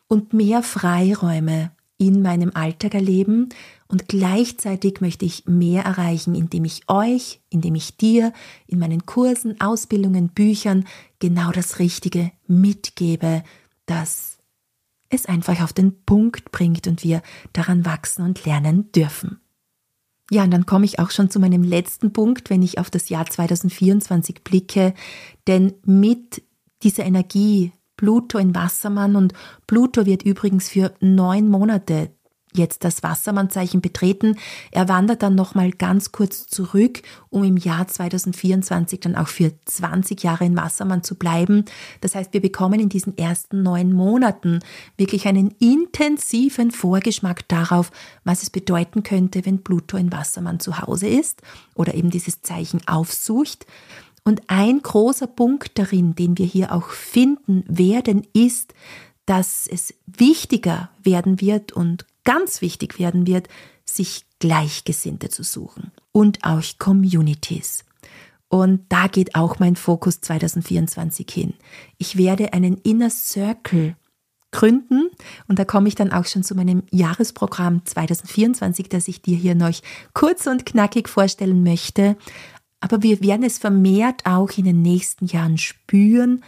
und 0.08 0.32
mehr 0.32 0.62
Freiräume 0.62 1.72
in 1.98 2.22
meinem 2.22 2.50
Alltag 2.54 2.94
erleben 2.94 3.48
und 3.88 4.08
gleichzeitig 4.08 5.00
möchte 5.00 5.24
ich 5.24 5.46
mehr 5.46 5.84
erreichen, 5.84 6.34
indem 6.34 6.64
ich 6.64 6.88
euch, 6.88 7.40
indem 7.48 7.74
ich 7.74 7.96
dir 7.96 8.32
in 8.66 8.78
meinen 8.78 9.06
Kursen, 9.06 9.60
Ausbildungen, 9.60 10.28
Büchern 10.28 10.84
genau 11.18 11.52
das 11.52 11.78
Richtige 11.78 12.32
mitgebe, 12.46 13.42
dass 13.86 14.38
es 15.08 15.26
einfach 15.26 15.62
auf 15.62 15.72
den 15.72 16.02
Punkt 16.04 16.50
bringt 16.50 16.86
und 16.86 17.04
wir 17.04 17.22
daran 17.52 17.86
wachsen 17.86 18.24
und 18.24 18.44
lernen 18.44 18.90
dürfen. 18.92 19.40
Ja, 20.30 20.42
und 20.42 20.50
dann 20.50 20.66
komme 20.66 20.84
ich 20.84 20.98
auch 20.98 21.12
schon 21.12 21.30
zu 21.30 21.38
meinem 21.38 21.62
letzten 21.62 22.12
Punkt, 22.12 22.50
wenn 22.50 22.62
ich 22.62 22.78
auf 22.78 22.90
das 22.90 23.08
Jahr 23.08 23.26
2024 23.26 24.42
blicke, 24.42 24.92
denn 25.46 25.74
mit 25.84 26.42
dieser 26.82 27.04
Energie, 27.04 27.72
Pluto 27.96 28.38
in 28.38 28.54
Wassermann 28.54 29.16
und 29.16 29.32
Pluto 29.66 30.06
wird 30.06 30.22
übrigens 30.22 30.68
für 30.68 30.92
neun 31.00 31.48
Monate 31.48 32.10
jetzt 32.56 32.84
das 32.84 33.02
Wassermannzeichen 33.02 33.80
betreten. 33.80 34.36
Er 34.72 34.88
wandert 34.88 35.22
dann 35.22 35.34
nochmal 35.34 35.70
ganz 35.70 36.12
kurz 36.12 36.46
zurück, 36.46 37.02
um 37.30 37.44
im 37.44 37.56
Jahr 37.56 37.86
2024 37.86 39.00
dann 39.00 39.16
auch 39.16 39.28
für 39.28 39.52
20 39.64 40.22
Jahre 40.22 40.44
in 40.44 40.56
Wassermann 40.56 41.02
zu 41.02 41.14
bleiben. 41.16 41.64
Das 42.00 42.14
heißt, 42.14 42.32
wir 42.32 42.40
bekommen 42.40 42.80
in 42.80 42.88
diesen 42.88 43.16
ersten 43.16 43.62
neun 43.62 43.92
Monaten 43.92 44.60
wirklich 44.96 45.26
einen 45.26 45.54
intensiven 45.58 46.70
Vorgeschmack 46.70 47.46
darauf, 47.48 47.90
was 48.24 48.42
es 48.42 48.50
bedeuten 48.50 49.02
könnte, 49.02 49.44
wenn 49.44 49.62
Pluto 49.62 49.96
in 49.96 50.12
Wassermann 50.12 50.60
zu 50.60 50.80
Hause 50.80 51.08
ist 51.08 51.42
oder 51.74 51.94
eben 51.94 52.10
dieses 52.10 52.42
Zeichen 52.42 52.80
aufsucht. 52.86 53.66
Und 54.26 54.42
ein 54.48 54.82
großer 54.82 55.28
Punkt 55.28 55.78
darin, 55.78 56.16
den 56.16 56.36
wir 56.36 56.46
hier 56.46 56.72
auch 56.72 56.88
finden 56.90 57.62
werden, 57.68 58.26
ist, 58.32 58.74
dass 59.24 59.68
es 59.68 59.94
wichtiger 60.04 60.90
werden 61.00 61.40
wird 61.40 61.70
und 61.70 62.06
ganz 62.24 62.60
wichtig 62.60 62.98
werden 62.98 63.28
wird, 63.28 63.48
sich 63.84 64.24
Gleichgesinnte 64.40 65.28
zu 65.28 65.44
suchen 65.44 65.92
und 66.10 66.42
auch 66.42 66.60
Communities. 66.80 67.84
Und 68.48 68.80
da 68.88 69.06
geht 69.06 69.36
auch 69.36 69.60
mein 69.60 69.76
Fokus 69.76 70.20
2024 70.20 71.30
hin. 71.30 71.54
Ich 71.96 72.16
werde 72.16 72.52
einen 72.52 72.78
Inner 72.78 73.10
Circle 73.10 73.94
gründen 74.50 75.10
und 75.48 75.58
da 75.58 75.64
komme 75.64 75.86
ich 75.86 75.94
dann 75.94 76.12
auch 76.12 76.24
schon 76.24 76.42
zu 76.42 76.54
meinem 76.54 76.82
Jahresprogramm 76.90 77.84
2024, 77.84 78.88
das 78.88 79.06
ich 79.06 79.22
dir 79.22 79.36
hier 79.36 79.54
noch 79.54 79.72
kurz 80.14 80.46
und 80.46 80.66
knackig 80.66 81.08
vorstellen 81.08 81.62
möchte. 81.62 82.16
Aber 82.80 83.02
wir 83.02 83.20
werden 83.22 83.42
es 83.42 83.58
vermehrt 83.58 84.26
auch 84.26 84.50
in 84.56 84.64
den 84.64 84.82
nächsten 84.82 85.26
Jahren 85.26 85.58
spüren, 85.58 86.44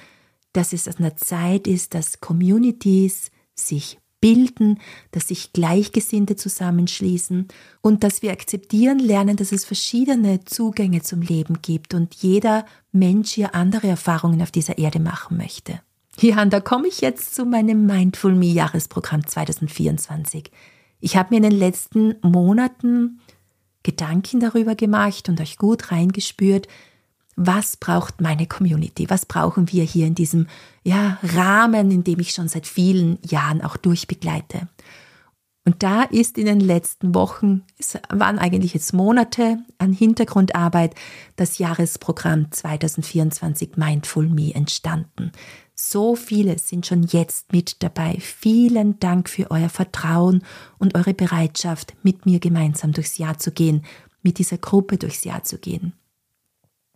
dass 0.52 0.72
es 0.72 0.88
an 0.88 0.96
der 0.98 1.16
Zeit 1.16 1.66
ist, 1.66 1.94
dass 1.94 2.20
Communities 2.20 3.30
sich 3.54 3.98
bilden, 4.20 4.80
dass 5.12 5.28
sich 5.28 5.52
Gleichgesinnte 5.52 6.36
zusammenschließen 6.36 7.48
und 7.80 8.02
dass 8.02 8.22
wir 8.22 8.32
akzeptieren 8.32 8.98
lernen, 8.98 9.36
dass 9.36 9.52
es 9.52 9.64
verschiedene 9.64 10.44
Zugänge 10.44 11.02
zum 11.02 11.22
Leben 11.22 11.62
gibt 11.62 11.94
und 11.94 12.14
jeder 12.16 12.66
Mensch 12.92 13.32
hier 13.32 13.54
andere 13.54 13.86
Erfahrungen 13.86 14.42
auf 14.42 14.50
dieser 14.50 14.78
Erde 14.78 15.00
machen 15.00 15.36
möchte. 15.36 15.80
Ja, 16.20 16.42
und 16.42 16.52
da 16.52 16.58
komme 16.58 16.88
ich 16.88 17.00
jetzt 17.00 17.34
zu 17.34 17.44
meinem 17.44 17.86
Mindful 17.86 18.34
Me 18.34 18.46
Jahresprogramm 18.46 19.24
2024. 19.24 20.50
Ich 21.00 21.16
habe 21.16 21.30
mir 21.30 21.36
in 21.36 21.50
den 21.50 21.58
letzten 21.58 22.16
Monaten 22.22 23.20
Gedanken 23.88 24.38
darüber 24.38 24.74
gemacht 24.74 25.30
und 25.30 25.40
euch 25.40 25.56
gut 25.56 25.90
reingespürt, 25.90 26.68
was 27.36 27.78
braucht 27.78 28.20
meine 28.20 28.46
Community? 28.46 29.08
Was 29.08 29.24
brauchen 29.24 29.72
wir 29.72 29.82
hier 29.82 30.06
in 30.06 30.14
diesem 30.14 30.46
ja, 30.84 31.16
Rahmen, 31.22 31.90
in 31.90 32.04
dem 32.04 32.20
ich 32.20 32.32
schon 32.32 32.48
seit 32.48 32.66
vielen 32.66 33.18
Jahren 33.26 33.62
auch 33.62 33.78
durchbegleite? 33.78 34.68
Und 35.68 35.82
da 35.82 36.04
ist 36.04 36.38
in 36.38 36.46
den 36.46 36.60
letzten 36.60 37.14
Wochen, 37.14 37.62
es 37.76 37.98
waren 38.08 38.38
eigentlich 38.38 38.72
jetzt 38.72 38.94
Monate 38.94 39.58
an 39.76 39.92
Hintergrundarbeit, 39.92 40.94
das 41.36 41.58
Jahresprogramm 41.58 42.50
2024 42.50 43.76
Mindful 43.76 44.30
Me 44.30 44.54
entstanden. 44.54 45.30
So 45.74 46.16
viele 46.16 46.58
sind 46.58 46.86
schon 46.86 47.02
jetzt 47.02 47.52
mit 47.52 47.82
dabei. 47.82 48.16
Vielen 48.18 48.98
Dank 48.98 49.28
für 49.28 49.50
euer 49.50 49.68
Vertrauen 49.68 50.42
und 50.78 50.94
eure 50.94 51.12
Bereitschaft, 51.12 51.92
mit 52.02 52.24
mir 52.24 52.38
gemeinsam 52.38 52.92
durchs 52.92 53.18
Jahr 53.18 53.36
zu 53.36 53.50
gehen, 53.52 53.84
mit 54.22 54.38
dieser 54.38 54.56
Gruppe 54.56 54.96
durchs 54.96 55.24
Jahr 55.24 55.44
zu 55.44 55.58
gehen. 55.58 55.92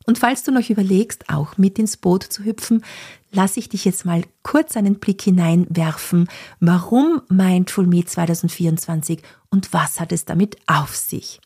Und 0.07 0.19
falls 0.19 0.45
du 0.45 0.51
noch 0.51 0.69
überlegst, 0.71 1.29
auch 1.29 1.59
mit 1.59 1.79
ins 1.79 1.99
Boot 1.99 2.23
zu 2.25 2.43
hüpfen, 2.43 2.83
lasse 3.33 3.59
ich 3.59 3.69
dich 3.69 3.85
jetzt 3.85 4.05
mal 4.05 4.23
kurz 4.43 4.77
einen 4.77 4.97
Blick 4.97 5.23
hineinwerfen, 5.23 6.29
warum 6.61 7.23
Mindful 7.29 7.87
Me 7.87 8.05
2024 8.05 9.23
und 9.51 9.73
was 9.73 9.99
hat 9.99 10.13
es 10.13 10.25
damit 10.25 10.57
auf 10.67 10.95
sich. 10.95 11.41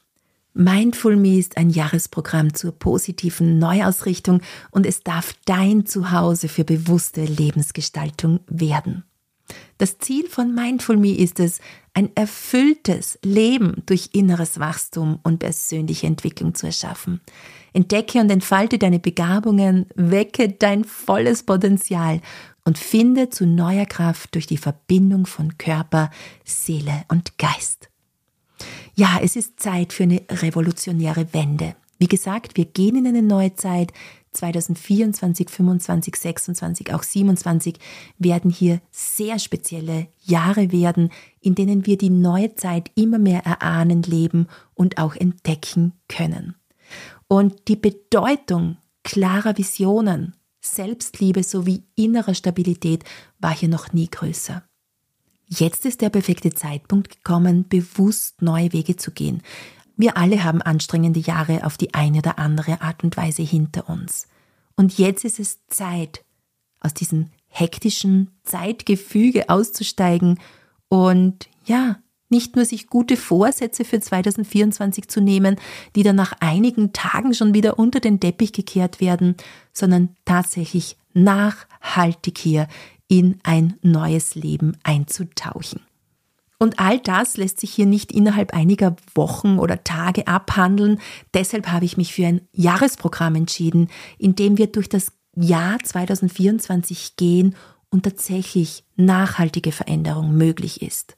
Mindful 0.52 1.16
Me 1.16 1.38
ist 1.38 1.58
ein 1.58 1.70
Jahresprogramm 1.70 2.54
zur 2.54 2.72
positiven 2.72 3.58
Neuausrichtung 3.58 4.40
und 4.70 4.86
es 4.86 5.02
darf 5.02 5.34
dein 5.44 5.86
Zuhause 5.86 6.48
für 6.48 6.64
bewusste 6.64 7.24
Lebensgestaltung 7.24 8.40
werden. 8.46 9.04
Das 9.78 9.98
Ziel 9.98 10.28
von 10.28 10.54
Mindful 10.54 10.96
Me 10.96 11.14
ist 11.14 11.38
es, 11.40 11.60
ein 11.92 12.10
erfülltes 12.14 13.18
Leben 13.22 13.82
durch 13.86 14.10
inneres 14.12 14.58
Wachstum 14.58 15.18
und 15.22 15.38
persönliche 15.38 16.06
Entwicklung 16.06 16.54
zu 16.54 16.66
erschaffen. 16.66 17.20
Entdecke 17.76 18.20
und 18.20 18.30
entfalte 18.30 18.78
deine 18.78 18.98
Begabungen, 18.98 19.86
wecke 19.94 20.48
dein 20.48 20.84
volles 20.84 21.42
Potenzial 21.42 22.20
und 22.64 22.78
finde 22.78 23.30
zu 23.30 23.46
neuer 23.46 23.86
Kraft 23.86 24.34
durch 24.34 24.46
die 24.46 24.56
Verbindung 24.56 25.26
von 25.26 25.56
Körper, 25.58 26.10
Seele 26.44 27.04
und 27.08 27.38
Geist. 27.38 27.88
Ja, 28.94 29.20
es 29.22 29.36
ist 29.36 29.60
Zeit 29.60 29.92
für 29.92 30.04
eine 30.04 30.22
revolutionäre 30.30 31.32
Wende. 31.32 31.76
Wie 31.98 32.08
gesagt, 32.08 32.56
wir 32.56 32.64
gehen 32.64 32.96
in 32.96 33.06
eine 33.06 33.22
neue 33.22 33.54
Zeit. 33.54 33.92
2024, 34.32 35.48
25, 35.48 36.16
26, 36.16 36.94
auch 36.94 37.02
27 37.02 37.78
werden 38.18 38.50
hier 38.50 38.82
sehr 38.90 39.38
spezielle 39.38 40.08
Jahre 40.22 40.72
werden, 40.72 41.10
in 41.40 41.54
denen 41.54 41.86
wir 41.86 41.96
die 41.96 42.10
neue 42.10 42.54
Zeit 42.54 42.90
immer 42.96 43.18
mehr 43.18 43.46
erahnen, 43.46 44.02
leben 44.02 44.48
und 44.74 44.98
auch 44.98 45.16
entdecken 45.16 45.92
können. 46.08 46.54
Und 47.28 47.68
die 47.68 47.76
Bedeutung 47.76 48.76
klarer 49.02 49.56
Visionen, 49.56 50.34
Selbstliebe 50.60 51.42
sowie 51.42 51.84
innerer 51.94 52.34
Stabilität 52.34 53.04
war 53.38 53.54
hier 53.54 53.68
noch 53.68 53.92
nie 53.92 54.08
größer. 54.08 54.62
Jetzt 55.48 55.86
ist 55.86 56.00
der 56.00 56.10
perfekte 56.10 56.50
Zeitpunkt 56.50 57.10
gekommen, 57.10 57.68
bewusst 57.68 58.42
neue 58.42 58.72
Wege 58.72 58.96
zu 58.96 59.12
gehen. 59.12 59.42
Wir 59.96 60.16
alle 60.16 60.42
haben 60.42 60.60
anstrengende 60.60 61.20
Jahre 61.20 61.64
auf 61.64 61.76
die 61.76 61.94
eine 61.94 62.18
oder 62.18 62.38
andere 62.38 62.80
Art 62.80 63.04
und 63.04 63.16
Weise 63.16 63.42
hinter 63.42 63.88
uns. 63.88 64.26
Und 64.76 64.98
jetzt 64.98 65.24
ist 65.24 65.38
es 65.38 65.64
Zeit, 65.68 66.24
aus 66.80 66.94
diesem 66.94 67.30
hektischen 67.48 68.30
Zeitgefüge 68.42 69.48
auszusteigen 69.48 70.38
und 70.88 71.48
ja, 71.64 72.00
nicht 72.28 72.56
nur 72.56 72.64
sich 72.64 72.88
gute 72.88 73.16
Vorsätze 73.16 73.84
für 73.84 74.00
2024 74.00 75.08
zu 75.08 75.20
nehmen, 75.20 75.56
die 75.94 76.02
dann 76.02 76.16
nach 76.16 76.34
einigen 76.40 76.92
Tagen 76.92 77.34
schon 77.34 77.54
wieder 77.54 77.78
unter 77.78 78.00
den 78.00 78.20
Teppich 78.20 78.52
gekehrt 78.52 79.00
werden, 79.00 79.36
sondern 79.72 80.16
tatsächlich 80.24 80.96
nachhaltig 81.14 82.38
hier 82.38 82.68
in 83.08 83.38
ein 83.42 83.74
neues 83.82 84.34
Leben 84.34 84.76
einzutauchen. 84.82 85.80
Und 86.58 86.78
all 86.78 86.98
das 86.98 87.36
lässt 87.36 87.60
sich 87.60 87.72
hier 87.72 87.86
nicht 87.86 88.12
innerhalb 88.12 88.54
einiger 88.54 88.96
Wochen 89.14 89.58
oder 89.58 89.84
Tage 89.84 90.26
abhandeln. 90.26 91.00
Deshalb 91.34 91.68
habe 91.68 91.84
ich 91.84 91.96
mich 91.96 92.14
für 92.14 92.26
ein 92.26 92.40
Jahresprogramm 92.52 93.34
entschieden, 93.34 93.88
in 94.18 94.36
dem 94.36 94.56
wir 94.56 94.68
durch 94.68 94.88
das 94.88 95.12
Jahr 95.34 95.78
2024 95.82 97.16
gehen 97.16 97.54
und 97.90 98.04
tatsächlich 98.04 98.84
nachhaltige 98.96 99.70
Veränderung 99.70 100.34
möglich 100.34 100.80
ist. 100.80 101.15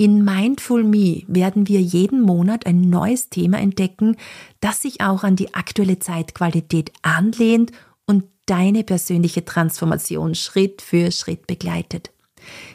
In 0.00 0.24
Mindful 0.24 0.82
Me 0.82 1.24
werden 1.26 1.68
wir 1.68 1.82
jeden 1.82 2.22
Monat 2.22 2.64
ein 2.64 2.80
neues 2.80 3.28
Thema 3.28 3.58
entdecken, 3.58 4.16
das 4.60 4.80
sich 4.80 5.02
auch 5.02 5.24
an 5.24 5.36
die 5.36 5.52
aktuelle 5.52 5.98
Zeitqualität 5.98 6.90
anlehnt 7.02 7.72
und 8.06 8.24
deine 8.46 8.82
persönliche 8.82 9.44
Transformation 9.44 10.34
Schritt 10.34 10.80
für 10.80 11.12
Schritt 11.12 11.46
begleitet. 11.46 12.12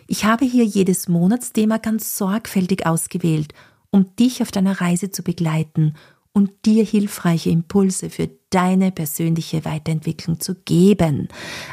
Ich 0.06 0.24
habe 0.24 0.46
hier 0.46 0.66
jedes 0.66 1.08
Monatsthema 1.08 1.80
ganz 1.80 2.16
sorgfältig 2.16 2.86
ausgewählt, 2.86 3.56
um 3.90 4.16
dich 4.18 4.44
auf 4.44 4.52
deiner 4.52 4.80
Reise 4.80 5.10
zu 5.10 5.24
begleiten 5.24 5.96
und 6.36 6.52
dir 6.66 6.84
hilfreiche 6.84 7.50
Impulse 7.50 8.10
für 8.10 8.30
deine 8.50 8.92
persönliche 8.92 9.64
Weiterentwicklung 9.64 10.42
zu 10.42 10.54
geben. 10.54 11.30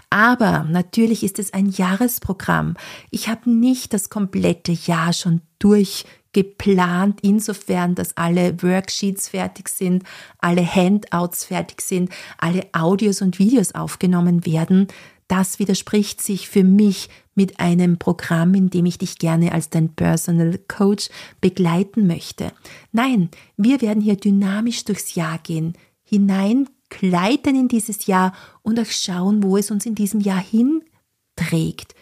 Aber 0.09 0.63
natürlich 0.71 1.25
ist 1.25 1.41
es 1.41 1.53
ein 1.53 1.69
Jahresprogramm. 1.69 2.77
Ich 3.11 3.29
habe 3.29 3.51
nicht 3.51 3.93
das 3.93 4.09
komplette 4.09 4.71
Jahr 4.71 5.13
schon 5.13 5.41
durchgeplant, 5.59 7.19
insofern, 7.23 7.97
dass 7.97 8.17
alle 8.17 8.63
Worksheets 8.63 9.31
fertig 9.31 9.69
sind, 9.69 10.05
alle 10.39 10.65
Handouts 10.65 11.45
fertig 11.45 11.81
sind, 11.81 12.11
alle 12.39 12.65
Audios 12.73 13.21
und 13.21 13.41
Videos 13.41 13.75
aufgenommen 13.75 14.47
werden. 14.47 14.87
Das 15.33 15.59
widerspricht 15.59 16.21
sich 16.21 16.47
für 16.51 16.63
mich 16.63 17.09
mit 17.35 17.59
einem 17.59 17.97
Programm, 17.97 18.53
in 18.53 18.69
dem 18.69 18.85
ich 18.85 18.99
dich 18.99 19.17
gerne 19.17 19.53
als 19.53 19.71
dein 19.71 19.95
Personal 19.95 20.59
Coach 20.69 21.09
begleiten 21.41 22.07
möchte. 22.07 22.53
Nein, 22.93 23.31
wir 23.57 23.81
werden 23.81 24.03
hier 24.03 24.17
dynamisch 24.17 24.85
durchs 24.85 25.15
Jahr 25.15 25.39
gehen, 25.39 25.73
hineingleiten 26.05 27.57
in 27.57 27.69
dieses 27.69 28.05
Jahr 28.05 28.35
und 28.61 28.79
auch 28.79 28.91
schauen, 28.91 29.43
wo 29.43 29.57
es 29.57 29.71
uns 29.71 29.87
in 29.87 29.95
diesem 29.95 30.21
Jahr 30.21 30.45
hinträgt. 30.45 31.95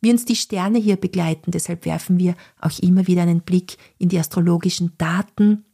Wie 0.00 0.10
uns 0.10 0.24
die 0.24 0.34
Sterne 0.34 0.78
hier 0.78 0.96
begleiten, 0.96 1.50
deshalb 1.50 1.84
werfen 1.84 2.18
wir 2.18 2.34
auch 2.62 2.78
immer 2.78 3.06
wieder 3.06 3.20
einen 3.20 3.42
Blick 3.42 3.76
in 3.98 4.08
die 4.08 4.18
astrologischen 4.18 4.94
Daten 4.96 5.66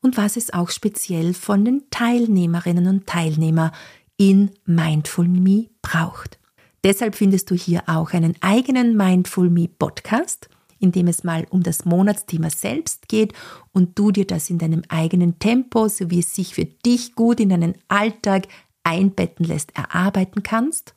und 0.00 0.16
was 0.16 0.38
es 0.38 0.54
auch 0.54 0.70
speziell 0.70 1.34
von 1.34 1.66
den 1.66 1.82
Teilnehmerinnen 1.90 2.86
und 2.86 3.06
Teilnehmern 3.06 3.72
in 4.16 4.52
Mindful 4.64 5.28
Me 5.28 5.68
braucht. 5.82 6.38
Deshalb 6.86 7.16
findest 7.16 7.50
du 7.50 7.56
hier 7.56 7.82
auch 7.88 8.12
einen 8.12 8.36
eigenen 8.42 8.96
Mindful 8.96 9.50
Me 9.50 9.66
Podcast, 9.66 10.48
in 10.78 10.92
dem 10.92 11.08
es 11.08 11.24
mal 11.24 11.44
um 11.50 11.64
das 11.64 11.84
Monatsthema 11.84 12.48
selbst 12.48 13.08
geht 13.08 13.32
und 13.72 13.98
du 13.98 14.12
dir 14.12 14.24
das 14.24 14.50
in 14.50 14.58
deinem 14.58 14.82
eigenen 14.88 15.40
Tempo, 15.40 15.88
so 15.88 16.12
wie 16.12 16.20
es 16.20 16.36
sich 16.36 16.54
für 16.54 16.64
dich 16.64 17.16
gut 17.16 17.40
in 17.40 17.48
deinen 17.48 17.74
Alltag 17.88 18.46
einbetten 18.84 19.44
lässt, 19.44 19.76
erarbeiten 19.76 20.44
kannst. 20.44 20.94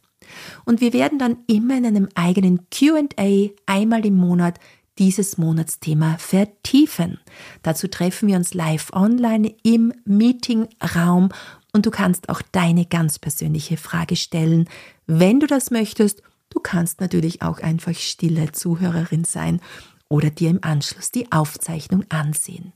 Und 0.63 0.79
wir 0.79 0.93
werden 0.93 1.17
dann 1.17 1.37
immer 1.47 1.79
in 1.79 1.87
einem 1.87 2.07
eigenen 2.13 2.67
QA 2.69 3.49
einmal 3.65 4.05
im 4.05 4.15
Monat 4.15 4.59
dieses 4.99 5.39
Monatsthema 5.39 6.17
vertiefen. 6.19 7.19
Dazu 7.63 7.87
treffen 7.87 8.27
wir 8.27 8.35
uns 8.35 8.53
live 8.53 8.93
online 8.93 9.55
im 9.63 9.91
Meetingraum 10.05 11.29
und 11.71 11.85
du 11.85 11.91
kannst 11.91 12.29
auch 12.29 12.41
deine 12.51 12.85
ganz 12.85 13.19
persönliche 13.19 13.77
Frage 13.77 14.15
stellen, 14.15 14.67
wenn 15.05 15.39
du 15.39 15.47
das 15.47 15.71
möchtest. 15.71 16.23
Du 16.49 16.59
kannst 16.59 16.99
natürlich 16.99 17.41
auch 17.41 17.59
einfach 17.59 17.93
stille 17.93 18.51
Zuhörerin 18.51 19.23
sein 19.23 19.61
oder 20.07 20.31
dir 20.31 20.49
im 20.49 20.59
Anschluss 20.63 21.11
die 21.11 21.31
Aufzeichnung 21.31 22.05
ansehen. 22.09 22.73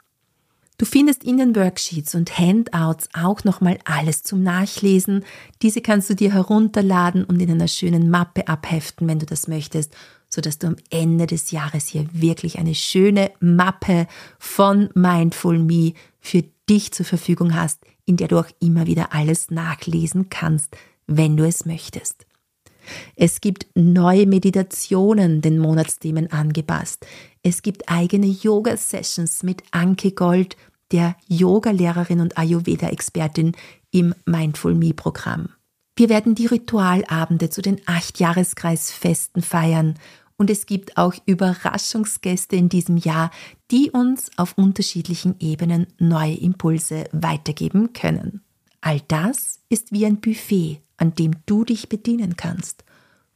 Du 0.78 0.86
findest 0.86 1.24
in 1.24 1.38
den 1.38 1.56
Worksheets 1.56 2.16
und 2.16 2.38
Handouts 2.38 3.08
auch 3.14 3.44
nochmal 3.44 3.80
alles 3.86 4.24
zum 4.24 4.42
Nachlesen. 4.44 5.24
Diese 5.62 5.82
kannst 5.82 6.10
du 6.10 6.16
dir 6.16 6.34
herunterladen 6.34 7.24
und 7.24 7.40
in 7.42 7.52
einer 7.52 7.68
schönen 7.68 8.10
Mappe 8.10 8.48
abheften, 8.48 9.08
wenn 9.08 9.20
du 9.20 9.26
das 9.26 9.48
möchtest, 9.48 9.96
sodass 10.30 10.58
du 10.58 10.68
am 10.68 10.76
Ende 10.90 11.28
des 11.28 11.52
Jahres 11.52 11.88
hier 11.88 12.08
wirklich 12.12 12.58
eine 12.58 12.74
schöne 12.74 13.32
Mappe 13.40 14.08
von 14.40 14.90
Mindful 14.96 15.60
Me 15.60 15.94
für 16.20 16.44
dich 16.68 16.92
zur 16.92 17.06
Verfügung 17.06 17.56
hast, 17.56 17.80
in 18.06 18.18
der 18.18 18.28
du 18.28 18.40
auch 18.40 18.50
immer 18.60 18.88
wieder 18.88 19.14
alles 19.14 19.52
nachlesen 19.52 20.30
kannst, 20.30 20.76
wenn 21.08 21.38
du 21.38 21.46
es 21.46 21.66
möchtest. 21.66 22.26
Es 23.16 23.42
gibt 23.42 23.68
neue 23.76 24.26
Meditationen 24.26 25.42
den 25.42 25.58
Monatsthemen 25.58 26.32
angepasst. 26.32 27.06
Es 27.42 27.62
gibt 27.62 27.90
eigene 27.90 28.28
Yoga-Sessions 28.28 29.44
mit 29.44 29.64
Anke 29.72 30.12
Gold, 30.12 30.58
der 30.92 31.16
Yoga-Lehrerin 31.28 32.20
und 32.20 32.38
Ayurveda-Expertin 32.38 33.54
im 33.92 34.14
Mindful 34.26 34.76
Me-Programm. 34.76 35.50
Wir 35.96 36.10
werden 36.10 36.36
die 36.36 36.48
Ritualabende 36.48 37.50
zu 37.50 37.62
den 37.62 37.80
acht 37.86 38.20
Jahreskreisfesten 38.20 39.44
feiern 39.44 39.96
und 40.38 40.50
es 40.50 40.66
gibt 40.66 40.98
auch 40.98 41.14
Überraschungsgäste 41.26 42.56
in 42.56 42.70
diesem 42.70 42.98
Jahr, 42.98 43.32
die 43.72 43.92
uns 43.92 44.32
auf 44.38 44.58
unterschiedlichen 44.58 45.36
Ebenen 45.40 45.88
neue 46.00 46.36
Impulse 46.36 47.06
weitergeben 47.12 47.94
können. 47.94 48.42
All 48.82 49.02
das 49.08 49.60
ist 49.70 49.92
wie 49.92 50.06
ein 50.06 50.20
Buffet, 50.20 50.82
an 50.98 51.14
dem 51.16 51.36
du 51.46 51.64
dich 51.64 51.90
bedienen 51.90 52.36
kannst. 52.36 52.84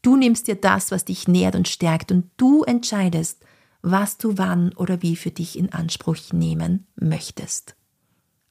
Du 0.02 0.16
nimmst 0.16 0.48
dir 0.48 0.56
das, 0.56 0.92
was 0.92 1.06
dich 1.06 1.28
nährt 1.28 1.56
und 1.56 1.68
stärkt 1.68 2.12
und 2.12 2.30
du 2.38 2.64
entscheidest, 2.64 3.44
was 3.82 4.18
du 4.18 4.38
wann 4.38 4.74
oder 4.74 5.02
wie 5.02 5.16
für 5.16 5.32
dich 5.32 5.58
in 5.58 5.72
Anspruch 5.72 6.18
nehmen 6.34 6.88
möchtest. 6.96 7.76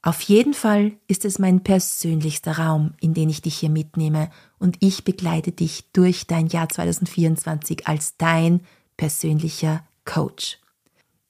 Auf 0.03 0.21
jeden 0.23 0.55
Fall 0.55 0.93
ist 1.09 1.25
es 1.25 1.39
mein 1.39 1.65
persönlichster 1.65 2.59
Raum, 2.59 2.95
in 3.01 3.13
den 3.13 3.29
ich 3.29 3.43
dich 3.43 3.59
hier 3.59 3.71
mitnehme 3.71 4.31
und 4.59 4.77
ich 4.81 5.05
begleite 5.05 5.53
dich 5.53 5.91
durch 5.93 6.27
dein 6.27 6.47
Jahr 6.47 6.69
2024 6.69 7.87
als 7.87 8.17
dein 8.17 8.61
persönlicher 8.97 9.85
Coach. 10.05 10.59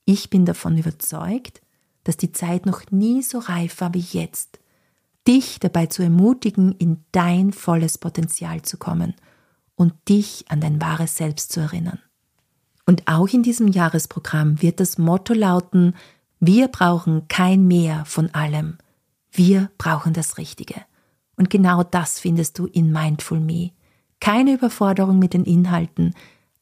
Ich 0.04 0.30
bin 0.30 0.44
davon 0.44 0.78
überzeugt, 0.78 1.60
dass 2.04 2.16
die 2.16 2.32
Zeit 2.32 2.66
noch 2.66 2.82
nie 2.90 3.22
so 3.22 3.38
reif 3.38 3.80
war 3.80 3.92
wie 3.94 4.04
jetzt, 4.12 4.60
dich 5.26 5.58
dabei 5.58 5.86
zu 5.86 6.02
ermutigen, 6.02 6.72
in 6.72 7.04
dein 7.10 7.52
volles 7.52 7.98
Potenzial 7.98 8.62
zu 8.62 8.76
kommen 8.76 9.14
und 9.74 9.92
dich 10.08 10.44
an 10.48 10.60
dein 10.60 10.80
wahres 10.80 11.16
Selbst 11.16 11.50
zu 11.50 11.60
erinnern. 11.60 11.98
Und 12.86 13.08
auch 13.08 13.28
in 13.28 13.42
diesem 13.42 13.66
Jahresprogramm 13.66 14.62
wird 14.62 14.78
das 14.78 14.98
Motto 14.98 15.34
lauten, 15.34 15.94
wir 16.38 16.68
brauchen 16.68 17.26
kein 17.26 17.66
Mehr 17.66 18.04
von 18.04 18.32
allem. 18.32 18.78
Wir 19.32 19.70
brauchen 19.78 20.12
das 20.12 20.38
Richtige. 20.38 20.76
Und 21.36 21.50
genau 21.50 21.82
das 21.82 22.18
findest 22.18 22.58
du 22.58 22.66
in 22.66 22.90
Mindful 22.90 23.40
Me. 23.40 23.70
Keine 24.20 24.54
Überforderung 24.54 25.18
mit 25.18 25.34
den 25.34 25.44
Inhalten. 25.44 26.14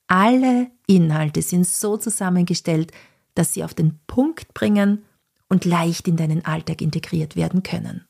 Alle 0.06 0.68
Inhalte 0.86 1.42
sind 1.42 1.66
so 1.66 1.96
zusammengestellt, 1.96 2.92
dass 3.34 3.54
sie 3.54 3.64
auf 3.64 3.74
den 3.74 3.98
Punkt 4.06 4.52
bringen 4.54 5.04
und 5.48 5.64
leicht 5.64 6.08
in 6.08 6.16
deinen 6.16 6.44
Alltag 6.44 6.82
integriert 6.82 7.36
werden 7.36 7.62
können. 7.62 8.04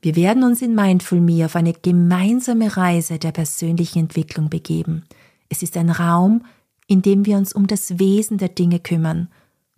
Wir 0.00 0.14
werden 0.14 0.44
uns 0.44 0.62
in 0.62 0.74
Mindful 0.74 1.20
Me 1.20 1.44
auf 1.44 1.56
eine 1.56 1.72
gemeinsame 1.72 2.76
Reise 2.76 3.18
der 3.18 3.32
persönlichen 3.32 4.00
Entwicklung 4.00 4.48
begeben. 4.48 5.04
Es 5.48 5.62
ist 5.62 5.76
ein 5.76 5.90
Raum, 5.90 6.44
in 6.86 7.02
dem 7.02 7.26
wir 7.26 7.36
uns 7.36 7.52
um 7.52 7.66
das 7.66 7.98
Wesen 7.98 8.38
der 8.38 8.48
Dinge 8.48 8.78
kümmern, 8.78 9.28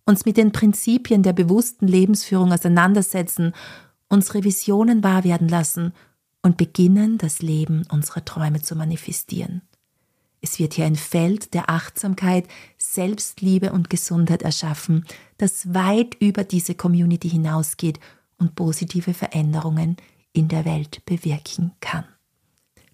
uns 0.05 0.27
mit 0.27 0.37
den 0.37 0.53
Prinzipien 0.53 1.23
der 1.23 1.33
bewussten 1.33 1.87
Lebensführung 1.87 2.53
auseinandersetzen, 2.53 3.55
unsere 4.09 4.45
Visionen 4.45 5.03
wahr 5.03 5.25
werden 5.25 5.49
lassen 5.49 5.93
und 6.49 6.57
beginnen, 6.57 7.19
das 7.19 7.43
Leben 7.43 7.85
unserer 7.91 8.25
Träume 8.25 8.63
zu 8.63 8.75
manifestieren. 8.75 9.61
Es 10.41 10.59
wird 10.59 10.73
hier 10.75 10.87
ein 10.87 10.97
Feld 10.97 11.53
der 11.53 11.69
Achtsamkeit, 11.69 12.49
Selbstliebe 12.79 13.71
und 13.71 13.91
Gesundheit 13.91 14.41
erschaffen, 14.41 15.05
das 15.37 15.75
weit 15.75 16.15
über 16.21 16.45
diese 16.45 16.75
Community 16.75 17.29
hinausgeht 17.29 18.01
und 18.39 18.55
positive 18.55 19.13
Veränderungen 19.13 19.99
in 20.33 20.49
der 20.49 20.65
Welt 20.65 21.05
bewirken 21.05 21.73
kann. 21.81 22.05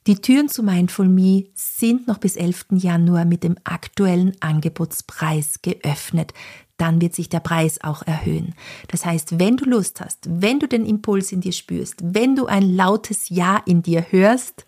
Die 0.06 0.16
Türen 0.16 0.50
zu 0.50 0.62
Mindful 0.62 1.08
Me 1.08 1.46
sind 1.54 2.06
noch 2.06 2.18
bis 2.18 2.36
11. 2.36 2.66
Januar 2.72 3.24
mit 3.24 3.42
dem 3.42 3.56
aktuellen 3.64 4.32
Angebotspreis 4.40 5.62
geöffnet. 5.62 6.34
Dann 6.76 7.00
wird 7.00 7.14
sich 7.14 7.30
der 7.30 7.40
Preis 7.40 7.82
auch 7.82 8.02
erhöhen. 8.02 8.54
Das 8.88 9.06
heißt, 9.06 9.38
wenn 9.38 9.56
du 9.56 9.64
Lust 9.64 10.02
hast, 10.02 10.28
wenn 10.28 10.60
du 10.60 10.68
den 10.68 10.84
Impuls 10.84 11.32
in 11.32 11.40
dir 11.40 11.52
spürst, 11.52 12.00
wenn 12.02 12.36
du 12.36 12.44
ein 12.44 12.76
lautes 12.76 13.30
Ja 13.30 13.62
in 13.64 13.80
dir 13.80 14.04
hörst, 14.10 14.66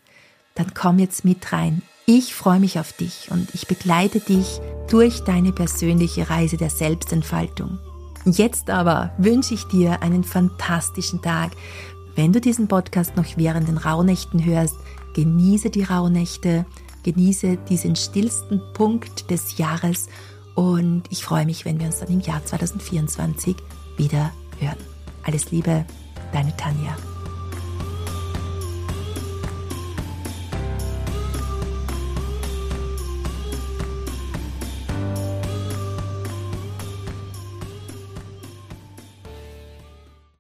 dann 0.55 0.73
komm 0.73 0.99
jetzt 1.01 1.23
mit 1.27 1.53
rein. 1.53 1.83
Ich 2.07 2.35
freue 2.35 2.61
mich 2.61 2.79
auf 2.79 2.95
dich 2.95 3.29
und 3.31 3.55
ich 3.55 3.67
begleite 3.67 4.21
dich 4.21 4.61
durch 4.89 5.21
deine 5.21 5.53
persönliche 5.53 6.31
Reise 6.31 6.57
der 6.57 6.71
Selbstentfaltung. 6.71 7.79
Jetzt 8.25 8.71
aber 8.71 9.13
wünsche 9.19 9.53
ich 9.53 9.65
dir 9.65 10.01
einen 10.01 10.25
fantastischen 10.25 11.21
Tag. 11.21 11.53
Wenn 12.15 12.33
du 12.33 12.41
diesen 12.41 12.69
Podcast 12.69 13.15
noch 13.15 13.27
während 13.37 13.69
den 13.69 13.77
Rauhnächten 13.77 14.43
hörst, 14.43 14.77
genieße 15.17 15.71
die 15.71 15.83
Rauhnächte, 15.83 16.67
genieße 17.03 17.57
diesen 17.71 17.97
stillsten 17.97 18.61
Punkt 18.75 19.31
des 19.31 19.57
Jahres 19.57 20.09
und 20.55 21.05
ich 21.09 21.25
freue 21.25 21.47
mich, 21.47 21.65
wenn 21.65 21.81
wir 21.81 21.87
uns 21.87 22.01
dann 22.01 22.11
im 22.11 22.21
Jahr 22.21 22.45
2024 22.45 23.57
wieder 23.97 24.31
hören. 24.59 24.77
Alles 25.23 25.51
Liebe, 25.51 25.87
deine 26.35 26.55
Tanja. 26.59 26.95